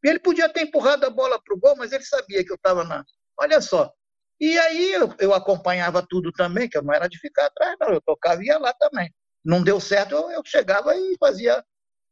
Ele 0.05 0.19
podia 0.19 0.49
ter 0.49 0.63
empurrado 0.63 1.07
a 1.07 1.11
bola 1.11 1.41
para 1.43 1.55
o 1.55 1.59
gol, 1.59 1.77
mas 1.77 1.93
ele 1.93 2.05
sabia 2.05 2.45
que 2.45 2.53
eu 2.53 2.57
estava 2.57 2.85
na. 2.85 3.05
Olha 3.39 3.61
só. 3.61 3.93
E 4.41 4.59
aí 4.59 4.93
eu, 4.93 5.15
eu, 5.19 5.35
acompanhava 5.35 6.05
tudo 6.09 6.31
também, 6.33 6.69
que 6.69 6.77
eu 6.77 6.83
não 6.83 6.95
era 6.95 7.09
de 7.09 7.19
ficar 7.19 7.47
atrás, 7.47 7.77
não. 7.81 7.89
Eu 7.89 8.01
tocava 8.01 8.43
e 8.43 8.47
ia 8.47 8.59
lá 8.59 8.73
também. 8.75 9.13
Não 9.45 9.63
deu 9.63 9.81
certo, 9.81 10.15
eu, 10.15 10.31
eu 10.31 10.43
chegava 10.45 10.95
e 10.97 11.17
fazia. 11.19 11.65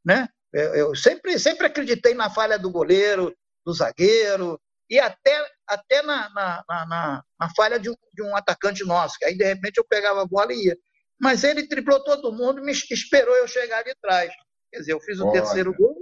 Né? 0.05 0.29
Eu, 0.53 0.75
eu, 0.75 0.95
sempre, 0.95 1.39
sempre 1.39 1.67
acreditei 1.67 2.15
na 2.15 2.31
falha 2.31 2.59
do 2.59 2.71
goleiro, 2.71 3.37
do 3.65 3.73
zagueiro, 3.73 4.61
e 4.89 4.99
até, 4.99 5.47
até 5.67 6.03
na, 6.03 6.31
na, 6.31 6.65
na, 6.69 7.25
na 7.39 7.55
falha 7.55 7.79
de 7.79 7.91
um, 7.91 7.95
de 8.13 8.23
um, 8.23 8.37
atacante 8.37 8.85
nosso, 8.85 9.19
que 9.19 9.25
aí 9.25 9.37
de 9.37 9.45
repente 9.45 9.79
eu 9.79 9.85
pegava 9.85 10.23
a 10.23 10.27
bola 10.27 10.53
e 10.53 10.67
ia. 10.67 10.77
Mas 11.19 11.45
ele 11.45 11.67
driblou 11.67 12.03
todo 12.05 12.33
mundo, 12.33 12.63
me 12.63 12.73
esperou 12.73 13.35
eu 13.37 13.49
chegar 13.49 13.79
ali 13.79 13.91
atrás. 13.91 14.33
Quer 14.71 14.81
dizer, 14.81 14.93
eu 14.93 15.01
fiz 15.01 15.19
o 15.19 15.27
Olha. 15.27 15.41
terceiro 15.41 15.75
gol, 15.75 15.97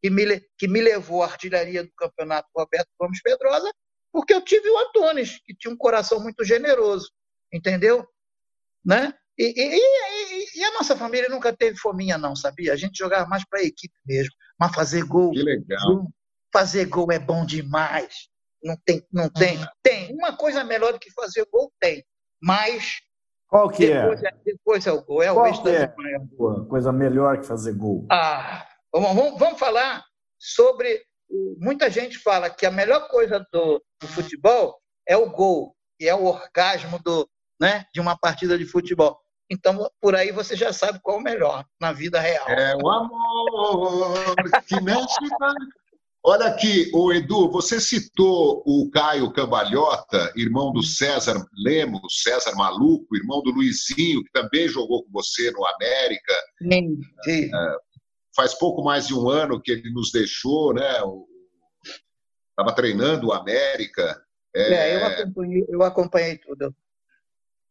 que 0.00 0.10
me, 0.10 0.40
que 0.56 0.68
me 0.68 0.80
levou 0.80 1.22
à 1.22 1.26
artilharia 1.26 1.82
do 1.82 1.92
campeonato 1.96 2.48
Roberto 2.54 2.88
Gomes 2.98 3.20
Pedrosa, 3.22 3.72
porque 4.12 4.32
eu 4.32 4.42
tive 4.42 4.68
o 4.70 4.78
Antunes, 4.78 5.40
que 5.44 5.54
tinha 5.54 5.72
um 5.72 5.76
coração 5.76 6.20
muito 6.20 6.44
generoso, 6.44 7.10
entendeu? 7.52 8.06
Né? 8.84 9.12
E, 9.36 9.52
e, 9.56 9.76
e, 9.76 10.60
e, 10.60 10.64
a 10.64 10.72
nossa 10.72 10.96
família 10.96 11.28
nunca 11.28 11.52
teve 11.52 11.76
fominha, 11.76 12.16
não, 12.16 12.36
sabia? 12.36 12.72
A 12.72 12.76
gente 12.76 12.96
jogava 12.96 13.28
mais 13.28 13.44
para 13.44 13.58
a 13.58 13.64
equipe 13.64 13.94
mesmo. 14.06 14.32
Mas 14.58 14.74
fazer 14.74 15.04
gol. 15.04 15.32
Que 15.32 15.42
legal. 15.42 16.06
Fazer 16.52 16.84
gol 16.86 17.10
é 17.10 17.18
bom 17.18 17.44
demais. 17.44 18.28
Não 18.62 18.76
tem, 18.84 19.04
não 19.12 19.28
tem. 19.28 19.58
Uhum. 19.58 19.66
Tem. 19.82 20.14
Uma 20.14 20.36
coisa 20.36 20.62
melhor 20.62 20.92
do 20.92 21.00
que 21.00 21.10
fazer 21.12 21.44
gol, 21.50 21.72
tem. 21.80 22.04
Mas. 22.40 23.00
Qual 23.54 23.70
que 23.70 23.84
é? 23.84 24.00
depois 24.00 24.22
é? 24.24 24.30
Depois 24.44 24.86
é 24.88 24.92
o 24.92 25.00
gol. 25.04 25.22
É 25.22 25.32
Qual 25.32 25.48
o 25.48 25.62
que 25.62 25.68
é? 25.68 25.94
Coisa 26.68 26.90
melhor 26.90 27.38
que 27.38 27.46
fazer 27.46 27.72
gol. 27.72 28.04
Ah, 28.10 28.66
vamos, 28.92 29.38
vamos 29.38 29.60
falar 29.60 30.04
sobre. 30.36 31.00
Muita 31.60 31.88
gente 31.88 32.18
fala 32.18 32.50
que 32.50 32.66
a 32.66 32.70
melhor 32.72 33.06
coisa 33.06 33.46
do, 33.52 33.80
do 34.00 34.08
futebol 34.08 34.76
é 35.06 35.16
o 35.16 35.30
gol, 35.30 35.72
e 36.00 36.08
é 36.08 36.14
o 36.16 36.24
orgasmo 36.24 36.98
do, 36.98 37.28
né, 37.60 37.84
de 37.94 38.00
uma 38.00 38.18
partida 38.18 38.58
de 38.58 38.66
futebol. 38.66 39.20
Então, 39.48 39.88
por 40.00 40.16
aí 40.16 40.32
você 40.32 40.56
já 40.56 40.72
sabe 40.72 40.98
qual 41.00 41.18
é 41.18 41.20
o 41.20 41.22
melhor 41.22 41.64
na 41.80 41.92
vida 41.92 42.18
real. 42.18 42.48
É 42.48 42.74
o 42.74 42.90
amor 42.90 44.34
que 44.66 44.80
mexe. 44.80 45.14
Olha 46.26 46.46
aqui, 46.46 46.90
o 46.94 47.12
Edu, 47.12 47.50
você 47.50 47.78
citou 47.78 48.62
o 48.64 48.90
Caio 48.90 49.30
Cambalhota, 49.30 50.32
irmão 50.34 50.72
do 50.72 50.82
César 50.82 51.46
Lemos, 51.54 52.22
César 52.22 52.54
Maluco, 52.54 53.14
irmão 53.14 53.42
do 53.42 53.50
Luizinho, 53.50 54.24
que 54.24 54.32
também 54.32 54.66
jogou 54.66 55.04
com 55.04 55.10
você 55.12 55.50
no 55.50 55.66
América. 55.66 56.32
Sim, 56.62 56.98
sim. 57.24 57.54
É, 57.54 57.76
faz 58.34 58.54
pouco 58.54 58.82
mais 58.82 59.06
de 59.06 59.14
um 59.14 59.28
ano 59.28 59.60
que 59.60 59.70
ele 59.70 59.90
nos 59.90 60.10
deixou, 60.10 60.72
né? 60.72 60.94
Estava 62.50 62.74
treinando 62.74 63.28
o 63.28 63.32
América. 63.32 64.18
É, 64.56 64.72
é 64.72 64.96
eu, 64.96 65.06
acompanhei, 65.06 65.66
eu 65.68 65.82
acompanhei 65.82 66.38
tudo 66.38 66.74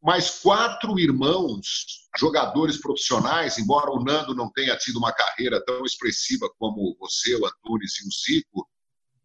mais 0.03 0.41
quatro 0.41 0.99
irmãos, 0.99 2.02
jogadores 2.17 2.79
profissionais, 2.79 3.57
embora 3.57 3.91
o 3.91 4.03
Nando 4.03 4.35
não 4.35 4.51
tenha 4.51 4.77
tido 4.77 4.97
uma 4.97 5.11
carreira 5.11 5.63
tão 5.65 5.83
expressiva 5.83 6.49
como 6.59 6.95
você, 6.99 7.35
o 7.35 7.45
Antunes 7.45 7.99
e 7.99 8.07
o 8.07 8.11
Zico, 8.11 8.69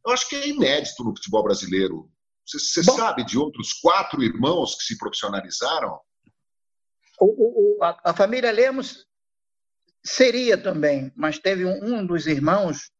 eu 0.06 0.12
acho 0.12 0.28
que 0.28 0.36
é 0.36 0.48
inédito 0.48 1.04
no 1.04 1.14
futebol 1.14 1.42
brasileiro. 1.42 2.10
Você, 2.46 2.58
você 2.58 2.82
sabe 2.82 3.24
de 3.24 3.36
outros 3.36 3.74
quatro 3.74 4.22
irmãos 4.22 4.74
que 4.74 4.84
se 4.84 4.96
profissionalizaram? 4.96 6.00
O, 7.20 7.76
o, 7.76 7.84
a, 7.84 8.00
a, 8.04 8.14
família 8.14 8.50
Lemos 8.50 9.06
seria 10.02 10.56
também, 10.56 11.12
mas 11.14 11.38
teve 11.38 11.66
um, 11.66 11.84
um 11.84 12.06
dos 12.06 12.26
irmãos 12.26 12.90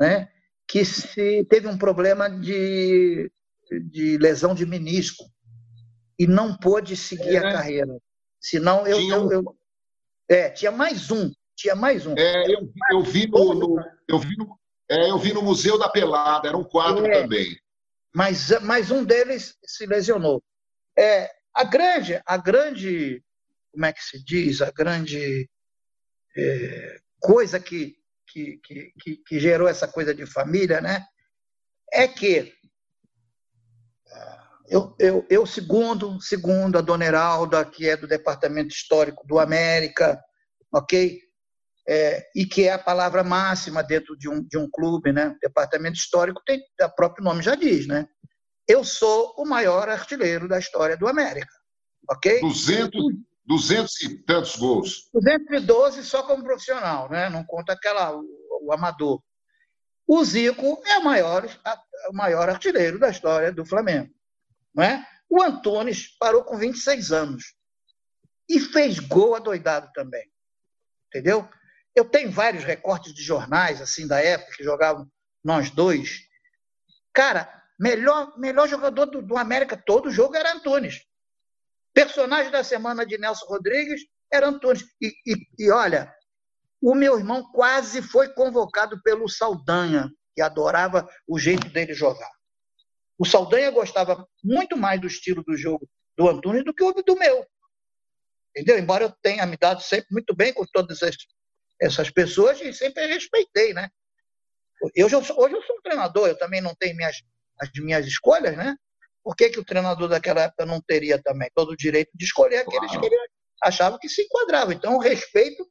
né, 0.00 0.28
que 0.66 0.84
se, 0.84 1.44
teve 1.44 1.68
um 1.68 1.78
problema 1.78 2.28
de, 2.28 3.30
de 3.90 4.18
lesão 4.18 4.54
de 4.54 4.66
menisco 4.66 5.24
e 6.18 6.26
não 6.26 6.56
pôde 6.56 6.96
seguir 6.96 7.36
é. 7.36 7.38
a 7.38 7.52
carreira. 7.52 7.96
Senão 8.40 8.86
eu, 8.86 8.98
tinha, 8.98 9.14
eu, 9.14 9.32
eu, 9.32 9.56
é, 10.28 10.50
tinha 10.50 10.70
mais 10.70 11.10
um, 11.10 11.32
tinha 11.54 11.74
mais 11.74 12.06
um. 12.06 12.14
É, 12.16 12.44
eu, 12.52 12.72
eu 12.92 13.02
vi 13.02 13.26
no, 13.26 13.54
no 13.54 13.84
eu 14.08 14.18
vi 14.18 14.36
no, 14.36 14.58
é, 14.88 15.10
eu 15.10 15.18
vi 15.18 15.32
no 15.32 15.42
Museu 15.42 15.78
da 15.78 15.88
Pelada, 15.88 16.48
eram 16.48 16.62
quatro 16.62 17.04
é, 17.06 17.22
também. 17.22 17.58
Mas 18.14 18.50
mais 18.62 18.90
um 18.90 19.04
deles 19.04 19.56
se 19.64 19.86
lesionou. 19.86 20.42
É, 20.98 21.30
a 21.54 21.64
grande, 21.64 22.20
a 22.24 22.36
grande, 22.36 23.22
como 23.72 23.84
é 23.84 23.92
que 23.92 24.02
se 24.02 24.22
diz, 24.24 24.62
a 24.62 24.70
grande 24.70 25.48
é, 26.36 27.00
coisa 27.18 27.58
que, 27.58 27.96
que, 28.26 28.58
que, 28.58 29.16
que 29.16 29.40
gerou 29.40 29.68
essa 29.68 29.88
coisa 29.88 30.14
de 30.14 30.26
família, 30.26 30.80
né? 30.80 31.04
É 31.92 32.06
que 32.06 32.52
eu, 34.68 34.94
eu, 34.98 35.26
eu, 35.28 35.46
segundo, 35.46 36.20
segundo 36.20 36.78
a 36.78 36.80
dona 36.80 37.04
Heralda, 37.04 37.64
que 37.64 37.88
é 37.88 37.96
do 37.96 38.06
Departamento 38.06 38.74
Histórico 38.74 39.26
do 39.26 39.38
América, 39.38 40.20
ok? 40.72 41.20
É, 41.88 42.28
e 42.34 42.44
que 42.44 42.64
é 42.64 42.72
a 42.72 42.78
palavra 42.78 43.22
máxima 43.22 43.82
dentro 43.82 44.16
de 44.16 44.28
um, 44.28 44.42
de 44.42 44.58
um 44.58 44.68
clube, 44.68 45.12
né? 45.12 45.36
Departamento 45.40 45.96
Histórico 45.96 46.42
tem, 46.44 46.60
o 46.80 46.90
próprio 46.90 47.24
nome 47.24 47.42
já 47.42 47.54
diz, 47.54 47.86
né? 47.86 48.08
Eu 48.66 48.82
sou 48.82 49.34
o 49.38 49.44
maior 49.44 49.88
artilheiro 49.88 50.48
da 50.48 50.58
história 50.58 50.96
do 50.96 51.06
América, 51.06 51.52
ok? 52.10 52.40
200, 52.40 52.92
200 53.46 54.02
e 54.02 54.18
tantos 54.24 54.56
gols. 54.56 55.08
212 55.14 56.02
só 56.02 56.24
como 56.24 56.42
profissional, 56.42 57.08
né? 57.08 57.30
Não 57.30 57.44
conta 57.44 57.72
aquela, 57.72 58.16
o, 58.16 58.24
o 58.62 58.72
amador. 58.72 59.22
O 60.08 60.24
Zico 60.24 60.82
é 60.84 60.98
o 60.98 61.04
maior, 61.04 61.48
o 62.10 62.16
maior 62.16 62.48
artilheiro 62.48 62.98
da 62.98 63.10
história 63.10 63.52
do 63.52 63.64
Flamengo. 63.64 64.15
Não 64.76 64.84
é? 64.84 65.06
O 65.28 65.42
Antunes 65.42 66.16
parou 66.18 66.44
com 66.44 66.58
26 66.58 67.10
anos 67.10 67.56
e 68.48 68.60
fez 68.60 68.98
gol 68.98 69.34
adoidado 69.34 69.90
também. 69.94 70.30
Entendeu? 71.08 71.48
Eu 71.94 72.04
tenho 72.04 72.30
vários 72.30 72.62
recortes 72.62 73.14
de 73.14 73.22
jornais 73.22 73.80
assim 73.80 74.06
da 74.06 74.20
época 74.20 74.54
que 74.54 74.62
jogavam 74.62 75.10
nós 75.42 75.70
dois. 75.70 76.20
Cara, 77.12 77.50
melhor, 77.78 78.38
melhor 78.38 78.68
jogador 78.68 79.06
do, 79.06 79.22
do 79.22 79.36
América 79.38 79.76
todo 79.76 80.10
jogo 80.10 80.36
era 80.36 80.52
Antunes. 80.52 81.02
Personagem 81.94 82.52
da 82.52 82.62
semana 82.62 83.06
de 83.06 83.16
Nelson 83.16 83.46
Rodrigues 83.46 84.02
era 84.30 84.46
Antunes. 84.46 84.84
E, 85.00 85.14
e, 85.26 85.48
e 85.58 85.70
olha, 85.70 86.14
o 86.82 86.94
meu 86.94 87.18
irmão 87.18 87.50
quase 87.50 88.02
foi 88.02 88.28
convocado 88.28 89.02
pelo 89.02 89.28
Saldanha, 89.28 90.12
que 90.34 90.42
adorava 90.42 91.08
o 91.26 91.38
jeito 91.38 91.70
dele 91.70 91.94
jogar. 91.94 92.35
O 93.18 93.24
Saldanha 93.24 93.70
gostava 93.70 94.26
muito 94.42 94.76
mais 94.76 95.00
do 95.00 95.06
estilo 95.06 95.42
do 95.42 95.56
jogo 95.56 95.88
do 96.16 96.28
Antunes 96.28 96.64
do 96.64 96.74
que 96.74 96.82
o 96.82 96.92
do 96.92 97.16
meu. 97.16 97.46
Entendeu? 98.50 98.78
Embora 98.78 99.04
eu 99.04 99.12
tenha 99.22 99.44
me 99.44 99.56
dado 99.56 99.82
sempre 99.82 100.08
muito 100.10 100.34
bem 100.34 100.52
com 100.52 100.64
todas 100.72 101.00
essas 101.80 102.10
pessoas 102.10 102.60
e 102.60 102.72
sempre 102.72 103.06
respeitei, 103.06 103.74
né? 103.74 103.88
Eu, 104.94 105.06
hoje 105.06 105.14
eu 105.14 105.62
sou 105.62 105.76
um 105.76 105.82
treinador, 105.82 106.28
eu 106.28 106.38
também 106.38 106.60
não 106.60 106.74
tenho 106.74 106.96
minhas, 106.96 107.16
as 107.60 107.70
minhas 107.76 108.06
escolhas, 108.06 108.56
né? 108.56 108.76
Por 109.22 109.34
que, 109.34 109.50
que 109.50 109.60
o 109.60 109.64
treinador 109.64 110.08
daquela 110.08 110.42
época 110.42 110.64
não 110.64 110.80
teria 110.80 111.20
também 111.22 111.50
todo 111.54 111.70
o 111.70 111.76
direito 111.76 112.10
de 112.14 112.24
escolher 112.24 112.58
aqueles 112.58 112.90
claro. 112.90 113.00
que 113.00 113.06
ele 113.06 113.16
achava 113.62 113.98
que 113.98 114.08
se 114.08 114.22
enquadravam? 114.22 114.72
Então, 114.72 114.92
eu 114.92 114.98
respeito 114.98 115.68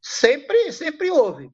sempre, 0.00 0.72
sempre 0.72 1.10
houve. 1.10 1.50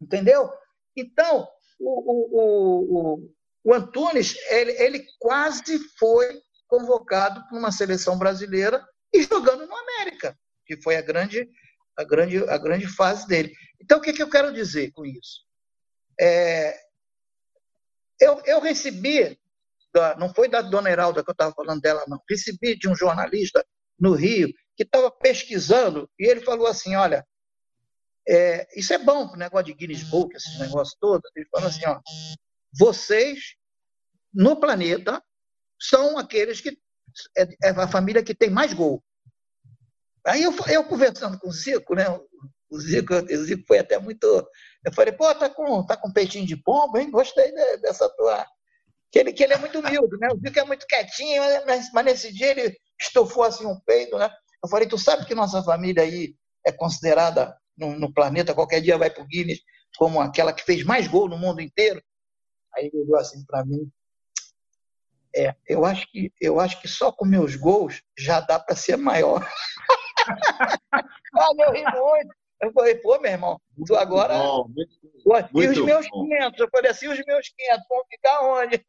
Entendeu? 0.00 0.50
Então, 0.96 1.46
o, 1.78 2.12
o, 2.12 3.14
o, 3.14 3.32
o 3.64 3.74
Antunes, 3.74 4.36
ele, 4.48 4.72
ele 4.72 5.06
quase 5.18 5.78
foi 5.98 6.40
convocado 6.66 7.46
para 7.48 7.58
uma 7.58 7.72
seleção 7.72 8.18
brasileira 8.18 8.84
e 9.12 9.22
jogando 9.22 9.66
no 9.66 9.76
América, 9.76 10.38
que 10.64 10.80
foi 10.80 10.96
a 10.96 11.02
grande, 11.02 11.48
a 11.96 12.04
grande, 12.04 12.38
a 12.48 12.56
grande 12.56 12.86
fase 12.86 13.26
dele. 13.26 13.52
Então, 13.80 13.98
o 13.98 14.00
que, 14.00 14.12
que 14.12 14.22
eu 14.22 14.30
quero 14.30 14.52
dizer 14.52 14.92
com 14.92 15.04
isso? 15.04 15.44
É, 16.18 16.78
eu, 18.20 18.40
eu 18.46 18.60
recebi, 18.60 19.38
da, 19.92 20.16
não 20.16 20.32
foi 20.32 20.48
da 20.48 20.62
dona 20.62 20.90
Heralda 20.90 21.24
que 21.24 21.30
eu 21.30 21.32
estava 21.32 21.52
falando 21.54 21.80
dela, 21.80 22.04
não, 22.06 22.20
recebi 22.28 22.76
de 22.76 22.88
um 22.88 22.94
jornalista 22.94 23.64
no 23.98 24.12
Rio 24.12 24.48
que 24.76 24.84
estava 24.84 25.10
pesquisando 25.10 26.08
e 26.18 26.30
ele 26.30 26.40
falou 26.40 26.66
assim: 26.66 26.94
olha, 26.94 27.26
é, 28.28 28.66
isso 28.78 28.92
é 28.92 28.98
bom 28.98 29.26
para 29.26 29.36
o 29.36 29.38
negócio 29.38 29.66
de 29.66 29.74
Guinness 29.74 30.04
Book, 30.04 30.34
esses 30.34 30.58
negócios 30.58 30.96
todos. 31.00 31.30
Ele 31.34 31.46
falou 31.50 31.68
assim: 31.68 31.86
ó, 31.86 32.00
vocês 32.72 33.56
no 34.32 34.56
planeta 34.56 35.22
são 35.80 36.18
aqueles 36.18 36.60
que 36.60 36.78
é, 37.36 37.42
é, 37.64 37.70
a 37.70 37.88
família 37.88 38.22
que 38.22 38.34
tem 38.34 38.50
mais 38.50 38.72
gol. 38.72 39.02
Aí 40.26 40.42
eu, 40.42 40.54
eu 40.68 40.84
conversando 40.84 41.38
com 41.38 41.48
o 41.48 41.52
Zico, 41.52 41.94
né? 41.94 42.06
O 42.70 42.78
Zico, 42.78 43.14
o 43.14 43.44
Zico 43.44 43.64
foi 43.66 43.78
até 43.78 43.98
muito. 43.98 44.26
Eu 44.84 44.92
falei, 44.92 45.12
pô, 45.12 45.34
tá 45.34 45.48
com, 45.48 45.84
tá 45.84 45.96
com 45.96 46.12
peitinho 46.12 46.46
de 46.46 46.56
pombo, 46.56 46.98
hein? 46.98 47.10
Gostei 47.10 47.52
dessa 47.80 48.08
tua. 48.10 48.46
Que 49.10 49.18
ele, 49.18 49.32
que 49.32 49.42
ele 49.42 49.54
é 49.54 49.58
muito 49.58 49.80
humilde, 49.80 50.16
né? 50.18 50.28
O 50.28 50.38
Zico 50.38 50.58
é 50.58 50.64
muito 50.64 50.86
quietinho, 50.86 51.42
mas, 51.66 51.90
mas 51.92 52.04
nesse 52.04 52.32
dia 52.32 52.50
ele 52.50 52.76
estufou 53.00 53.42
assim 53.42 53.66
um 53.66 53.80
peito, 53.80 54.16
né? 54.18 54.30
Eu 54.62 54.68
falei, 54.68 54.86
tu 54.86 54.98
sabe 54.98 55.24
que 55.24 55.34
nossa 55.34 55.62
família 55.62 56.02
aí 56.02 56.34
é 56.64 56.70
considerada 56.70 57.56
no, 57.76 57.98
no 57.98 58.12
planeta, 58.12 58.54
qualquer 58.54 58.80
dia 58.80 58.98
vai 58.98 59.10
para 59.10 59.22
o 59.22 59.26
Guinness 59.26 59.60
como 59.96 60.20
aquela 60.20 60.52
que 60.52 60.64
fez 60.64 60.84
mais 60.84 61.06
gol 61.08 61.28
no 61.28 61.38
mundo 61.38 61.60
inteiro? 61.60 62.02
Aí 62.74 62.86
ele 62.86 63.02
olhou 63.02 63.16
assim 63.16 63.44
para 63.44 63.64
mim, 63.64 63.90
é, 65.34 65.54
eu 65.68 65.84
acho 65.84 66.10
que 66.10 66.32
eu 66.40 66.58
acho 66.58 66.80
que 66.80 66.88
só 66.88 67.12
com 67.12 67.24
meus 67.24 67.54
gols 67.54 68.02
já 68.18 68.40
dá 68.40 68.58
para 68.58 68.74
ser 68.74 68.96
maior. 68.96 69.46
ah, 70.92 71.50
eu 71.58 71.72
ri 71.72 71.82
muito. 71.84 72.34
Eu 72.62 72.72
falei, 72.72 72.94
pô, 72.96 73.18
meu 73.18 73.30
irmão, 73.30 73.58
tu 73.86 73.96
agora. 73.96 74.36
Bom, 74.36 74.68
muito, 74.68 74.92
e 75.54 75.68
os 75.68 75.78
meus 75.84 76.06
bom. 76.10 76.24
500? 76.28 76.60
Eu 76.60 76.68
falei 76.70 76.90
assim, 76.90 77.08
os 77.08 77.24
meus 77.24 77.48
500 77.48 77.86
vão 77.88 78.02
ficar 78.10 78.42
onde? 78.42 78.84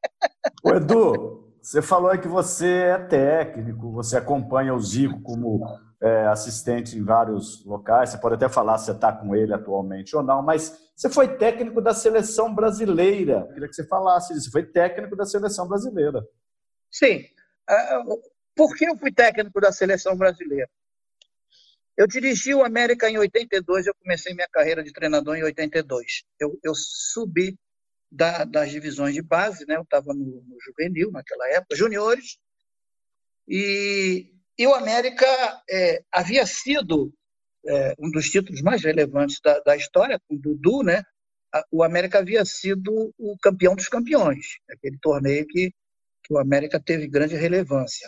Ô, 0.64 0.70
Edu, 0.72 1.54
você 1.62 1.82
falou 1.82 2.12
aí 2.12 2.18
que 2.18 2.28
você 2.28 2.68
é 2.68 2.98
técnico, 2.98 3.92
você 3.92 4.18
acompanha 4.18 4.74
o 4.74 4.80
Zico 4.80 5.22
como 5.22 5.64
é, 6.02 6.26
assistente 6.28 6.98
em 6.98 7.04
vários 7.04 7.64
locais. 7.64 8.10
Você 8.10 8.18
pode 8.18 8.36
até 8.36 8.50
falar 8.50 8.78
se 8.80 8.92
está 8.92 9.12
com 9.12 9.36
ele 9.36 9.54
atualmente 9.54 10.16
ou 10.16 10.24
não, 10.24 10.42
mas 10.42 10.92
você 10.96 11.10
foi 11.10 11.38
técnico 11.38 11.82
da 11.82 11.94
seleção 11.94 12.54
brasileira. 12.54 13.46
Eu 13.48 13.54
queria 13.54 13.68
que 13.68 13.76
você 13.76 13.88
falasse 13.88 14.34
isso. 14.34 14.46
Você 14.46 14.52
foi 14.52 14.66
técnico 14.66 15.16
da 15.16 15.26
seleção 15.26 15.68
brasileira. 15.68 16.26
Sim. 16.90 17.26
É, 17.70 18.00
por 18.56 18.76
que 18.76 18.86
eu 18.86 18.98
fui 18.98 19.12
técnico 19.12 19.62
da 19.62 19.72
seleção 19.72 20.18
brasileira? 20.18 20.70
Eu 21.96 22.08
dirigi 22.08 22.54
o 22.54 22.64
América 22.64 23.10
em 23.10 23.18
82, 23.18 23.86
eu 23.86 23.94
comecei 23.96 24.34
minha 24.34 24.48
carreira 24.52 24.84
de 24.84 24.92
treinador 24.92 25.36
em 25.36 25.44
82. 25.44 26.24
Eu, 26.40 26.58
eu 26.64 26.74
subi 26.74 27.58
da, 28.12 28.44
das 28.44 28.72
divisões 28.72 29.14
de 29.14 29.22
base, 29.22 29.66
né? 29.68 29.76
eu 29.76 29.84
estava 29.84 30.14
no, 30.14 30.42
no 30.42 30.58
juvenil 30.66 31.12
naquela 31.12 31.48
época, 31.50 31.76
juniores, 31.76 32.40
e 33.48 34.34
e 34.62 34.68
o 34.68 34.76
América 34.76 35.26
é, 35.68 36.04
havia 36.12 36.46
sido 36.46 37.12
é, 37.66 37.96
um 37.98 38.12
dos 38.12 38.30
títulos 38.30 38.62
mais 38.62 38.84
relevantes 38.84 39.40
da, 39.44 39.60
da, 39.62 39.76
história, 39.76 40.22
com 40.28 40.36
o 40.36 40.38
Dudu, 40.38 40.84
né? 40.84 41.02
O 41.72 41.84
América 41.84 42.20
havia 42.20 42.46
sido 42.46 43.12
o 43.18 43.36
campeão 43.42 43.76
dos 43.76 43.90
campeões, 43.90 44.60
aquele 44.70 45.00
torneio 45.00 45.48
que, 45.48 45.74
que 46.24 46.32
o 46.32 46.38
América 46.38 46.80
teve 46.80 47.08
grande 47.08 47.36
relevância. 47.36 48.08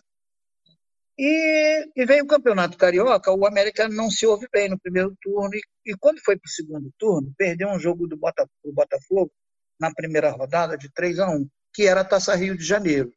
E, 1.18 1.90
e 1.96 2.06
veio 2.06 2.24
o 2.24 2.28
Campeonato 2.28 2.78
Carioca, 2.78 3.34
o 3.34 3.48
América 3.48 3.90
não 3.90 4.12
se 4.12 4.28
ouve 4.28 4.48
bem 4.54 4.70
no 4.70 4.80
primeiro 4.80 5.18
turno, 5.24 5.56
e, 5.56 5.62
e 5.88 5.98
quando 5.98 6.20
foi 6.24 6.38
para 6.38 6.48
o 6.48 6.52
segundo 6.52 6.94
turno, 7.00 7.34
perdeu 7.36 7.70
um 7.70 7.80
jogo 7.80 8.06
do 8.06 8.16
Botafogo 8.16 9.32
na 9.80 9.92
primeira 9.92 10.30
rodada 10.30 10.78
de 10.78 10.88
3 10.94 11.18
a 11.18 11.32
1 11.32 11.50
que 11.74 11.88
era 11.88 12.02
a 12.02 12.06
Taça 12.06 12.36
Rio 12.36 12.56
de 12.56 12.64
Janeiro. 12.64 13.12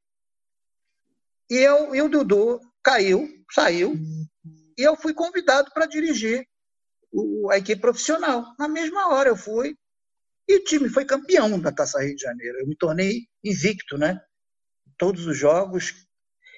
E, 1.50 1.58
eu, 1.58 1.94
e 1.94 2.00
o 2.00 2.08
Dudu 2.08 2.62
caiu, 2.86 3.28
saiu, 3.50 3.98
e 4.78 4.82
eu 4.82 4.96
fui 4.96 5.12
convidado 5.12 5.72
para 5.74 5.86
dirigir 5.86 6.46
o, 7.10 7.50
a 7.50 7.58
equipe 7.58 7.80
profissional. 7.80 8.44
Na 8.56 8.68
mesma 8.68 9.08
hora 9.08 9.28
eu 9.28 9.36
fui, 9.36 9.76
e 10.48 10.58
o 10.58 10.62
time 10.62 10.88
foi 10.88 11.04
campeão 11.04 11.58
da 11.58 11.72
Taça 11.72 12.00
Rio 12.00 12.14
de 12.14 12.22
Janeiro. 12.22 12.60
Eu 12.60 12.66
me 12.68 12.76
tornei 12.76 13.22
invicto, 13.42 13.98
né? 13.98 14.20
Todos 14.96 15.26
os 15.26 15.36
jogos. 15.36 16.06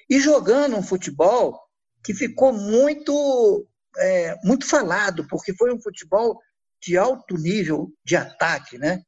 E 0.07 0.19
jogando 0.19 0.77
um 0.77 0.83
futebol 0.83 1.59
que 2.03 2.13
ficou 2.13 2.53
muito, 2.53 3.67
é, 3.97 4.35
muito 4.43 4.67
falado, 4.67 5.25
porque 5.27 5.55
foi 5.55 5.73
um 5.73 5.81
futebol 5.81 6.39
de 6.79 6.95
alto 6.95 7.37
nível 7.37 7.91
de 8.05 8.15
ataque, 8.15 8.77
né? 8.77 9.01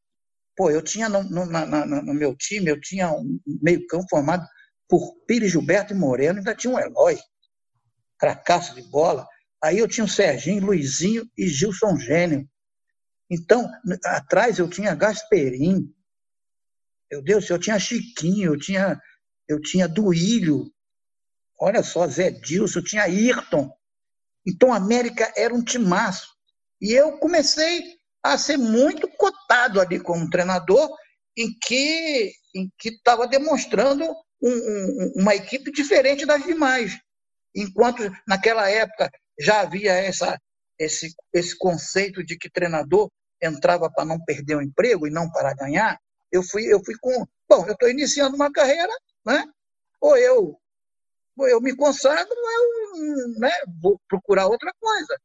Pô, 0.55 0.71
eu 0.71 0.81
tinha 0.81 1.07
no, 1.07 1.23
no, 1.23 1.45
na, 1.45 1.85
no 1.85 2.13
meu 2.15 2.35
time, 2.35 2.71
eu 2.71 2.81
tinha 2.81 3.11
um 3.11 3.39
meio 3.45 3.85
campo 3.85 4.07
formado 4.09 4.43
por 4.91 5.15
Pires 5.25 5.53
Gilberto 5.53 5.93
e 5.93 5.95
Moreno, 5.95 6.39
ainda 6.39 6.53
tinha 6.53 6.73
um 6.73 6.77
Eloy, 6.77 7.17
cracaço 8.19 8.75
de 8.75 8.81
bola. 8.81 9.25
Aí 9.63 9.77
eu 9.77 9.87
tinha 9.87 10.03
o 10.03 10.09
Serginho, 10.09 10.65
Luizinho 10.65 11.25
e 11.37 11.47
Gilson 11.47 11.97
Gênio. 11.97 12.45
Então, 13.29 13.71
atrás 14.03 14.59
eu 14.59 14.69
tinha 14.69 14.93
Gasperim. 14.93 15.95
Meu 17.09 17.21
Deus, 17.21 17.49
eu 17.49 17.57
tinha 17.57 17.79
Chiquinho, 17.79 18.53
eu 18.53 18.59
tinha, 18.59 18.99
eu 19.47 19.61
tinha 19.61 19.87
Duílio. 19.87 20.69
Olha 21.57 21.81
só, 21.83 22.05
Zé 22.05 22.29
Dilson, 22.29 22.79
eu 22.79 22.83
tinha 22.83 23.03
Ayrton. 23.03 23.71
Então, 24.45 24.73
a 24.73 24.77
América 24.77 25.31
era 25.37 25.53
um 25.53 25.63
timaço. 25.63 26.35
E 26.81 26.91
eu 26.91 27.17
comecei 27.17 27.81
a 28.21 28.37
ser 28.37 28.57
muito 28.57 29.07
cotado 29.15 29.79
ali 29.79 30.01
como 30.01 30.29
treinador, 30.29 30.93
em 31.37 31.57
que 31.61 32.33
em 32.53 32.69
que 32.77 32.89
estava 32.89 33.25
demonstrando 33.25 34.05
um, 34.41 34.49
um, 34.49 35.13
uma 35.17 35.35
equipe 35.35 35.71
diferente 35.71 36.25
das 36.25 36.43
demais. 36.43 36.97
Enquanto 37.55 38.09
naquela 38.27 38.69
época 38.69 39.11
já 39.39 39.61
havia 39.61 39.93
essa, 39.93 40.39
esse, 40.79 41.13
esse 41.33 41.57
conceito 41.57 42.23
de 42.23 42.37
que 42.37 42.49
treinador 42.49 43.09
entrava 43.41 43.89
para 43.91 44.05
não 44.05 44.23
perder 44.23 44.55
o 44.55 44.61
emprego 44.61 45.07
e 45.07 45.11
não 45.11 45.29
para 45.29 45.53
ganhar, 45.53 45.99
eu 46.31 46.43
fui, 46.43 46.63
eu 46.65 46.83
fui 46.83 46.95
com. 46.99 47.25
Bom, 47.49 47.65
eu 47.67 47.73
estou 47.73 47.89
iniciando 47.89 48.35
uma 48.35 48.51
carreira, 48.51 48.93
né? 49.25 49.45
ou 50.01 50.17
eu 50.17 50.57
ou 51.37 51.47
eu 51.47 51.61
me 51.61 51.75
consagro, 51.75 52.27
eu 52.29 53.39
né, 53.39 53.51
vou 53.81 53.99
procurar 54.07 54.47
outra 54.47 54.71
coisa. 54.79 55.17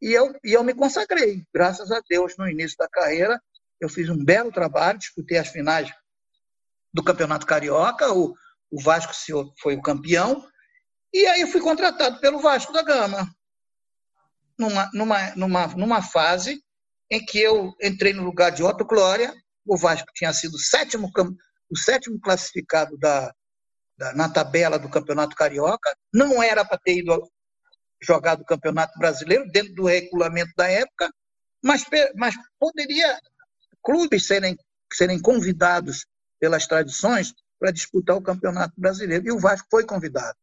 E 0.00 0.12
eu, 0.12 0.34
e 0.44 0.52
eu 0.52 0.62
me 0.62 0.72
consagrei, 0.72 1.44
graças 1.52 1.90
a 1.90 2.00
Deus, 2.08 2.36
no 2.36 2.48
início 2.48 2.76
da 2.78 2.88
carreira. 2.88 3.40
Eu 3.80 3.88
fiz 3.88 4.08
um 4.08 4.24
belo 4.24 4.52
trabalho, 4.52 4.98
disputei 4.98 5.38
as 5.38 5.48
finais 5.48 5.92
do 6.92 7.02
Campeonato 7.02 7.46
Carioca, 7.46 8.12
o, 8.12 8.34
o 8.70 8.80
Vasco 8.80 9.12
foi 9.60 9.76
o 9.76 9.82
campeão, 9.82 10.46
e 11.12 11.26
aí 11.26 11.40
eu 11.40 11.48
fui 11.48 11.60
contratado 11.60 12.20
pelo 12.20 12.40
Vasco 12.40 12.72
da 12.72 12.82
Gama, 12.82 13.28
numa, 14.58 14.90
numa, 14.92 15.36
numa, 15.36 15.66
numa 15.68 16.02
fase 16.02 16.62
em 17.10 17.24
que 17.24 17.38
eu 17.38 17.74
entrei 17.82 18.12
no 18.12 18.22
lugar 18.22 18.50
de 18.50 18.62
Otto 18.62 18.84
Glória, 18.84 19.34
o 19.66 19.76
Vasco 19.76 20.08
tinha 20.14 20.32
sido 20.32 20.54
o 20.54 20.58
sétimo, 20.58 21.10
o 21.70 21.76
sétimo 21.76 22.18
classificado 22.20 22.96
da, 22.98 23.32
da, 23.96 24.14
na 24.14 24.28
tabela 24.28 24.78
do 24.78 24.88
Campeonato 24.88 25.36
Carioca, 25.36 25.94
não 26.12 26.42
era 26.42 26.64
para 26.64 26.78
ter 26.78 26.98
ido 26.98 27.30
jogar 28.00 28.34
do 28.34 28.44
Campeonato 28.44 28.98
Brasileiro, 28.98 29.46
dentro 29.50 29.74
do 29.74 29.86
regulamento 29.86 30.52
da 30.56 30.68
época, 30.68 31.12
mas, 31.62 31.84
mas 32.16 32.34
poderia 32.58 33.18
clubes 33.82 34.26
serem, 34.26 34.56
serem 34.92 35.20
convidados 35.20 36.06
pelas 36.42 36.66
tradições 36.66 37.32
para 37.56 37.70
disputar 37.70 38.16
o 38.16 38.20
Campeonato 38.20 38.74
Brasileiro. 38.76 39.24
E 39.24 39.30
o 39.30 39.38
Vasco 39.38 39.68
foi 39.70 39.86
convidado. 39.86 40.36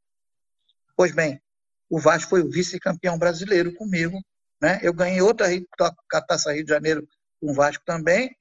Pois 0.95 1.12
bem, 1.12 1.41
o 1.89 2.00
Vasco 2.00 2.30
foi 2.30 2.41
o 2.41 2.50
vice-campeão 2.50 3.20
brasileiro 3.20 3.76
comigo. 3.76 4.18
Né? 4.62 4.80
Eu 4.82 4.93
ganhei 4.93 5.22
outra 5.22 5.47
Taça 6.26 6.54
Rio 6.54 6.64
de 6.64 6.70
Janeiro 6.70 7.06
com 7.41 7.52
o 7.52 7.54
Vasco 7.54 7.84
também. 7.86 8.34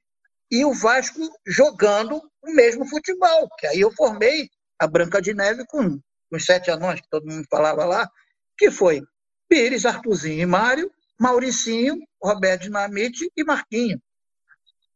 E 0.48 0.64
o 0.64 0.72
Vasco 0.72 1.18
jogando 1.44 2.22
o 2.40 2.54
mesmo 2.54 2.86
futebol, 2.86 3.48
que 3.58 3.66
aí 3.66 3.80
eu 3.80 3.90
formei 3.90 4.48
a 4.78 4.86
Branca 4.86 5.20
de 5.20 5.34
Neve 5.34 5.66
com 5.66 6.00
os 6.30 6.46
sete 6.46 6.70
anões, 6.70 7.00
que 7.00 7.10
todo 7.10 7.26
mundo 7.26 7.44
falava 7.50 7.84
lá, 7.84 8.08
que 8.56 8.70
foi 8.70 9.02
Pires, 9.48 9.84
Artuzinho 9.84 10.40
e 10.40 10.46
Mário, 10.46 10.92
Mauricinho, 11.18 11.98
Roberto 12.22 12.62
Dinamite 12.62 13.28
e 13.36 13.42
Marquinho. 13.42 14.00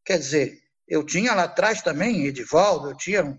Quer 0.05 0.19
dizer, 0.19 0.62
eu 0.89 1.05
tinha 1.05 1.35
lá 1.35 1.45
atrás 1.45 1.83
também 1.83 2.27
Edivaldo, 2.27 2.91
eu 2.91 2.97
tinha 2.97 3.39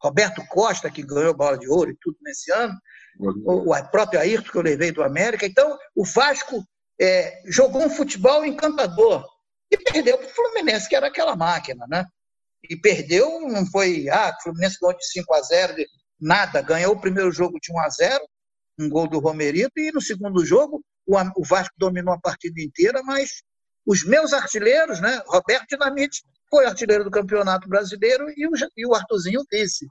Roberto 0.00 0.44
Costa, 0.48 0.90
que 0.90 1.02
ganhou 1.02 1.34
bola 1.34 1.58
de 1.58 1.68
ouro 1.68 1.90
e 1.90 1.96
tudo 2.00 2.18
nesse 2.22 2.52
ano, 2.52 2.78
o, 3.18 3.72
o 3.72 3.90
próprio 3.90 4.20
Ayrton, 4.20 4.50
que 4.50 4.58
eu 4.58 4.62
levei 4.62 4.92
do 4.92 5.02
América. 5.02 5.46
Então, 5.46 5.78
o 5.94 6.04
Vasco 6.04 6.62
é, 7.00 7.42
jogou 7.46 7.82
um 7.82 7.90
futebol 7.90 8.44
encantador 8.44 9.24
e 9.70 9.78
perdeu 9.78 10.18
para 10.18 10.26
o 10.26 10.30
Fluminense, 10.30 10.88
que 10.88 10.96
era 10.96 11.06
aquela 11.06 11.34
máquina, 11.34 11.86
né? 11.88 12.04
E 12.68 12.76
perdeu, 12.76 13.40
não 13.48 13.66
foi, 13.66 14.08
ah, 14.10 14.34
o 14.38 14.42
Fluminense 14.42 14.78
ganhou 14.80 14.96
de 14.96 15.06
5 15.06 15.34
a 15.34 15.42
0, 15.42 15.74
nada, 16.20 16.60
ganhou 16.60 16.92
o 16.92 17.00
primeiro 17.00 17.30
jogo 17.32 17.58
de 17.60 17.72
1 17.72 17.80
a 17.80 17.88
0, 17.88 18.28
um 18.78 18.88
gol 18.88 19.08
do 19.08 19.20
Romerito, 19.20 19.72
e 19.78 19.92
no 19.92 20.00
segundo 20.00 20.44
jogo 20.44 20.84
o 21.06 21.44
Vasco 21.44 21.74
dominou 21.78 22.14
a 22.14 22.20
partida 22.20 22.60
inteira, 22.60 23.02
mas 23.02 23.42
os 23.86 24.04
meus 24.04 24.32
artilheiros, 24.32 25.00
né, 25.00 25.22
Roberto 25.26 25.66
Dinamite 25.68 26.22
foi 26.50 26.66
artilheiro 26.66 27.04
do 27.04 27.10
Campeonato 27.10 27.68
Brasileiro 27.68 28.26
e 28.36 28.46
o, 28.46 28.52
e 28.76 28.86
o 28.86 28.94
Artuzinho 28.94 29.44
vice. 29.50 29.86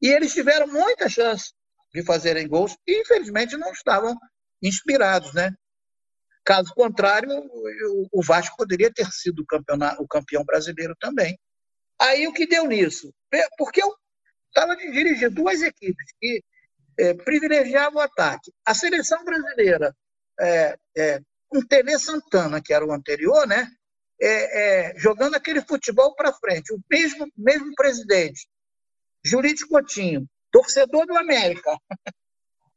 E 0.00 0.08
eles 0.08 0.32
tiveram 0.32 0.66
muita 0.66 1.08
chance 1.08 1.52
de 1.94 2.02
fazerem 2.02 2.48
gols 2.48 2.76
e, 2.86 3.00
infelizmente, 3.00 3.56
não 3.56 3.72
estavam 3.72 4.16
inspirados, 4.62 5.32
né? 5.32 5.54
Caso 6.44 6.72
contrário, 6.74 7.28
o 8.12 8.22
Vasco 8.22 8.56
poderia 8.56 8.92
ter 8.92 9.10
sido 9.10 9.44
o 9.98 10.06
campeão 10.06 10.44
brasileiro 10.44 10.94
também. 11.00 11.36
Aí 12.00 12.28
o 12.28 12.32
que 12.32 12.46
deu 12.46 12.66
nisso? 12.66 13.12
Porque 13.58 13.82
eu 13.82 13.92
estava 14.48 14.76
dirigindo 14.76 15.34
duas 15.34 15.60
equipes 15.62 16.06
que 16.20 16.42
é, 16.98 17.14
privilegiavam 17.14 17.98
o 17.98 18.04
ataque. 18.04 18.52
A 18.64 18.74
seleção 18.74 19.24
brasileira, 19.24 19.94
é, 20.40 20.78
é, 20.96 21.20
com 21.48 21.60
Tele 21.66 21.98
Santana, 21.98 22.62
que 22.62 22.72
era 22.72 22.86
o 22.86 22.92
anterior, 22.92 23.46
né? 23.46 23.68
É, 24.20 24.92
é, 24.92 24.98
jogando 24.98 25.34
aquele 25.34 25.60
futebol 25.60 26.14
para 26.14 26.32
frente. 26.32 26.72
O 26.72 26.80
mesmo, 26.90 27.30
mesmo 27.36 27.74
presidente, 27.74 28.46
Jurite 29.24 29.66
Coutinho, 29.66 30.26
torcedor 30.50 31.06
do 31.06 31.16
América, 31.18 31.76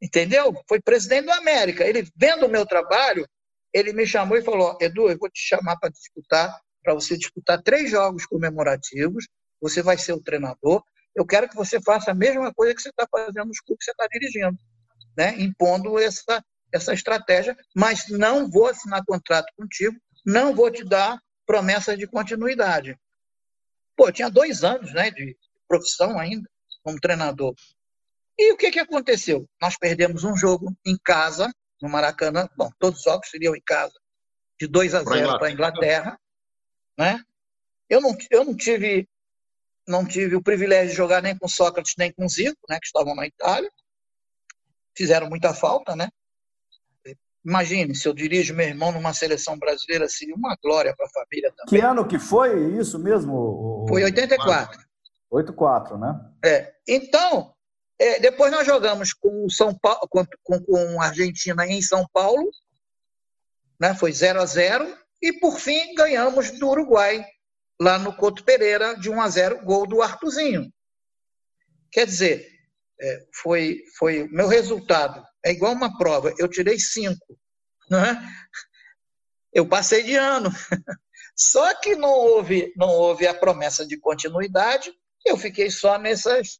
entendeu? 0.02 0.54
Foi 0.68 0.80
presidente 0.80 1.26
do 1.26 1.32
América. 1.32 1.84
Ele, 1.84 2.06
vendo 2.14 2.46
o 2.46 2.50
meu 2.50 2.66
trabalho, 2.66 3.26
ele 3.72 3.92
me 3.92 4.06
chamou 4.06 4.36
e 4.36 4.42
falou: 4.42 4.76
Edu, 4.80 5.08
eu 5.08 5.16
vou 5.18 5.30
te 5.30 5.40
chamar 5.40 5.76
para 5.78 5.90
disputar, 5.90 6.60
para 6.82 6.94
você 6.94 7.16
disputar 7.16 7.62
três 7.62 7.90
jogos 7.90 8.26
comemorativos. 8.26 9.26
Você 9.60 9.82
vai 9.82 9.96
ser 9.96 10.12
o 10.12 10.22
treinador. 10.22 10.82
Eu 11.14 11.26
quero 11.26 11.48
que 11.48 11.56
você 11.56 11.80
faça 11.80 12.10
a 12.10 12.14
mesma 12.14 12.52
coisa 12.52 12.74
que 12.74 12.82
você 12.82 12.88
está 12.88 13.06
fazendo 13.10 13.46
nos 13.46 13.60
clubes 13.60 13.84
que 13.84 13.84
você 13.84 13.90
está 13.90 14.06
dirigindo, 14.10 14.58
né? 15.16 15.34
impondo 15.38 15.98
essa, 15.98 16.42
essa 16.72 16.94
estratégia, 16.94 17.56
mas 17.74 18.08
não 18.08 18.48
vou 18.48 18.66
assinar 18.68 19.04
contrato 19.04 19.52
contigo, 19.56 19.96
não 20.24 20.54
vou 20.54 20.70
te 20.70 20.84
dar 20.84 21.20
promessas 21.50 21.98
de 21.98 22.06
continuidade. 22.06 22.96
Pô, 23.96 24.12
tinha 24.12 24.30
dois 24.30 24.62
anos 24.62 24.94
né, 24.94 25.10
de 25.10 25.36
profissão 25.66 26.16
ainda 26.16 26.48
como 26.80 27.00
treinador. 27.00 27.56
E 28.38 28.52
o 28.52 28.56
que, 28.56 28.70
que 28.70 28.78
aconteceu? 28.78 29.48
Nós 29.60 29.76
perdemos 29.76 30.22
um 30.22 30.36
jogo 30.36 30.72
em 30.86 30.96
casa 30.96 31.52
no 31.82 31.88
Maracanã. 31.88 32.48
Bom, 32.56 32.70
todos 32.78 33.00
os 33.00 33.04
jogos 33.04 33.28
seriam 33.28 33.56
em 33.56 33.60
casa, 33.62 33.98
de 34.60 34.68
2 34.68 34.94
a 34.94 35.02
0 35.02 35.38
para 35.38 35.48
a 35.48 35.50
Inglaterra. 35.50 36.20
Né? 36.96 37.20
Eu, 37.88 38.00
não, 38.00 38.16
eu 38.30 38.44
não 38.44 38.56
tive 38.56 39.08
não 39.88 40.06
tive 40.06 40.36
o 40.36 40.42
privilégio 40.42 40.90
de 40.90 40.96
jogar 40.96 41.20
nem 41.20 41.36
com 41.36 41.48
Sócrates 41.48 41.96
nem 41.98 42.12
com 42.12 42.28
Zico, 42.28 42.60
né, 42.68 42.78
que 42.78 42.86
estavam 42.86 43.16
na 43.16 43.26
Itália. 43.26 43.72
Fizeram 44.96 45.28
muita 45.28 45.52
falta, 45.52 45.96
né? 45.96 46.10
Imagine, 47.44 47.94
se 47.94 48.06
eu 48.06 48.12
dirijo 48.12 48.54
meu 48.54 48.66
irmão 48.66 48.92
numa 48.92 49.14
seleção 49.14 49.58
brasileira, 49.58 50.08
seria 50.08 50.34
uma 50.34 50.56
glória 50.62 50.94
para 50.94 51.06
a 51.06 51.10
família 51.10 51.50
também. 51.56 51.80
Que 51.80 51.86
ano 51.86 52.06
que 52.06 52.18
foi 52.18 52.76
isso 52.76 52.98
mesmo? 52.98 53.86
Foi 53.88 54.04
84. 54.04 54.78
84, 55.30 55.98
né? 55.98 56.20
É. 56.44 56.74
Então, 56.86 57.54
é, 57.98 58.20
depois 58.20 58.52
nós 58.52 58.66
jogamos 58.66 59.14
com 59.14 59.48
São 59.48 59.74
Paulo, 59.74 60.06
com, 60.10 60.24
com, 60.42 60.60
com 60.60 61.00
a 61.00 61.06
Argentina 61.06 61.66
em 61.66 61.80
São 61.80 62.06
Paulo, 62.12 62.50
né? 63.80 63.94
Foi 63.94 64.12
0 64.12 64.40
a 64.42 64.46
0 64.46 64.98
e 65.22 65.32
por 65.32 65.58
fim 65.58 65.94
ganhamos 65.94 66.50
do 66.50 66.68
Uruguai 66.68 67.24
lá 67.80 67.98
no 67.98 68.14
Couto 68.14 68.44
Pereira 68.44 68.94
de 68.94 69.08
1 69.08 69.20
a 69.20 69.28
0, 69.28 69.64
gol 69.64 69.86
do 69.86 70.02
Artuzinho. 70.02 70.70
Quer 71.90 72.04
dizer, 72.04 72.46
é, 73.00 73.26
foi 73.34 73.82
foi 73.98 74.28
meu 74.28 74.46
resultado 74.46 75.24
é 75.44 75.52
igual 75.52 75.72
uma 75.72 75.96
prova. 75.96 76.32
Eu 76.38 76.48
tirei 76.48 76.78
cinco, 76.78 77.38
né? 77.90 78.22
Eu 79.52 79.66
passei 79.66 80.02
de 80.02 80.14
ano. 80.14 80.50
Só 81.36 81.74
que 81.74 81.94
não 81.96 82.10
houve 82.10 82.72
não 82.76 82.88
houve 82.88 83.26
a 83.26 83.34
promessa 83.34 83.86
de 83.86 83.98
continuidade. 83.98 84.92
Eu 85.24 85.36
fiquei 85.36 85.70
só 85.70 85.98
nessas 85.98 86.58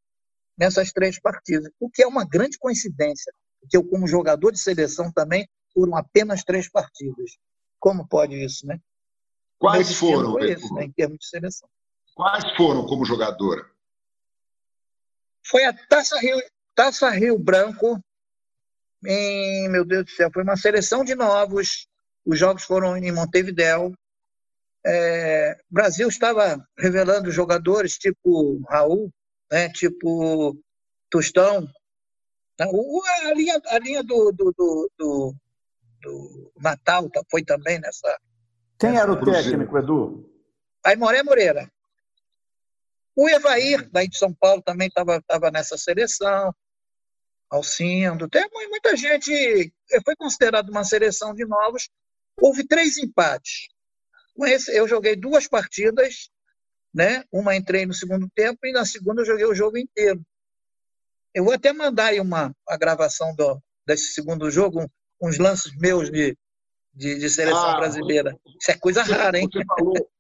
nessas 0.57 0.93
três 0.93 1.19
partidas, 1.19 1.73
o 1.81 1.89
que 1.89 2.03
é 2.03 2.07
uma 2.07 2.23
grande 2.23 2.59
coincidência, 2.59 3.33
porque 3.61 3.77
eu, 3.77 3.83
como 3.83 4.07
jogador 4.07 4.51
de 4.53 4.61
seleção 4.61 5.11
também, 5.11 5.49
foram 5.73 5.97
apenas 5.97 6.45
três 6.45 6.69
partidas. 6.69 7.39
Como 7.79 8.07
pode 8.07 8.35
isso, 8.35 8.67
né? 8.67 8.79
Quais 9.59 9.95
foram, 9.95 10.39
esse, 10.41 10.73
né, 10.75 10.85
em 10.85 10.93
termos 10.93 11.19
de 11.19 11.29
seleção? 11.29 11.69
Quais 12.15 12.45
foram 12.57 12.87
como 12.87 13.07
jogadora? 13.07 13.65
Foi 15.43 15.65
a 15.65 15.73
Taça 15.73 16.19
Rio, 16.19 16.39
Taça 16.75 17.11
Rio 17.11 17.39
Branco, 17.39 17.99
em, 19.05 19.69
meu 19.69 19.85
Deus 19.85 20.05
do 20.05 20.11
céu, 20.11 20.31
foi 20.33 20.43
uma 20.43 20.57
seleção 20.57 21.05
de 21.05 21.15
novos. 21.15 21.89
Os 22.25 22.39
jogos 22.39 22.65
foram 22.65 22.97
em 22.97 23.13
Montevidéu. 23.13 23.93
É, 24.85 25.57
o 25.71 25.75
Brasil 25.75 26.09
estava 26.09 26.63
revelando 26.79 27.31
jogadores 27.31 27.99
tipo 27.99 28.61
Raul, 28.69 29.13
né? 29.51 29.69
tipo 29.71 30.57
Tostão. 31.11 31.67
Tá? 32.57 32.67
A 32.67 33.35
linha, 33.35 33.61
a 33.67 33.79
linha 33.79 34.03
do, 34.03 34.33
do, 34.33 34.53
do, 34.57 34.91
do, 34.99 35.35
do 36.03 36.53
Natal 36.59 37.09
tá, 37.11 37.23
foi 37.31 37.43
também 37.43 37.79
nessa. 37.79 38.19
Quem 38.79 38.91
nessa 38.91 39.03
era 39.03 39.13
o 39.13 39.25
técnico, 39.25 39.79
Edu? 39.79 40.31
Aimoré 40.85 41.23
Moreira. 41.23 41.71
O 43.15 43.29
Evair, 43.29 43.89
daí 43.91 44.09
de 44.09 44.17
São 44.17 44.33
Paulo, 44.33 44.63
também 44.63 44.89
estava 44.89 45.21
tava 45.23 45.51
nessa 45.51 45.77
seleção. 45.77 46.55
Alcindo, 47.51 48.29
tem 48.29 48.49
muita 48.69 48.97
gente. 48.97 49.73
Foi 50.05 50.15
considerado 50.17 50.71
uma 50.71 50.85
seleção 50.85 51.35
de 51.35 51.45
novos. 51.45 51.91
Houve 52.41 52.67
três 52.67 52.97
empates. 52.97 53.69
Com 54.35 54.47
esse, 54.47 54.75
eu 54.75 54.87
joguei 54.87 55.17
duas 55.17 55.49
partidas 55.49 56.31
né? 56.95 57.25
Uma 57.33 57.57
entrei 57.57 57.87
no 57.87 57.95
segundo 57.95 58.29
tempo 58.35 58.59
e 58.65 58.73
na 58.73 58.85
segunda 58.85 59.23
eu 59.23 59.27
joguei 59.27 59.47
o 59.47 59.55
jogo 59.55 59.79
inteiro. 59.79 60.21
Eu 61.33 61.45
vou 61.45 61.55
até 61.55 61.73
mandar 61.73 62.07
aí 62.07 62.21
uma 62.21 62.55
a 62.69 62.77
gravação 62.77 63.35
do, 63.37 63.61
desse 63.87 64.13
segundo 64.13 64.51
jogo, 64.51 64.91
uns 65.23 65.39
lances 65.39 65.73
meus 65.77 66.11
de, 66.11 66.37
de, 66.93 67.19
de 67.19 67.31
seleção 67.31 67.71
ah, 67.71 67.77
brasileira. 67.77 68.37
Isso 68.61 68.71
é 68.73 68.77
coisa 68.77 69.05
você, 69.05 69.13
rara, 69.13 69.39
hein? 69.39 69.49
Você 69.51 69.65
falou, 69.65 70.11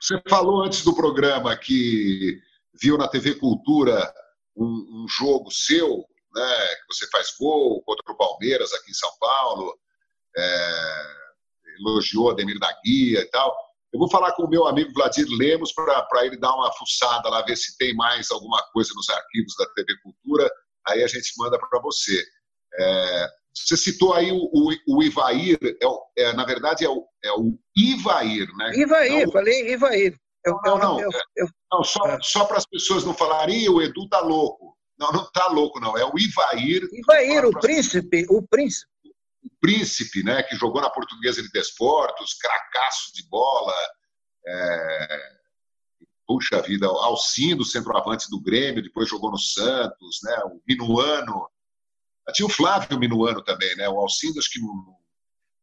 você 0.00 0.22
falou, 0.28 0.62
antes 0.64 0.84
do 0.84 0.94
programa 0.94 1.56
que 1.56 2.40
viu 2.80 2.96
na 2.96 3.08
TV 3.08 3.34
Cultura 3.34 4.12
um, 4.56 5.02
um 5.04 5.06
jogo 5.08 5.50
seu, 5.50 6.04
né, 6.34 6.66
que 6.76 6.94
você 6.94 7.08
faz 7.10 7.28
gol 7.38 7.82
contra 7.82 8.12
o 8.12 8.16
Palmeiras 8.16 8.72
aqui 8.72 8.90
em 8.90 8.94
São 8.94 9.10
Paulo, 9.18 9.78
é, 10.36 11.20
elogiou 11.80 12.30
Ademir 12.30 12.58
da 12.58 12.72
Guia 12.84 13.20
e 13.20 13.30
tal. 13.30 13.56
Eu 13.92 13.98
vou 13.98 14.10
falar 14.10 14.32
com 14.32 14.44
o 14.44 14.48
meu 14.48 14.66
amigo 14.66 14.92
Vladir 14.92 15.26
Lemos 15.28 15.72
para 15.72 16.24
ele 16.24 16.36
dar 16.36 16.54
uma 16.54 16.72
fuçada 16.72 17.28
lá, 17.28 17.42
ver 17.42 17.56
se 17.56 17.76
tem 17.76 17.94
mais 17.94 18.30
alguma 18.30 18.62
coisa 18.72 18.92
nos 18.94 19.08
arquivos 19.08 19.54
da 19.58 19.66
TV 19.74 19.96
Cultura. 20.02 20.48
Aí 20.88 21.02
a 21.02 21.08
gente 21.08 21.32
manda 21.36 21.58
para 21.58 21.80
você. 21.80 22.24
É, 22.78 23.28
você 23.52 23.76
citou 23.76 24.14
aí 24.14 24.30
o, 24.30 24.36
o, 24.36 24.96
o 24.96 25.02
Ivair, 25.02 25.58
é, 25.62 26.22
é, 26.22 26.32
na 26.34 26.44
verdade 26.44 26.84
é 26.84 26.88
o, 26.88 27.04
é 27.24 27.32
o 27.32 27.58
Ivair, 27.76 28.46
né? 28.56 28.72
Ivair, 28.76 29.26
não, 29.26 29.32
falei 29.32 29.72
Ivair. 29.72 30.16
Eu, 30.46 30.56
não, 30.64 30.78
não, 30.78 31.00
eu, 31.00 31.10
eu, 31.36 31.48
não, 31.70 31.84
só, 31.84 32.00
só 32.22 32.44
para 32.44 32.58
as 32.58 32.66
pessoas 32.66 33.04
não 33.04 33.12
falarem, 33.12 33.68
o 33.68 33.82
Edu 33.82 34.08
tá 34.08 34.20
louco. 34.20 34.69
Não, 35.00 35.10
não 35.10 35.30
tá 35.32 35.48
louco, 35.48 35.80
não. 35.80 35.96
É 35.96 36.04
o 36.04 36.12
Ivair. 36.18 36.86
Ivair, 36.92 37.46
o 37.46 37.58
príncipe, 37.58 38.26
o 38.28 38.42
príncipe 38.42 38.90
o 39.42 39.50
Príncipe, 39.60 40.22
né, 40.22 40.42
que 40.42 40.56
jogou 40.56 40.80
na 40.80 40.90
Portuguesa 40.90 41.42
de 41.42 41.50
Desportos, 41.50 42.34
cracaço 42.34 43.12
de 43.14 43.26
bola, 43.28 43.74
é, 44.46 45.32
puxa 46.26 46.60
vida, 46.62 46.86
Alcindo, 46.86 47.64
centroavante 47.64 48.28
do 48.30 48.40
Grêmio, 48.40 48.82
depois 48.82 49.08
jogou 49.08 49.30
no 49.30 49.38
Santos, 49.38 50.20
né, 50.22 50.38
o 50.44 50.60
Minuano, 50.66 51.48
tinha 52.32 52.46
o 52.46 52.50
Flávio 52.50 52.98
Minuano 52.98 53.42
também, 53.42 53.74
né, 53.76 53.88
o 53.88 53.98
Alcindo 53.98 54.38
acho 54.38 54.50
que 54.50 54.60
não... 54.60 55.00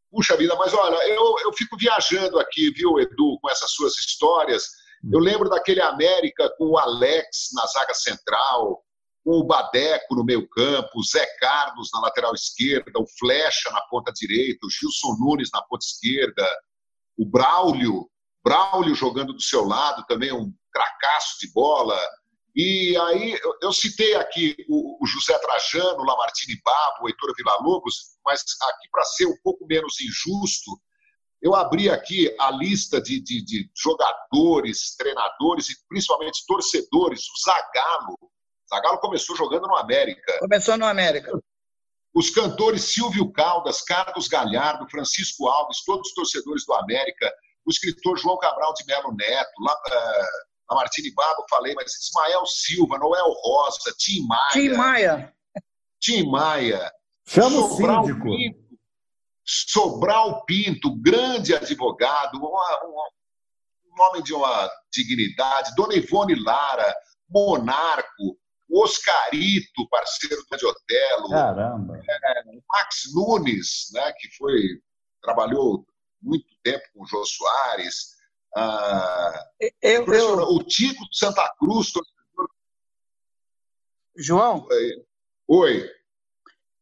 Puxa 0.10 0.38
vida, 0.38 0.56
mas 0.56 0.74
olha, 0.74 0.96
eu, 1.10 1.36
eu 1.44 1.54
fico 1.54 1.76
viajando 1.78 2.40
aqui, 2.40 2.72
viu, 2.72 2.98
Edu, 2.98 3.38
com 3.42 3.50
essas 3.50 3.72
suas 3.72 3.94
histórias. 3.98 4.66
Eu 5.12 5.20
lembro 5.20 5.50
daquele 5.50 5.82
América 5.82 6.50
com 6.58 6.70
o 6.70 6.78
Alex 6.78 7.50
na 7.54 7.66
zaga 7.66 7.94
central, 7.94 8.86
o 9.30 9.44
Badeco 9.44 10.16
no 10.16 10.24
meio 10.24 10.48
campo, 10.48 10.90
o 10.96 11.04
Zé 11.04 11.26
Carlos 11.38 11.90
na 11.94 12.00
lateral 12.00 12.34
esquerda, 12.34 12.98
o 12.98 13.06
Flecha 13.20 13.70
na 13.72 13.82
ponta 13.82 14.10
direita, 14.14 14.66
o 14.66 14.70
Gilson 14.70 15.18
Nunes 15.20 15.50
na 15.52 15.62
ponta 15.64 15.86
esquerda, 15.86 16.48
o 17.18 17.26
Braulio, 17.26 18.10
Braulio 18.42 18.96
jogando 18.96 19.34
do 19.34 19.42
seu 19.42 19.66
lado 19.66 20.06
também, 20.08 20.32
um 20.32 20.54
cracaço 20.72 21.40
de 21.42 21.52
bola. 21.52 22.00
E 22.56 22.96
aí 22.96 23.38
eu, 23.62 23.74
citei 23.74 24.16
aqui 24.16 24.56
o, 24.70 25.04
o, 25.04 25.06
José 25.06 25.38
Trajano, 25.40 26.06
Lamartine 26.06 26.58
Babo, 26.64 27.04
o 27.04 27.10
Heitor 27.10 27.34
Villa-Lobos, 27.36 28.18
mas 28.26 28.40
aqui 28.40 28.88
para 28.90 29.04
ser 29.04 29.26
um 29.26 29.38
pouco 29.44 29.68
menos 29.68 30.00
injusto, 30.00 30.72
eu 31.42 31.54
abri 31.54 31.90
aqui 31.90 32.34
a 32.40 32.50
lista 32.50 33.02
de, 33.02 33.20
de, 33.20 33.44
de, 33.44 33.70
jogadores, 33.76 34.96
treinadores 34.96 35.70
e 35.70 35.76
principalmente 35.90 36.46
torcedores. 36.48 37.24
O 37.24 37.44
Zagallo. 37.44 38.18
Zagallo 38.70 39.00
começou 39.00 39.36
jogando 39.36 39.68
no 39.68 39.76
América. 39.76 40.38
Começou 40.40 40.78
no 40.78 40.86
América. 40.86 41.32
Os 42.14 42.30
cantores 42.30 42.94
Silvio 42.94 43.32
Caldas, 43.32 43.82
Carlos 43.82 44.28
Galhardo, 44.28 44.90
Francisco 44.90 45.48
Alves, 45.48 45.84
todos 45.86 46.08
os 46.10 46.14
torcedores 46.14 46.66
do 46.66 46.74
América. 46.74 47.32
O 47.66 47.70
escritor 47.70 48.18
João 48.18 48.38
Cabral 48.38 48.74
de 48.74 48.86
Melo 48.86 49.14
Neto, 49.16 49.52
lá, 49.62 49.74
uh, 49.74 50.48
a 50.70 50.76
Martini 50.76 51.14
Babo, 51.14 51.46
falei, 51.50 51.74
mas 51.76 51.94
Ismael 51.94 52.46
Silva, 52.46 52.98
Noel 52.98 53.32
Rosa, 53.44 53.94
Tim 53.98 54.26
Maia. 54.26 54.52
Tim 54.52 54.70
Maia. 54.70 55.34
Tim 56.00 56.30
Maia. 56.30 56.92
Chama 57.26 57.60
o 57.60 57.76
síndico. 57.76 58.24
Pinto, 58.24 58.68
Sobral 59.46 60.46
Pinto, 60.46 60.96
grande 61.00 61.54
advogado, 61.54 62.38
uma, 62.38 62.84
uma, 62.84 63.10
um 63.86 64.04
homem 64.04 64.24
de 64.24 64.34
uma 64.34 64.70
dignidade. 64.92 65.76
Dona 65.76 65.96
Ivone 65.96 66.36
Lara, 66.36 66.96
Monarco, 67.30 68.38
Oscarito, 68.70 69.88
parceiro 69.90 70.44
do 70.50 70.68
Otelo. 70.68 71.30
Caramba. 71.30 71.98
É, 71.98 72.44
Max 72.70 73.04
Nunes, 73.14 73.88
né, 73.94 74.12
que 74.18 74.30
foi 74.36 74.82
trabalhou 75.22 75.86
muito 76.22 76.48
tempo 76.64 76.84
com 76.94 77.04
o 77.04 77.08
Jô 77.08 77.26
Soares. 77.26 78.16
Ah, 78.56 79.46
eu, 79.82 80.06
eu... 80.06 80.38
O 80.40 80.64
Tico 80.64 81.04
de 81.10 81.18
Santa 81.18 81.54
Cruz. 81.60 81.92
João? 84.16 84.68
Oi. 85.48 85.90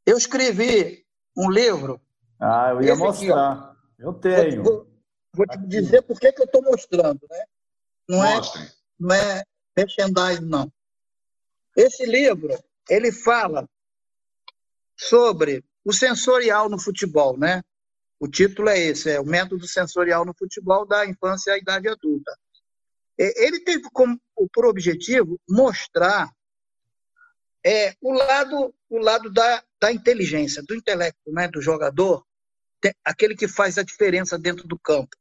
Eu 0.05 0.17
escrevi 0.17 1.05
um 1.35 1.49
livro. 1.49 1.99
Ah, 2.39 2.69
eu 2.71 2.81
ia 2.81 2.95
mostrar. 2.95 3.51
Aqui, 3.51 3.75
eu 3.99 4.13
tenho. 4.13 4.63
Vou, 4.63 4.87
vou 5.33 5.47
te 5.47 5.57
dizer 5.67 6.01
por 6.03 6.19
que, 6.19 6.31
que 6.31 6.41
eu 6.41 6.45
estou 6.45 6.61
mostrando. 6.61 7.21
Né? 7.29 7.45
Não 8.07 8.23
é, 8.23 8.41
não 8.99 9.15
é 9.15 9.43
merchandising, 9.75 10.45
não. 10.45 10.71
Esse 11.75 12.05
livro, 12.05 12.49
ele 12.89 13.11
fala 13.11 13.67
sobre 14.97 15.63
o 15.83 15.91
sensorial 15.91 16.69
no 16.69 16.79
futebol, 16.79 17.37
né? 17.37 17.61
O 18.19 18.27
título 18.27 18.69
é 18.69 18.79
esse, 18.79 19.11
é 19.11 19.19
o 19.19 19.25
método 19.25 19.67
sensorial 19.67 20.23
no 20.25 20.33
futebol 20.33 20.85
da 20.85 21.05
infância 21.05 21.53
à 21.53 21.57
idade 21.57 21.87
adulta. 21.89 22.35
Ele 23.17 23.59
teve 23.61 23.83
como, 23.93 24.19
por 24.53 24.65
objetivo 24.65 25.39
mostrar 25.47 26.29
é, 27.65 27.93
o 28.01 28.13
lado, 28.13 28.73
o 28.89 28.97
lado 28.97 29.31
da, 29.31 29.63
da 29.79 29.91
inteligência, 29.91 30.63
do 30.63 30.75
intelecto, 30.75 31.31
né, 31.31 31.47
do 31.47 31.61
jogador, 31.61 32.25
aquele 33.03 33.35
que 33.35 33.47
faz 33.47 33.77
a 33.77 33.83
diferença 33.83 34.37
dentro 34.37 34.67
do 34.67 34.77
campo, 34.77 35.15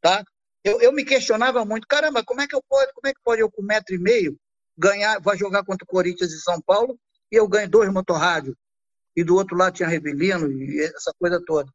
tá? 0.00 0.24
Eu, 0.64 0.80
eu 0.80 0.92
me 0.92 1.04
questionava 1.04 1.64
muito, 1.64 1.86
caramba, 1.86 2.24
como 2.24 2.40
é 2.40 2.46
que 2.46 2.54
eu 2.54 2.62
pode, 2.68 2.92
como 2.92 3.06
é 3.06 3.14
que 3.14 3.20
pode 3.22 3.40
eu 3.40 3.50
com 3.50 3.62
um 3.62 3.66
metro 3.66 3.94
e 3.94 3.98
meio 3.98 4.38
ganhar, 4.80 5.20
vai 5.20 5.36
jogar 5.36 5.64
contra 5.64 5.84
o 5.84 5.86
Corinthians 5.86 6.32
e 6.32 6.40
São 6.40 6.60
Paulo 6.60 6.98
e 7.30 7.36
eu 7.36 7.46
ganho 7.46 7.68
dois 7.68 7.92
motorrádios 7.92 8.56
e 9.14 9.22
do 9.22 9.36
outro 9.36 9.56
lado 9.56 9.74
tinha 9.74 9.88
Revelino 9.88 10.50
e 10.50 10.80
essa 10.80 11.12
coisa 11.18 11.42
toda. 11.44 11.70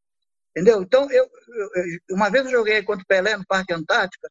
Entendeu? 0.51 0.81
Então, 0.81 1.09
eu, 1.11 1.25
eu, 1.25 1.69
uma 2.11 2.29
vez 2.29 2.45
eu 2.45 2.51
joguei 2.51 2.81
contra 2.81 3.03
o 3.03 3.07
Pelé 3.07 3.37
no 3.37 3.45
Parque 3.45 3.73
Antártica, 3.73 4.29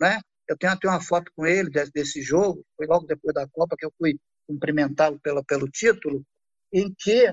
né? 0.00 0.20
Eu 0.48 0.58
tenho 0.58 0.72
até 0.72 0.88
uma 0.88 1.00
foto 1.00 1.30
com 1.34 1.46
ele 1.46 1.70
desse, 1.70 1.92
desse 1.92 2.22
jogo, 2.22 2.64
foi 2.76 2.86
logo 2.86 3.06
depois 3.06 3.32
da 3.32 3.46
Copa 3.48 3.76
que 3.78 3.86
eu 3.86 3.92
fui 3.96 4.18
cumprimentá-lo 4.48 5.18
pelo, 5.20 5.44
pelo 5.44 5.68
título, 5.68 6.24
em 6.72 6.92
que 6.98 7.32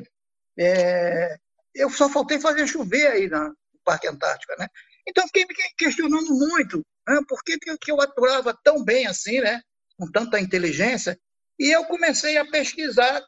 é, 0.58 1.36
eu 1.74 1.90
só 1.90 2.08
faltei 2.10 2.40
fazer 2.40 2.68
chover 2.68 3.08
aí 3.08 3.28
na, 3.28 3.50
no 3.50 3.56
Parque 3.84 4.08
Antártica, 4.08 4.56
né? 4.60 4.68
Então, 5.08 5.26
fiquei 5.26 5.46
me 5.46 5.56
questionando 5.78 6.30
muito, 6.30 6.86
né? 7.08 7.20
por 7.28 7.42
que, 7.44 7.58
que 7.58 7.92
eu 7.92 8.00
atuava 8.00 8.56
tão 8.64 8.84
bem 8.84 9.08
assim, 9.08 9.40
né? 9.40 9.62
Com 9.98 10.12
tanta 10.12 10.40
inteligência, 10.40 11.20
e 11.60 11.76
eu 11.76 11.86
comecei 11.86 12.38
a 12.38 12.46
pesquisar 12.46 13.24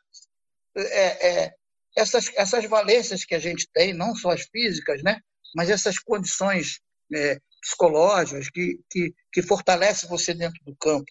é, 0.75 1.27
é, 1.27 1.53
essas, 1.95 2.31
essas 2.35 2.65
valências 2.65 3.25
que 3.25 3.33
a 3.33 3.39
gente 3.39 3.67
tem, 3.73 3.93
não 3.93 4.15
só 4.15 4.31
as 4.31 4.43
físicas, 4.43 5.01
né? 5.03 5.19
mas 5.55 5.69
essas 5.69 5.97
condições 5.99 6.79
é, 7.13 7.39
psicológicas 7.61 8.49
que, 8.49 8.79
que, 8.89 9.13
que 9.31 9.41
fortalecem 9.41 10.09
você 10.09 10.33
dentro 10.33 10.63
do 10.63 10.75
campo, 10.75 11.05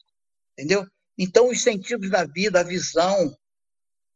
entendeu? 0.53 0.87
Então, 1.17 1.49
os 1.49 1.63
sentidos 1.63 2.11
da 2.11 2.25
vida, 2.25 2.61
a 2.61 2.65
visão, 2.65 3.37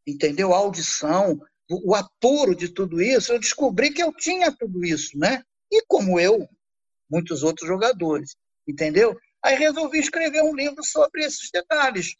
entendeu? 0.06 0.54
A 0.54 0.58
audição, 0.58 1.40
o, 1.68 1.90
o 1.90 1.94
apuro 1.94 2.54
de 2.54 2.68
tudo 2.68 3.02
isso, 3.02 3.32
eu 3.32 3.38
descobri 3.38 3.90
que 3.90 4.02
eu 4.02 4.12
tinha 4.12 4.52
tudo 4.52 4.84
isso, 4.84 5.18
né? 5.18 5.42
E 5.70 5.84
como 5.86 6.18
eu, 6.20 6.48
muitos 7.10 7.42
outros 7.42 7.66
jogadores, 7.66 8.36
entendeu? 8.66 9.18
Aí 9.42 9.56
resolvi 9.56 9.98
escrever 9.98 10.42
um 10.42 10.54
livro 10.54 10.84
sobre 10.84 11.24
esses 11.24 11.50
detalhes, 11.50 12.14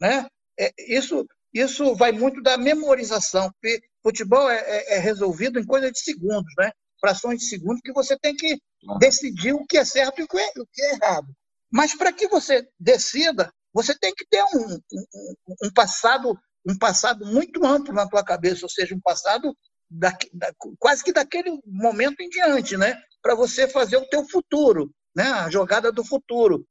né? 0.00 0.26
É, 0.58 0.72
isso 0.88 1.26
isso 1.52 1.94
vai 1.94 2.12
muito 2.12 2.42
da 2.42 2.58
memorização, 2.58 3.50
porque 3.52 3.82
futebol 4.02 4.50
é, 4.50 4.58
é, 4.58 4.96
é 4.96 4.98
resolvido 4.98 5.58
em 5.58 5.64
coisa 5.64 5.90
de 5.90 5.98
segundos, 5.98 6.52
né? 6.58 6.70
frações 7.00 7.40
de 7.40 7.46
segundos, 7.46 7.80
que 7.82 7.92
você 7.92 8.18
tem 8.18 8.34
que 8.34 8.58
decidir 8.98 9.52
o 9.52 9.64
que 9.64 9.78
é 9.78 9.84
certo 9.84 10.20
e 10.20 10.24
o 10.24 10.28
que 10.28 10.38
é, 10.38 10.48
o 10.58 10.66
que 10.66 10.82
é 10.82 10.94
errado. 10.94 11.28
Mas 11.70 11.94
para 11.94 12.12
que 12.12 12.28
você 12.28 12.66
decida, 12.78 13.52
você 13.72 13.96
tem 13.96 14.12
que 14.14 14.26
ter 14.26 14.42
um, 14.42 14.74
um, 14.74 15.34
um, 15.64 15.72
passado 15.72 16.38
um 16.66 16.76
passado 16.76 17.24
muito 17.24 17.64
amplo 17.64 17.94
na 17.94 18.08
tua 18.08 18.22
cabeça, 18.22 18.64
ou 18.64 18.68
seja, 18.68 18.94
um 18.94 19.00
passado 19.00 19.56
da, 19.90 20.10
da, 20.34 20.52
quase 20.78 21.02
que 21.02 21.12
daquele 21.12 21.58
momento 21.64 22.20
em 22.20 22.28
diante, 22.28 22.76
né? 22.76 23.00
Para 23.22 23.34
você 23.34 23.66
fazer 23.66 23.96
o 23.96 24.08
teu 24.08 24.28
futuro, 24.28 24.92
né? 25.18 25.24
A 25.24 25.50
jogada 25.50 25.90
do 25.90 26.04
futuro. 26.04 26.64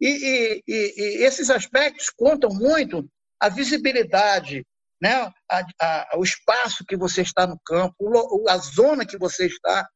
E, 0.00 0.08
e, 0.08 0.62
e, 0.66 1.22
esses 1.22 1.50
aspectos 1.50 2.08
contam 2.08 2.48
muito 2.48 3.06
a 3.38 3.50
visibilidade, 3.50 4.66
né? 4.98 5.30
A, 5.50 5.66
a, 5.78 6.16
o 6.16 6.24
espaço 6.24 6.82
que 6.88 6.96
você 6.96 7.20
está 7.20 7.46
no 7.46 7.60
campo, 7.62 8.48
a 8.48 8.56
zona 8.56 9.04
que 9.04 9.18
você 9.18 9.46
está, 9.46 9.86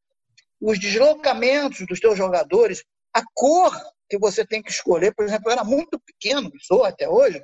os 0.60 0.78
deslocamentos 0.78 1.86
dos 1.86 1.98
seus 1.98 2.18
jogadores, 2.18 2.84
a 3.10 3.22
cor 3.32 3.74
que 4.10 4.18
você 4.18 4.46
tem 4.46 4.62
que 4.62 4.70
escolher. 4.70 5.14
Por 5.14 5.24
exemplo, 5.24 5.48
eu 5.48 5.52
era 5.52 5.64
muito 5.64 5.98
pequeno, 5.98 6.52
sou 6.60 6.84
até 6.84 7.08
hoje, 7.08 7.42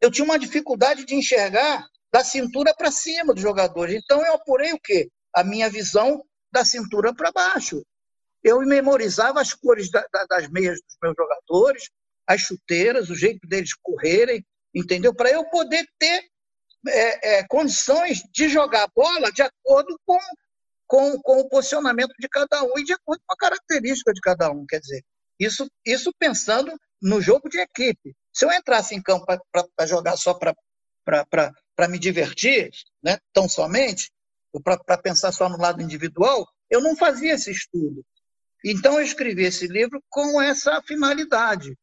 eu 0.00 0.10
tinha 0.10 0.24
uma 0.24 0.38
dificuldade 0.38 1.04
de 1.04 1.14
enxergar 1.14 1.86
da 2.12 2.24
cintura 2.24 2.74
para 2.74 2.90
cima 2.90 3.32
dos 3.32 3.42
jogadores. 3.42 3.94
Então, 3.94 4.20
eu 4.26 4.34
apurei 4.34 4.72
o 4.72 4.80
quê? 4.80 5.08
A 5.32 5.44
minha 5.44 5.70
visão 5.70 6.24
da 6.52 6.64
cintura 6.64 7.14
para 7.14 7.30
baixo. 7.30 7.84
Eu 8.44 8.60
memorizava 8.60 9.40
as 9.40 9.54
cores 9.54 9.90
da, 9.90 10.06
da, 10.12 10.24
das 10.26 10.48
meias 10.50 10.78
dos 10.82 10.96
meus 11.02 11.14
jogadores, 11.16 11.90
as 12.26 12.42
chuteiras, 12.42 13.08
o 13.08 13.14
jeito 13.14 13.46
deles 13.48 13.72
correrem, 13.82 14.44
entendeu? 14.74 15.14
Para 15.14 15.30
eu 15.30 15.44
poder 15.46 15.86
ter 15.98 16.28
é, 16.86 17.38
é, 17.38 17.46
condições 17.48 18.22
de 18.30 18.48
jogar 18.48 18.86
bola 18.94 19.32
de 19.32 19.42
acordo 19.42 19.98
com, 20.04 20.18
com, 20.86 21.18
com 21.22 21.40
o 21.40 21.48
posicionamento 21.48 22.12
de 22.18 22.28
cada 22.28 22.62
um 22.62 22.78
e 22.78 22.84
de 22.84 22.92
acordo 22.92 23.22
com 23.26 23.32
a 23.32 23.36
característica 23.36 24.12
de 24.12 24.20
cada 24.20 24.50
um. 24.50 24.66
Quer 24.66 24.80
dizer, 24.80 25.02
isso, 25.40 25.66
isso 25.84 26.12
pensando 26.18 26.72
no 27.00 27.20
jogo 27.20 27.48
de 27.48 27.58
equipe. 27.58 28.14
Se 28.32 28.44
eu 28.44 28.52
entrasse 28.52 28.94
em 28.94 29.02
campo 29.02 29.24
para 29.26 29.86
jogar 29.86 30.16
só 30.16 30.34
para 30.34 31.88
me 31.88 31.98
divertir, 31.98 32.70
né, 33.02 33.18
tão 33.32 33.48
somente, 33.48 34.10
ou 34.52 34.60
para 34.60 34.98
pensar 34.98 35.32
só 35.32 35.48
no 35.48 35.58
lado 35.58 35.82
individual, 35.82 36.46
eu 36.70 36.80
não 36.80 36.96
fazia 36.96 37.34
esse 37.34 37.50
estudo. 37.50 38.04
Então, 38.64 38.94
eu 38.94 39.04
escrevi 39.04 39.44
esse 39.44 39.66
livro 39.66 40.02
com 40.08 40.40
essa 40.40 40.80
finalidade 40.82 41.76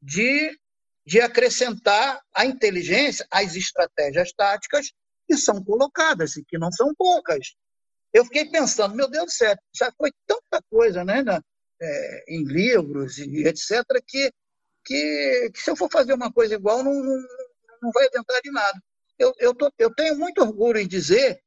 de 0.00 0.56
de 1.08 1.22
acrescentar 1.22 2.20
a 2.34 2.44
inteligência 2.44 3.26
às 3.30 3.56
estratégias 3.56 4.30
táticas 4.30 4.92
que 5.26 5.38
são 5.38 5.64
colocadas 5.64 6.36
e 6.36 6.44
que 6.44 6.58
não 6.58 6.70
são 6.70 6.94
poucas. 6.94 7.54
Eu 8.12 8.26
fiquei 8.26 8.44
pensando, 8.50 8.94
meu 8.94 9.08
Deus 9.08 9.24
do 9.24 9.30
céu, 9.30 9.56
já 9.74 9.90
foi 9.96 10.12
tanta 10.26 10.62
coisa 10.70 11.02
né, 11.06 11.22
na, 11.22 11.42
é, 11.80 12.24
em 12.28 12.44
livros 12.44 13.16
e 13.16 13.46
etc., 13.46 13.82
que, 14.06 14.30
que, 14.84 15.50
que, 15.54 15.62
se 15.62 15.70
eu 15.70 15.76
for 15.76 15.90
fazer 15.90 16.12
uma 16.12 16.30
coisa 16.30 16.56
igual, 16.56 16.84
não, 16.84 16.92
não, 16.92 17.16
não 17.80 17.90
vai 17.90 18.04
adiantar 18.04 18.42
de 18.42 18.50
nada. 18.50 18.78
Eu, 19.18 19.32
eu, 19.38 19.54
tô, 19.54 19.72
eu 19.78 19.94
tenho 19.94 20.14
muito 20.18 20.42
orgulho 20.42 20.78
em 20.78 20.86
dizer 20.86 21.40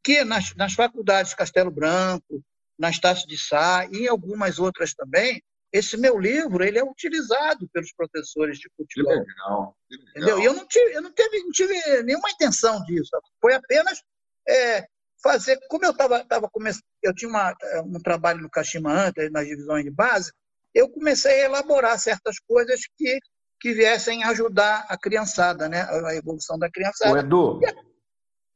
que 0.00 0.22
nas, 0.22 0.54
nas 0.54 0.74
faculdades 0.74 1.34
Castelo 1.34 1.72
Branco, 1.72 2.40
nas 2.78 2.98
Taças 2.98 3.24
de 3.24 3.38
Sá 3.38 3.86
e 3.90 4.04
em 4.04 4.08
algumas 4.08 4.58
outras 4.58 4.94
também, 4.94 5.42
esse 5.72 5.96
meu 5.96 6.18
livro 6.18 6.62
ele 6.62 6.78
é 6.78 6.84
utilizado 6.84 7.68
pelos 7.72 7.92
professores 7.94 8.58
de 8.58 8.68
futebol. 8.76 9.12
Que 9.12 9.30
legal, 9.30 9.76
que 9.88 9.96
legal. 9.96 10.10
Entendeu? 10.10 10.38
E 10.40 10.44
eu 10.44 10.54
não 10.54 10.66
tive, 10.66 10.94
eu 10.94 11.02
não 11.02 11.12
tive, 11.12 11.38
não 11.38 11.50
tive 11.50 12.02
nenhuma 12.02 12.30
intenção 12.30 12.82
disso. 12.84 13.10
Foi 13.40 13.54
apenas 13.54 14.02
é, 14.46 14.86
fazer. 15.22 15.58
Como 15.68 15.84
eu 15.84 15.92
estava 15.92 16.24
tava 16.24 16.50
começando, 16.50 16.84
eu 17.02 17.14
tinha 17.14 17.30
uma, 17.30 17.54
um 17.86 18.00
trabalho 18.00 18.40
no 18.40 18.50
Kashima 18.50 18.92
antes, 18.92 19.30
nas 19.30 19.46
divisões 19.46 19.84
de 19.84 19.90
base, 19.90 20.30
eu 20.74 20.88
comecei 20.90 21.42
a 21.42 21.44
elaborar 21.46 21.98
certas 21.98 22.38
coisas 22.40 22.80
que, 22.96 23.18
que 23.58 23.72
viessem 23.72 24.24
ajudar 24.24 24.84
a 24.88 24.98
criançada, 24.98 25.68
né? 25.68 25.86
a 26.06 26.14
evolução 26.14 26.58
da 26.58 26.70
criançada. 26.70 27.14
O 27.14 27.18
Edu. 27.18 27.60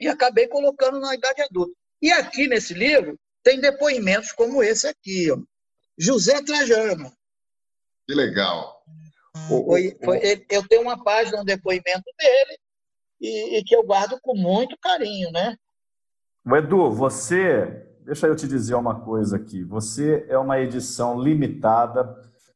E, 0.01 0.05
e 0.05 0.09
acabei 0.09 0.49
colocando 0.49 1.01
na 1.01 1.14
idade 1.14 1.41
adulta. 1.41 1.73
E 2.03 2.12
aqui 2.12 2.47
nesse 2.47 2.75
livro 2.75 3.19
tem 3.47 3.61
depoimentos 3.61 4.33
como 4.33 4.61
esse 4.61 4.89
aqui. 4.89 5.31
Ó. 5.31 5.39
José 5.97 6.43
Trajano. 6.43 7.13
Que 8.05 8.13
legal. 8.13 8.83
Foi, 9.47 9.97
foi, 10.05 10.45
eu 10.51 10.67
tenho 10.67 10.83
uma 10.83 11.05
página, 11.05 11.41
um 11.41 11.45
depoimento 11.45 12.11
dele, 12.19 12.59
e, 13.21 13.59
e, 13.59 13.65
que 13.65 13.77
eu 13.77 13.85
guardo 13.85 14.19
com 14.21 14.35
muito 14.37 14.77
carinho, 14.79 15.31
né? 15.31 15.57
Edu, 16.57 16.91
você, 16.91 17.87
deixa 18.05 18.27
eu 18.27 18.35
te 18.35 18.49
dizer 18.49 18.75
uma 18.75 19.05
coisa 19.05 19.37
aqui. 19.37 19.63
Você 19.63 20.27
é 20.29 20.37
uma 20.37 20.59
edição 20.59 21.21
limitada. 21.23 22.05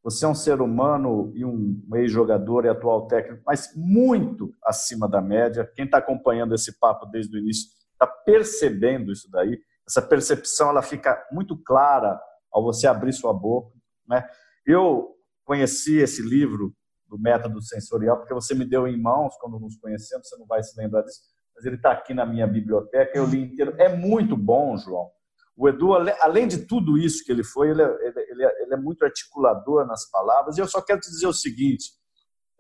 Você 0.03 0.25
é 0.25 0.29
um 0.29 0.35
ser 0.35 0.61
humano 0.61 1.31
e 1.37 1.45
um 1.45 1.81
ex-jogador 1.95 2.65
e 2.65 2.69
atual 2.69 3.07
técnico, 3.07 3.43
mas 3.47 3.71
muito 3.77 4.53
acima 4.65 5.07
da 5.07 5.21
média. 5.21 5.71
Quem 5.77 5.85
está 5.85 5.99
acompanhando 5.99 6.55
esse 6.55 6.79
papo 6.81 7.07
desde 7.07 7.37
o 7.37 7.39
início 7.39 7.69
está 7.93 8.07
percebendo 8.07 9.13
isso 9.13 9.31
daí. 9.31 9.61
Essa 9.91 10.01
percepção 10.01 10.71
ela 10.71 10.83
fica 10.83 11.21
muito 11.33 11.61
clara 11.61 12.21
ao 12.53 12.63
você 12.63 12.87
abrir 12.87 13.13
sua 13.13 13.33
boca. 13.33 13.77
Né? 14.09 14.25
Eu 14.65 15.17
conheci 15.45 15.99
esse 15.99 16.23
livro 16.23 16.73
do 17.09 17.19
método 17.19 17.61
sensorial 17.61 18.17
porque 18.19 18.33
você 18.33 18.55
me 18.55 18.65
deu 18.65 18.87
em 18.87 18.97
mãos 18.97 19.37
quando 19.41 19.59
nos 19.59 19.77
conhecemos, 19.77 20.29
você 20.29 20.37
não 20.37 20.47
vai 20.47 20.63
se 20.63 20.81
lembrar 20.81 21.03
disso, 21.03 21.21
mas 21.57 21.65
ele 21.65 21.75
está 21.75 21.91
aqui 21.91 22.15
na 22.15 22.25
minha 22.25 22.47
biblioteca, 22.47 23.19
eu 23.19 23.27
li 23.27 23.43
inteiro. 23.43 23.75
É 23.79 23.89
muito 23.89 24.37
bom, 24.37 24.77
João. 24.77 25.11
O 25.57 25.69
Edu, 25.69 25.93
além 26.21 26.47
de 26.47 26.67
tudo 26.67 26.97
isso 26.97 27.25
que 27.25 27.33
ele 27.33 27.43
foi, 27.43 27.71
ele 27.71 27.83
é, 27.83 28.07
ele 28.31 28.45
é, 28.45 28.63
ele 28.63 28.75
é 28.75 28.77
muito 28.77 29.05
articulador 29.05 29.85
nas 29.87 30.09
palavras. 30.09 30.57
E 30.57 30.61
eu 30.61 30.69
só 30.69 30.81
quero 30.81 31.01
te 31.01 31.11
dizer 31.11 31.27
o 31.27 31.35
seguinte: 31.35 31.91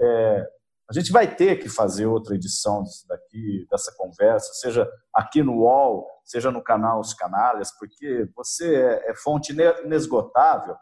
é, 0.01 0.47
a 0.91 0.93
gente 0.93 1.12
vai 1.12 1.32
ter 1.32 1.61
que 1.61 1.68
fazer 1.68 2.07
outra 2.07 2.34
edição 2.34 2.82
daqui, 3.07 3.64
dessa 3.70 3.95
conversa, 3.97 4.53
seja 4.55 4.91
aqui 5.14 5.41
no 5.41 5.61
UOL, 5.61 6.05
seja 6.24 6.51
no 6.51 6.61
canal 6.61 6.99
Os 6.99 7.14
Canalhas, 7.14 7.70
porque 7.78 8.28
você 8.34 8.74
é, 8.74 9.11
é 9.11 9.14
fonte 9.14 9.53
inesgotável. 9.84 10.74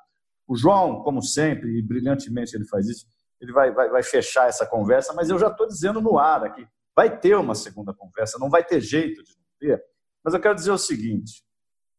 O 0.47 0.57
João, 0.57 1.03
como 1.03 1.21
sempre, 1.21 1.79
e 1.79 1.83
brilhantemente 1.83 2.57
ele 2.57 2.65
faz 2.65 2.89
isso, 2.89 3.07
ele 3.39 3.53
vai, 3.53 3.71
vai, 3.71 3.91
vai 3.91 4.03
fechar 4.03 4.49
essa 4.49 4.65
conversa, 4.65 5.13
mas 5.13 5.29
eu 5.29 5.39
já 5.39 5.49
estou 5.49 5.69
dizendo 5.69 6.01
no 6.01 6.19
ar 6.19 6.43
aqui, 6.43 6.67
vai 6.97 7.15
ter 7.15 7.37
uma 7.37 7.55
segunda 7.55 7.93
conversa, 7.93 8.39
não 8.39 8.49
vai 8.49 8.65
ter 8.65 8.81
jeito 8.81 9.23
de 9.23 9.33
não 9.37 9.45
ter. 9.61 9.85
Mas 10.25 10.33
eu 10.33 10.41
quero 10.41 10.55
dizer 10.55 10.71
o 10.71 10.79
seguinte: 10.79 11.45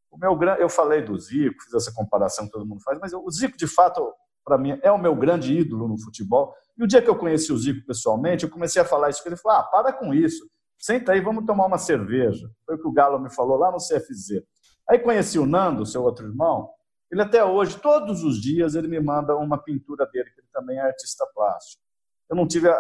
o 0.10 0.18
meu 0.18 0.36
eu 0.58 0.68
falei 0.68 1.04
do 1.04 1.16
Zico, 1.16 1.62
fiz 1.64 1.76
essa 1.76 1.94
comparação 1.94 2.46
que 2.46 2.52
todo 2.54 2.66
mundo 2.66 2.82
faz, 2.82 2.98
mas 3.00 3.14
o 3.14 3.30
Zico, 3.30 3.56
de 3.56 3.68
fato, 3.68 4.12
para 4.44 4.58
mim, 4.58 4.80
é 4.82 4.92
o 4.92 4.98
meu 4.98 5.16
grande 5.16 5.54
ídolo 5.54 5.88
no 5.88 6.02
futebol. 6.02 6.56
E 6.80 6.84
o 6.84 6.88
dia 6.88 7.02
que 7.02 7.10
eu 7.10 7.16
conheci 7.18 7.52
o 7.52 7.58
Zico 7.58 7.86
pessoalmente, 7.86 8.46
eu 8.46 8.50
comecei 8.50 8.82
a 8.82 8.86
falar 8.86 9.10
isso 9.10 9.22
ele. 9.28 9.36
Falou: 9.36 9.60
ah, 9.60 9.64
para 9.64 9.92
com 9.92 10.14
isso. 10.14 10.50
Senta 10.78 11.12
aí, 11.12 11.20
vamos 11.20 11.46
tomar 11.46 11.66
uma 11.66 11.78
cerveja. 11.78 12.50
Foi 12.66 12.76
o 12.76 12.82
que 12.82 12.88
o 12.88 12.92
Galo 12.94 13.20
me 13.20 13.30
falou 13.30 13.58
lá 13.58 13.70
no 13.70 13.78
CFZ. 13.78 14.42
Aí 14.90 14.98
conheci 14.98 15.38
o 15.38 15.46
Nando, 15.46 15.86
seu 15.86 16.02
outro 16.02 16.26
irmão. 16.26 16.70
Ele 17.12 17.22
até 17.22 17.44
hoje, 17.44 17.78
todos 17.78 18.24
os 18.24 18.42
dias, 18.42 18.76
ele 18.76 18.88
me 18.88 19.00
manda 19.00 19.36
uma 19.36 19.62
pintura 19.62 20.06
dele, 20.06 20.30
que 20.30 20.40
ele 20.40 20.48
também 20.54 20.78
é 20.78 20.82
artista 20.82 21.28
plástico. 21.36 21.84
Eu 22.30 22.36
não 22.36 22.48
tive 22.48 22.70
a, 22.70 22.76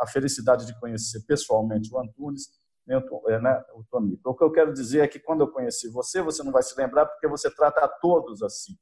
a 0.00 0.06
felicidade 0.10 0.64
de 0.64 0.78
conhecer 0.80 1.20
pessoalmente 1.26 1.92
o 1.92 1.98
Antunes, 1.98 2.48
nem 2.86 2.96
o, 2.96 3.30
é, 3.30 3.38
né, 3.38 3.62
o 3.74 3.84
Tonico. 3.84 4.30
O 4.30 4.34
que 4.34 4.44
eu 4.44 4.50
quero 4.50 4.72
dizer 4.72 5.00
é 5.00 5.08
que 5.08 5.18
quando 5.18 5.42
eu 5.42 5.48
conheci 5.48 5.90
você, 5.90 6.22
você 6.22 6.42
não 6.42 6.52
vai 6.52 6.62
se 6.62 6.74
lembrar 6.78 7.04
porque 7.04 7.28
você 7.28 7.50
trata 7.54 7.84
a 7.84 7.88
todos 7.88 8.42
assim. 8.42 8.78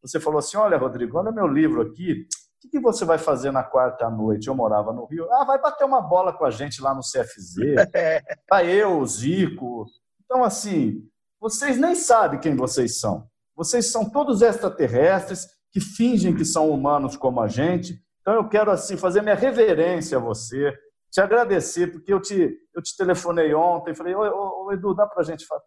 Você 0.00 0.20
falou 0.20 0.38
assim: 0.38 0.56
Olha, 0.56 0.76
Rodrigo, 0.76 1.18
olha 1.18 1.32
meu 1.32 1.46
livro 1.46 1.80
aqui. 1.80 2.26
O 2.64 2.70
que, 2.70 2.80
você 2.80 3.04
vai 3.04 3.18
fazer 3.18 3.50
na 3.50 3.62
quarta 3.62 4.08
noite? 4.08 4.48
Eu 4.48 4.54
morava 4.54 4.92
no 4.92 5.04
Rio. 5.06 5.30
Ah, 5.32 5.44
vai 5.44 5.60
bater 5.60 5.84
uma 5.84 6.00
bola 6.00 6.32
com 6.32 6.44
a 6.44 6.50
gente 6.50 6.80
lá 6.80 6.94
no 6.94 7.00
CFZ. 7.00 7.56
Vai 8.48 8.70
eu, 8.70 9.00
o 9.00 9.06
Zico. 9.06 9.86
Então, 10.24 10.44
assim, 10.44 11.02
vocês 11.40 11.76
nem 11.76 11.94
sabem 11.94 12.38
quem 12.38 12.54
vocês 12.54 13.00
são. 13.00 13.26
Vocês 13.56 13.90
são 13.90 14.08
todos 14.08 14.42
extraterrestres 14.42 15.46
que 15.72 15.80
fingem 15.80 16.34
que 16.34 16.44
são 16.44 16.70
humanos 16.70 17.16
como 17.16 17.40
a 17.40 17.48
gente. 17.48 18.00
Então, 18.20 18.34
eu 18.34 18.48
quero, 18.48 18.70
assim, 18.70 18.96
fazer 18.96 19.22
minha 19.22 19.34
reverência 19.34 20.18
a 20.18 20.20
você, 20.20 20.72
te 21.10 21.20
agradecer, 21.20 21.88
porque 21.88 22.12
eu 22.12 22.20
te, 22.20 22.56
eu 22.74 22.80
te 22.80 22.96
telefonei 22.96 23.52
ontem, 23.52 23.94
falei, 23.94 24.14
ô, 24.14 24.20
ô, 24.20 24.66
ô 24.66 24.72
Edu, 24.72 24.94
dá 24.94 25.06
para 25.06 25.20
a 25.20 25.24
gente 25.24 25.44
falar? 25.44 25.62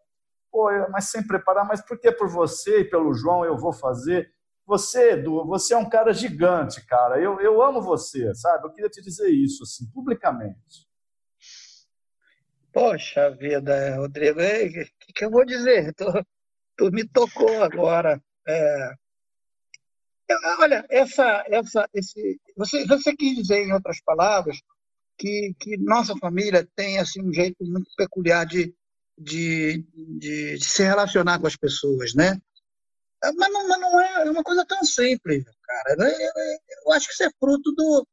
Pô, 0.51 0.69
mas 0.89 1.09
sem 1.09 1.25
preparar, 1.27 1.67
mas 1.67 1.85
porque 1.85 2.11
por 2.11 2.29
você 2.29 2.79
e 2.79 2.89
pelo 2.89 3.13
João 3.13 3.43
eu 3.43 3.57
vou 3.57 3.73
fazer. 3.73 4.27
Você, 4.65 5.11
Edu, 5.11 5.45
você 5.45 5.73
é 5.73 5.77
um 5.77 5.87
cara 5.87 6.11
gigante, 6.13 6.83
cara. 6.85 7.19
Eu, 7.19 7.39
eu 7.39 7.61
amo 7.61 7.81
você, 7.81 8.33
sabe? 8.33 8.65
Eu 8.65 8.71
queria 8.71 8.89
te 8.89 9.01
dizer 9.01 9.29
isso, 9.29 9.63
assim, 9.63 9.85
publicamente. 9.91 10.87
Poxa 12.73 13.29
vida, 13.31 13.95
Rodrigo, 13.95 14.39
o 14.39 14.43
que, 14.43 15.13
que, 15.13 15.25
eu 15.25 15.31
vou 15.31 15.45
dizer? 15.45 15.93
Tu, 15.93 16.05
tu 16.75 16.91
me 16.91 17.07
tocou 17.07 17.63
agora. 17.63 18.21
É... 18.47 18.93
Olha, 20.59 20.85
essa, 20.89 21.45
essa, 21.47 21.87
esse, 21.93 22.39
você, 22.57 22.85
você 22.85 23.15
quis 23.15 23.37
dizer, 23.37 23.63
em 23.63 23.71
outras 23.71 24.01
palavras, 24.01 24.59
que, 25.17 25.55
que 25.59 25.77
nossa 25.77 26.15
família 26.17 26.67
tem 26.75 26.99
assim, 26.99 27.21
um 27.21 27.31
jeito 27.31 27.63
muito 27.63 27.89
peculiar 27.95 28.45
de, 28.45 28.75
de, 29.17 29.85
de, 29.93 30.57
de, 30.57 30.65
se 30.65 30.83
relacionar 30.83 31.39
com 31.39 31.47
as 31.47 31.55
pessoas, 31.55 32.13
né? 32.13 32.39
Mas 33.33 33.51
não, 33.51 33.67
mas 33.67 33.79
não 33.79 33.99
é, 33.99 34.27
é 34.27 34.31
uma 34.31 34.43
coisa 34.43 34.65
tão 34.65 34.83
simples, 34.83 35.43
cara. 35.63 35.95
Eu, 35.97 36.05
eu, 36.05 36.31
eu 36.85 36.91
acho 36.93 37.07
que 37.07 37.13
isso 37.13 37.23
é 37.23 37.29
fruto 37.39 37.71
do. 37.73 38.07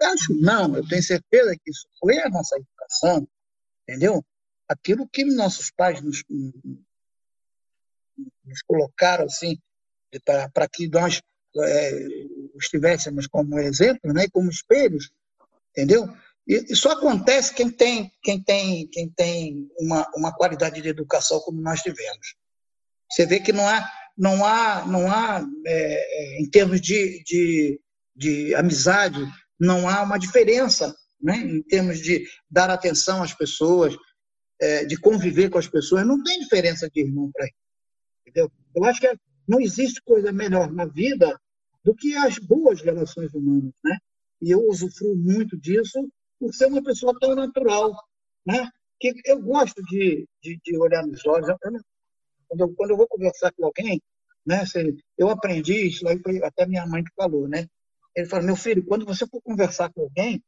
Eu 0.00 0.08
acho 0.08 0.34
não, 0.40 0.76
eu 0.76 0.86
tenho 0.86 1.02
certeza 1.02 1.54
que 1.54 1.70
isso 1.70 1.86
foi 1.98 2.18
a 2.18 2.28
nossa 2.28 2.56
educação, 2.56 3.26
entendeu? 3.82 4.24
Aquilo 4.68 5.08
que 5.08 5.24
nossos 5.24 5.70
pais 5.70 6.00
nos, 6.02 6.22
nos 8.44 8.62
colocaram 8.66 9.24
assim 9.24 9.58
para 10.24 10.68
que 10.68 10.88
nós 10.88 11.20
é, 11.58 12.06
estivéssemos 12.58 13.26
como 13.26 13.58
exemplo, 13.58 14.12
né, 14.12 14.26
como 14.32 14.50
espelhos, 14.50 15.10
entendeu? 15.70 16.08
E, 16.46 16.74
só 16.76 16.92
acontece 16.92 17.52
quem 17.52 17.70
tem, 17.70 18.12
quem 18.22 18.42
tem, 18.42 18.86
quem 18.88 19.08
tem 19.10 19.68
uma, 19.78 20.08
uma 20.14 20.32
qualidade 20.32 20.80
de 20.80 20.88
educação 20.88 21.40
como 21.40 21.60
nós 21.60 21.80
tivemos. 21.80 22.36
Você 23.10 23.26
vê 23.26 23.40
que 23.40 23.52
não 23.52 23.66
há, 23.66 23.84
não 24.16 24.44
há, 24.44 24.86
não 24.86 25.10
há 25.10 25.46
é, 25.66 26.38
é, 26.38 26.40
em 26.40 26.48
termos 26.48 26.80
de, 26.80 27.22
de, 27.24 27.80
de 28.14 28.54
amizade, 28.54 29.20
não 29.58 29.88
há 29.88 30.02
uma 30.02 30.18
diferença 30.18 30.94
né? 31.20 31.36
em 31.36 31.62
termos 31.62 32.00
de 32.00 32.26
dar 32.50 32.70
atenção 32.70 33.22
às 33.22 33.34
pessoas, 33.34 33.94
é, 34.60 34.84
de 34.84 34.96
conviver 34.96 35.50
com 35.50 35.58
as 35.58 35.68
pessoas. 35.68 36.06
Não 36.06 36.22
tem 36.22 36.40
diferença 36.40 36.88
de 36.88 37.00
irmão 37.00 37.30
para 37.32 37.46
irmão. 37.46 37.60
Entendeu? 38.26 38.52
Eu 38.74 38.84
acho 38.84 39.00
que 39.00 39.18
não 39.46 39.60
existe 39.60 40.02
coisa 40.02 40.32
melhor 40.32 40.72
na 40.72 40.84
vida 40.86 41.38
do 41.84 41.94
que 41.94 42.14
as 42.16 42.38
boas 42.38 42.80
relações 42.80 43.32
humanas. 43.34 43.72
Né? 43.84 43.98
E 44.42 44.50
eu 44.50 44.66
usufruo 44.66 45.16
muito 45.16 45.56
disso 45.58 46.08
por 46.38 46.52
ser 46.54 46.66
uma 46.66 46.82
pessoa 46.82 47.16
tão 47.18 47.34
natural, 47.34 47.94
né? 48.46 48.68
Que 48.98 49.14
eu 49.24 49.40
gosto 49.40 49.82
de, 49.84 50.26
de, 50.42 50.58
de 50.62 50.78
olhar 50.78 51.06
nos 51.06 51.24
olhos. 51.26 51.48
Eu, 51.48 51.56
quando, 52.48 52.60
eu, 52.60 52.74
quando 52.74 52.90
eu 52.90 52.96
vou 52.96 53.08
conversar 53.08 53.52
com 53.52 53.66
alguém, 53.66 54.00
né? 54.46 54.64
Eu 55.18 55.28
aprendi 55.28 55.88
isso 55.88 56.06
aí 56.08 56.18
foi 56.20 56.42
até 56.42 56.66
minha 56.66 56.86
mãe 56.86 57.02
que 57.02 57.10
falou, 57.14 57.48
né? 57.48 57.66
Ele 58.14 58.26
falou, 58.26 58.46
meu 58.46 58.56
filho, 58.56 58.84
quando 58.84 59.04
você 59.04 59.26
for 59.26 59.42
conversar 59.42 59.92
com 59.92 60.02
alguém, 60.02 60.42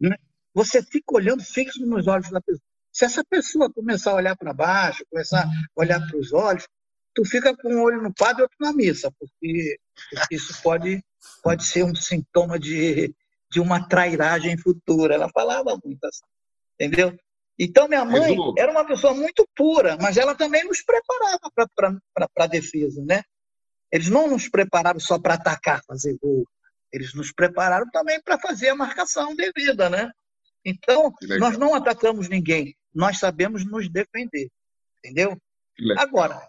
né? 0.00 0.16
Você 0.54 0.82
fica 0.82 1.14
olhando 1.14 1.44
fixo 1.44 1.84
nos 1.86 2.06
olhos 2.06 2.30
da 2.30 2.40
pessoa. 2.40 2.62
Se 2.92 3.04
essa 3.04 3.24
pessoa 3.24 3.72
começar 3.72 4.10
a 4.10 4.16
olhar 4.16 4.36
para 4.36 4.52
baixo, 4.52 5.04
começar 5.08 5.44
a 5.44 5.50
olhar 5.76 6.00
para 6.04 6.18
os 6.18 6.32
olhos, 6.32 6.66
tu 7.14 7.24
fica 7.24 7.56
com 7.56 7.72
um 7.72 7.82
olho 7.82 8.02
no 8.02 8.12
padre 8.12 8.40
e 8.40 8.42
outro 8.42 8.56
na 8.58 8.72
missa, 8.72 9.12
porque, 9.18 9.78
porque 10.10 10.34
isso 10.34 10.60
pode, 10.62 11.04
pode 11.42 11.64
ser 11.64 11.84
um 11.84 11.94
sintoma 11.94 12.58
de, 12.58 13.14
de 13.50 13.60
uma 13.60 13.86
trairagem 13.86 14.58
futura. 14.58 15.14
Ela 15.14 15.28
falava 15.28 15.78
muito 15.84 16.04
assim, 16.04 16.24
entendeu? 16.74 17.16
Então, 17.62 17.86
minha 17.86 18.06
mãe 18.06 18.34
era 18.56 18.72
uma 18.72 18.86
pessoa 18.86 19.12
muito 19.12 19.46
pura, 19.54 19.98
mas 20.00 20.16
ela 20.16 20.34
também 20.34 20.64
nos 20.64 20.80
preparava 20.82 21.50
para 21.54 22.28
a 22.38 22.46
defesa, 22.46 23.04
né? 23.04 23.22
Eles 23.92 24.08
não 24.08 24.26
nos 24.26 24.48
prepararam 24.48 24.98
só 24.98 25.18
para 25.18 25.34
atacar, 25.34 25.84
fazer 25.86 26.16
gol. 26.22 26.48
Eles 26.90 27.12
nos 27.12 27.30
prepararam 27.30 27.86
também 27.90 28.18
para 28.22 28.38
fazer 28.38 28.70
a 28.70 28.74
marcação 28.74 29.36
devida, 29.36 29.90
né? 29.90 30.10
Então, 30.64 31.12
nós 31.38 31.58
não 31.58 31.74
atacamos 31.74 32.30
ninguém, 32.30 32.74
nós 32.94 33.18
sabemos 33.18 33.66
nos 33.66 33.90
defender, 33.90 34.48
entendeu? 34.98 35.36
Agora, 35.98 36.40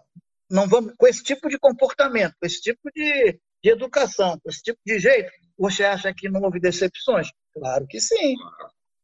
não 0.50 0.66
vamos 0.66 0.94
com 0.96 1.06
esse 1.06 1.22
tipo 1.22 1.46
de 1.50 1.58
comportamento, 1.58 2.34
com 2.40 2.46
esse 2.46 2.62
tipo 2.62 2.90
de, 2.94 3.38
de 3.62 3.70
educação, 3.70 4.38
com 4.42 4.48
esse 4.48 4.62
tipo 4.62 4.80
de 4.86 4.98
jeito, 4.98 5.30
você 5.58 5.84
acha 5.84 6.14
que 6.14 6.30
não 6.30 6.40
houve 6.40 6.58
decepções? 6.58 7.28
Claro 7.52 7.86
que 7.86 8.00
sim. 8.00 8.34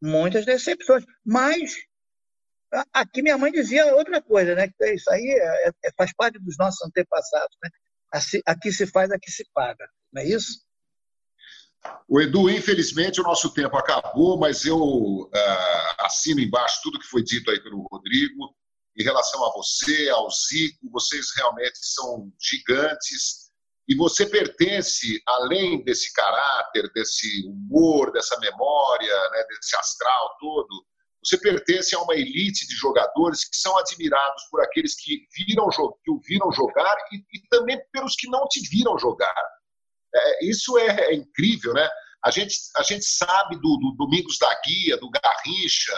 Muitas 0.01 0.47
decepções. 0.47 1.05
Mas 1.25 1.75
aqui 2.93 3.23
minha 3.23 3.39
mãe 3.39 3.53
dizia 3.53 3.95
outra 3.95 4.21
coisa, 4.23 4.55
né? 4.55 4.69
Que 4.69 4.95
isso 4.95 5.11
aí 5.11 5.29
é, 5.31 5.69
é, 5.69 5.93
faz 5.97 6.13
parte 6.15 6.39
dos 6.39 6.57
nossos 6.59 6.81
antepassados, 6.87 7.57
né? 7.63 7.71
Aqui 8.47 8.73
se 8.73 8.87
faz, 8.87 9.11
aqui 9.11 9.31
se 9.31 9.45
paga. 9.53 9.89
Não 10.13 10.23
é 10.23 10.27
isso? 10.27 10.67
O 12.09 12.21
Edu, 12.21 12.51
infelizmente 12.51 13.21
o 13.21 13.25
nosso 13.25 13.53
tempo 13.53 13.77
acabou, 13.77 14.39
mas 14.39 14.65
eu 14.65 14.79
uh, 14.79 15.31
assino 15.99 16.41
embaixo 16.41 16.81
tudo 16.83 16.99
que 16.99 17.07
foi 17.07 17.23
dito 17.23 17.51
aí 17.51 17.63
pelo 17.63 17.87
Rodrigo 17.91 18.55
em 18.97 19.05
relação 19.05 19.45
a 19.45 19.53
você, 19.53 20.09
ao 20.09 20.29
Zico. 20.31 20.91
Vocês 20.91 21.27
realmente 21.37 21.79
são 21.81 22.33
gigantes 22.41 23.49
e 23.89 23.95
você 23.95 24.27
pertence, 24.27 25.23
além 25.27 25.83
desse 25.83 26.13
caráter, 26.13 26.91
desse 26.93 27.47
humor, 27.47 28.13
dessa 28.13 28.39
memória, 28.39 29.31
né, 29.31 29.45
desse 29.49 29.75
astral 29.77 30.37
todo, 30.39 30.85
você 31.25 31.37
pertence 31.39 31.95
a 31.95 32.01
uma 32.01 32.15
elite 32.15 32.67
de 32.67 32.75
jogadores 32.75 33.45
que 33.45 33.57
são 33.57 33.77
admirados 33.79 34.45
por 34.51 34.63
aqueles 34.63 34.95
que 34.95 35.27
viram 35.37 35.69
que 35.69 36.11
o 36.11 36.21
viram 36.21 36.53
jogar 36.53 36.97
e, 37.13 37.17
e 37.17 37.49
também 37.51 37.81
pelos 37.93 38.15
que 38.15 38.29
não 38.29 38.47
te 38.47 38.61
viram 38.69 38.99
jogar. 38.99 39.35
É, 40.15 40.47
isso 40.47 40.79
é, 40.79 41.11
é, 41.11 41.15
incrível, 41.15 41.75
né? 41.75 41.89
A 42.25 42.31
gente, 42.31 42.57
a 42.77 42.83
gente 42.83 43.05
sabe 43.05 43.57
do, 43.57 43.77
do 43.77 43.95
Domingos 43.97 44.39
da 44.39 44.53
Guia, 44.63 44.97
do 44.97 45.11
Garrincha, 45.11 45.95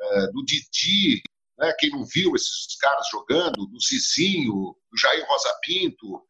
é, 0.00 0.26
do 0.28 0.44
Didi, 0.44 1.22
né? 1.58 1.72
quem 1.78 1.90
não 1.90 2.04
viu 2.04 2.34
esses 2.34 2.76
caras 2.80 3.08
jogando, 3.10 3.66
do 3.66 3.80
Cicinho, 3.80 4.76
do 4.90 4.98
Jair 4.98 5.24
Rosa 5.26 5.52
Pinto, 5.62 6.22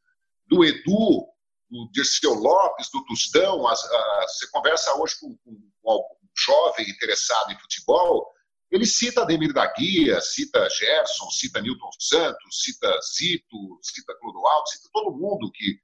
do 0.46 0.64
Edu, 0.64 1.26
do 1.70 1.90
Dirceu 1.92 2.34
Lopes, 2.34 2.90
do 2.90 3.04
Tustão. 3.04 3.66
As, 3.66 3.84
a, 3.84 4.26
você 4.28 4.48
conversa 4.50 4.94
hoje 4.94 5.14
com, 5.20 5.36
com, 5.38 5.70
com 5.82 5.90
algum 5.90 6.14
jovem 6.36 6.88
interessado 6.88 7.52
em 7.52 7.58
futebol, 7.58 8.33
ele 8.74 8.86
cita 8.86 9.22
Ademir 9.22 9.52
da 9.52 9.66
Guia, 9.72 10.20
cita 10.20 10.68
Gerson, 10.68 11.30
cita 11.30 11.60
Newton 11.60 11.90
Santos, 11.98 12.62
cita 12.62 12.88
Zito, 13.16 13.78
cita 13.82 14.14
Clodoaldo, 14.18 14.68
cita 14.68 14.88
todo 14.92 15.16
mundo 15.16 15.50
que 15.52 15.78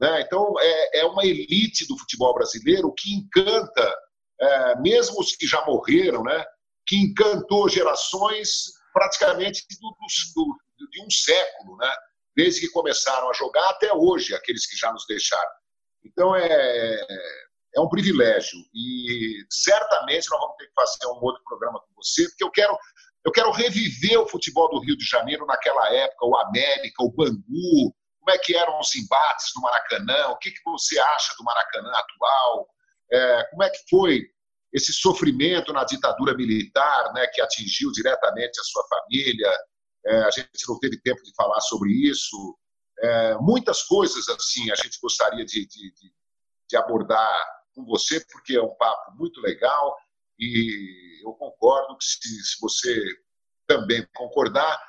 né? 0.00 0.22
Então, 0.22 0.54
é, 0.58 1.00
é, 1.00 1.04
uma 1.04 1.24
elite 1.24 1.86
do 1.86 1.98
futebol 1.98 2.32
brasileiro 2.32 2.92
que 2.94 3.12
encanta, 3.12 3.94
é, 4.40 4.80
mesmo 4.80 5.20
os 5.20 5.36
que 5.36 5.46
já 5.46 5.62
morreram, 5.66 6.22
né? 6.22 6.44
que 6.86 6.96
encantou 6.96 7.68
gerações 7.68 8.72
praticamente 8.92 9.64
do, 9.78 9.94
do, 10.34 10.88
de 10.90 11.02
um 11.02 11.10
século, 11.10 11.76
né? 11.76 11.94
desde 12.34 12.62
que 12.62 12.72
começaram 12.72 13.28
a 13.28 13.34
jogar 13.34 13.68
até 13.68 13.92
hoje, 13.92 14.34
aqueles 14.34 14.66
que 14.66 14.76
já 14.76 14.90
nos 14.90 15.04
deixaram. 15.06 15.50
Então, 16.02 16.34
é, 16.34 17.06
é 17.74 17.80
um 17.80 17.88
privilégio. 17.88 18.58
E 18.74 19.44
certamente 19.50 20.28
nós 20.30 20.40
vamos 20.40 20.56
ter 20.56 20.66
que 20.66 20.74
fazer 20.74 21.06
um 21.06 21.22
outro 21.22 21.42
programa 21.44 21.80
com 21.80 22.02
você, 22.02 22.28
porque 22.28 22.44
eu 22.44 22.50
quero, 22.50 22.78
eu 23.24 23.32
quero 23.32 23.50
reviver 23.50 24.18
o 24.18 24.28
futebol 24.28 24.68
do 24.70 24.80
Rio 24.80 24.96
de 24.96 25.04
Janeiro 25.04 25.46
naquela 25.46 25.92
época, 25.94 26.26
o 26.26 26.36
América, 26.36 27.02
o 27.02 27.12
Bangu, 27.12 27.94
como 28.18 28.30
é 28.30 28.38
que 28.38 28.56
eram 28.56 28.78
os 28.78 28.94
embates 28.94 29.50
no 29.56 29.62
Maracanã, 29.62 30.28
o 30.28 30.38
que, 30.38 30.50
que 30.50 30.62
você 30.64 30.98
acha 30.98 31.34
do 31.38 31.44
Maracanã 31.44 31.90
atual, 31.90 32.68
é, 33.12 33.44
como 33.50 33.62
é 33.62 33.70
que 33.70 33.78
foi 33.88 34.22
esse 34.72 34.92
sofrimento 34.92 35.72
na 35.72 35.84
ditadura 35.84 36.34
militar, 36.34 37.12
né, 37.12 37.26
que 37.28 37.40
atingiu 37.40 37.90
diretamente 37.90 38.60
a 38.60 38.62
sua 38.62 38.86
família, 38.88 39.50
é, 40.06 40.22
a 40.22 40.30
gente 40.30 40.48
não 40.68 40.78
teve 40.78 41.00
tempo 41.00 41.20
de 41.22 41.32
falar 41.34 41.60
sobre 41.60 41.90
isso, 41.90 42.56
é, 43.02 43.34
muitas 43.36 43.82
coisas 43.82 44.28
assim 44.28 44.70
a 44.70 44.74
gente 44.74 44.98
gostaria 45.02 45.44
de, 45.44 45.66
de, 45.66 45.92
de 46.68 46.76
abordar 46.76 47.59
com 47.74 47.84
você, 47.84 48.24
porque 48.32 48.56
é 48.56 48.62
um 48.62 48.74
papo 48.76 49.16
muito 49.16 49.40
legal 49.40 49.96
e 50.38 51.22
eu 51.24 51.32
concordo 51.34 51.96
que 51.96 52.04
se, 52.04 52.18
se 52.18 52.60
você 52.60 53.02
também 53.66 54.06
concordar, 54.14 54.82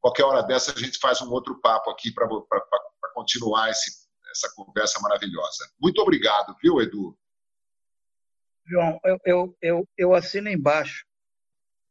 qualquer 0.00 0.24
hora 0.24 0.42
dessa 0.42 0.72
a 0.72 0.78
gente 0.78 0.98
faz 0.98 1.20
um 1.20 1.30
outro 1.30 1.60
papo 1.60 1.90
aqui 1.90 2.12
para 2.12 2.28
continuar 3.14 3.70
esse, 3.70 3.90
essa 4.30 4.52
conversa 4.54 5.00
maravilhosa. 5.00 5.70
Muito 5.80 6.00
obrigado, 6.00 6.54
viu, 6.62 6.80
Edu? 6.80 7.18
João, 8.66 9.00
eu, 9.02 9.18
eu, 9.24 9.56
eu, 9.62 9.88
eu 9.96 10.14
assino 10.14 10.48
embaixo. 10.48 11.06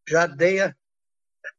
Já 0.07 0.27
dei 0.27 0.61
a 0.61 0.73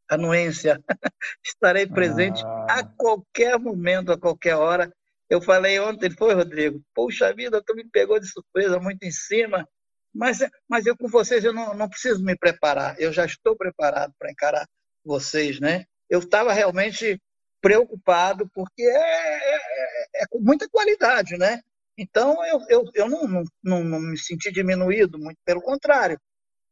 anuência. 0.09 0.83
Estarei 1.45 1.87
presente 1.87 2.43
ah. 2.45 2.79
a 2.79 2.85
qualquer 2.85 3.59
momento, 3.59 4.13
a 4.13 4.19
qualquer 4.19 4.55
hora. 4.55 4.93
Eu 5.29 5.43
falei 5.43 5.79
ontem, 5.79 6.11
foi, 6.11 6.35
Rodrigo? 6.35 6.83
Puxa 6.95 7.35
vida, 7.35 7.63
tu 7.65 7.75
me 7.75 7.85
pegou 7.89 8.19
de 8.19 8.27
surpresa, 8.27 8.81
muito 8.81 9.03
em 9.05 9.11
cima. 9.11 9.69
Mas, 10.15 10.39
mas 10.69 10.87
eu 10.87 10.97
com 10.97 11.09
vocês, 11.09 11.45
eu 11.45 11.53
não, 11.53 11.75
não 11.75 11.89
preciso 11.89 12.25
me 12.25 12.37
preparar. 12.37 12.99
Eu 12.99 13.13
já 13.13 13.25
estou 13.25 13.57
preparado 13.57 14.13
para 14.19 14.31
encarar 14.31 14.67
vocês, 15.05 15.61
né? 15.61 15.85
eu 16.09 16.21
estava 16.21 16.53
realmente 16.53 17.21
preocupado, 17.61 18.49
porque 18.55 18.83
é, 18.83 18.87
é, 18.87 19.57
é, 19.57 20.23
é, 20.23 20.27
com 20.29 20.41
muita 20.41 20.69
qualidade, 20.69 21.37
né? 21.37 21.61
Então, 21.97 22.45
eu, 22.47 22.61
eu, 22.69 22.85
eu 22.95 23.09
não, 23.09 23.45
não, 23.63 23.85
não 23.85 24.01
me 24.01 24.17
senti 24.17 24.53
diminuído, 24.53 25.19
muito 25.19 25.39
pelo 25.45 25.61
contrário. 25.61 26.19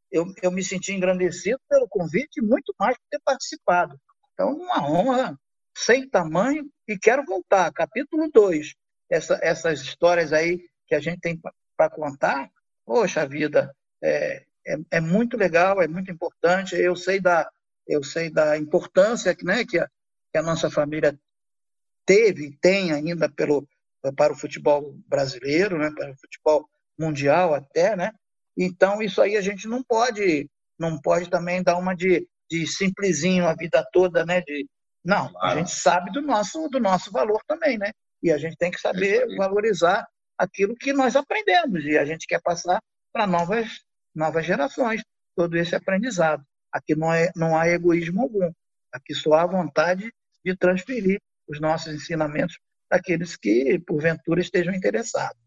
Eu, 0.09 0.25
eu 0.41 0.49
me 0.49 0.63
senti 0.63 0.93
engrandecido 0.93 1.59
pelo 1.69 1.87
convite 1.89 2.39
e 2.39 2.41
muito 2.41 2.73
mais 2.79 2.97
por 2.97 3.03
ter 3.11 3.19
participado. 3.23 3.99
Então, 4.33 4.53
uma 4.53 4.89
honra 4.89 5.37
sem 5.77 6.09
tamanho 6.09 6.67
e 6.87 6.97
quero 6.97 7.23
voltar. 7.23 7.71
Capítulo 7.71 8.31
2, 8.33 8.73
essa, 9.11 9.39
essas 9.43 9.81
histórias 9.81 10.33
aí 10.33 10.59
que 10.87 10.95
a 10.95 10.99
gente 10.99 11.19
tem 11.19 11.39
para 11.77 11.89
contar, 11.89 12.49
poxa 12.83 13.27
vida, 13.27 13.71
é, 14.01 14.43
é, 14.65 14.77
é, 14.89 14.99
muito 14.99 15.37
legal, 15.37 15.79
é 15.79 15.87
muito 15.87 16.09
importante. 16.09 16.75
Eu 16.75 16.95
sei 16.95 17.19
da, 17.19 17.47
eu 17.87 18.03
sei 18.03 18.31
da 18.31 18.57
importância 18.57 19.37
né, 19.43 19.63
que, 19.63 19.77
a, 19.77 19.87
que 20.31 20.37
a 20.39 20.41
nossa 20.41 20.67
família 20.71 21.17
teve 22.03 22.47
e 22.47 22.57
tem 22.57 22.91
ainda 22.91 23.29
pelo, 23.29 23.67
para 24.15 24.33
o 24.33 24.37
futebol 24.37 24.95
brasileiro, 25.07 25.77
né, 25.77 25.91
para 25.95 26.11
o 26.11 26.17
futebol 26.17 26.67
mundial 26.97 27.53
até, 27.53 27.95
né? 27.95 28.11
Então 28.57 28.99
isso 28.99 29.21
aí 29.21 29.37
a 29.37 29.41
gente 29.41 29.67
não 29.67 29.83
pode 29.83 30.49
não 30.79 30.99
pode 30.99 31.29
também 31.29 31.61
dar 31.61 31.77
uma 31.77 31.95
de, 31.95 32.27
de 32.49 32.65
simplesinho 32.65 33.47
a 33.47 33.53
vida 33.53 33.85
toda, 33.91 34.25
né? 34.25 34.41
De 34.41 34.67
não, 35.07 35.31
claro. 35.31 35.47
a 35.47 35.55
gente 35.55 35.71
sabe 35.71 36.11
do 36.11 36.21
nosso 36.21 36.67
do 36.67 36.81
nosso 36.81 37.09
valor 37.11 37.41
também, 37.47 37.77
né? 37.77 37.93
E 38.21 38.29
a 38.29 38.37
gente 38.37 38.57
tem 38.57 38.69
que 38.69 38.79
saber 38.79 39.23
é 39.23 39.35
valorizar 39.37 40.05
aquilo 40.37 40.75
que 40.75 40.91
nós 40.91 41.15
aprendemos 41.15 41.85
e 41.85 41.97
a 41.97 42.03
gente 42.03 42.27
quer 42.27 42.41
passar 42.41 42.81
para 43.13 43.25
novas 43.25 43.69
novas 44.13 44.45
gerações 44.45 45.01
todo 45.33 45.55
esse 45.55 45.73
aprendizado. 45.73 46.43
Aqui 46.73 46.93
não, 46.93 47.13
é, 47.13 47.31
não 47.37 47.57
há 47.57 47.69
egoísmo 47.69 48.23
algum. 48.23 48.51
Aqui 48.91 49.13
só 49.13 49.35
há 49.35 49.45
vontade 49.45 50.11
de 50.43 50.57
transferir 50.57 51.21
os 51.47 51.61
nossos 51.61 51.93
ensinamentos 51.93 52.57
àqueles 52.89 53.37
que, 53.37 53.79
porventura, 53.79 54.41
estejam 54.41 54.73
interessados. 54.73 55.39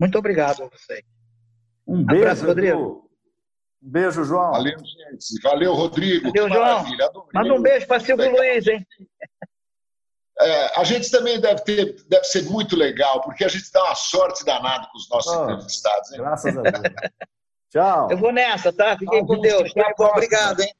Muito 0.00 0.16
obrigado 0.16 0.62
a 0.62 0.68
vocês. 0.68 1.02
Um 1.86 2.04
beijo, 2.04 2.22
Abraço, 2.22 2.46
Rodrigo. 2.46 3.10
Um 3.84 3.90
beijo, 3.90 4.24
João. 4.24 4.52
Valeu, 4.52 4.78
gente. 4.78 5.42
Valeu, 5.42 5.74
Rodrigo. 5.74 6.32
Valeu, 6.32 6.48
João. 6.48 6.84
Manda 7.34 7.54
um 7.54 7.60
beijo 7.60 7.86
para 7.86 8.00
Silvio 8.00 8.30
Luiz, 8.30 8.66
hein? 8.66 8.86
É, 10.40 10.80
a 10.80 10.84
gente 10.84 11.10
também 11.10 11.38
deve, 11.38 11.62
ter, 11.62 11.96
deve 12.08 12.24
ser 12.24 12.42
muito 12.44 12.74
legal, 12.74 13.20
porque 13.20 13.44
a 13.44 13.48
gente 13.48 13.70
dá 13.70 13.84
uma 13.84 13.94
sorte 13.94 14.44
danada 14.44 14.88
com 14.90 14.98
os 14.98 15.08
nossos 15.08 15.32
oh, 15.32 15.44
entrevistados. 15.44 16.12
Hein? 16.12 16.18
Graças 16.18 16.56
a 16.56 16.62
Deus. 16.62 16.82
Tchau. 17.70 18.10
Eu 18.10 18.18
vou 18.18 18.32
nessa, 18.32 18.72
tá? 18.72 18.96
Fiquem 18.98 19.24
com 19.26 19.40
Deus. 19.40 19.72
Bom, 19.98 20.06
obrigado, 20.06 20.60
hein? 20.60 20.74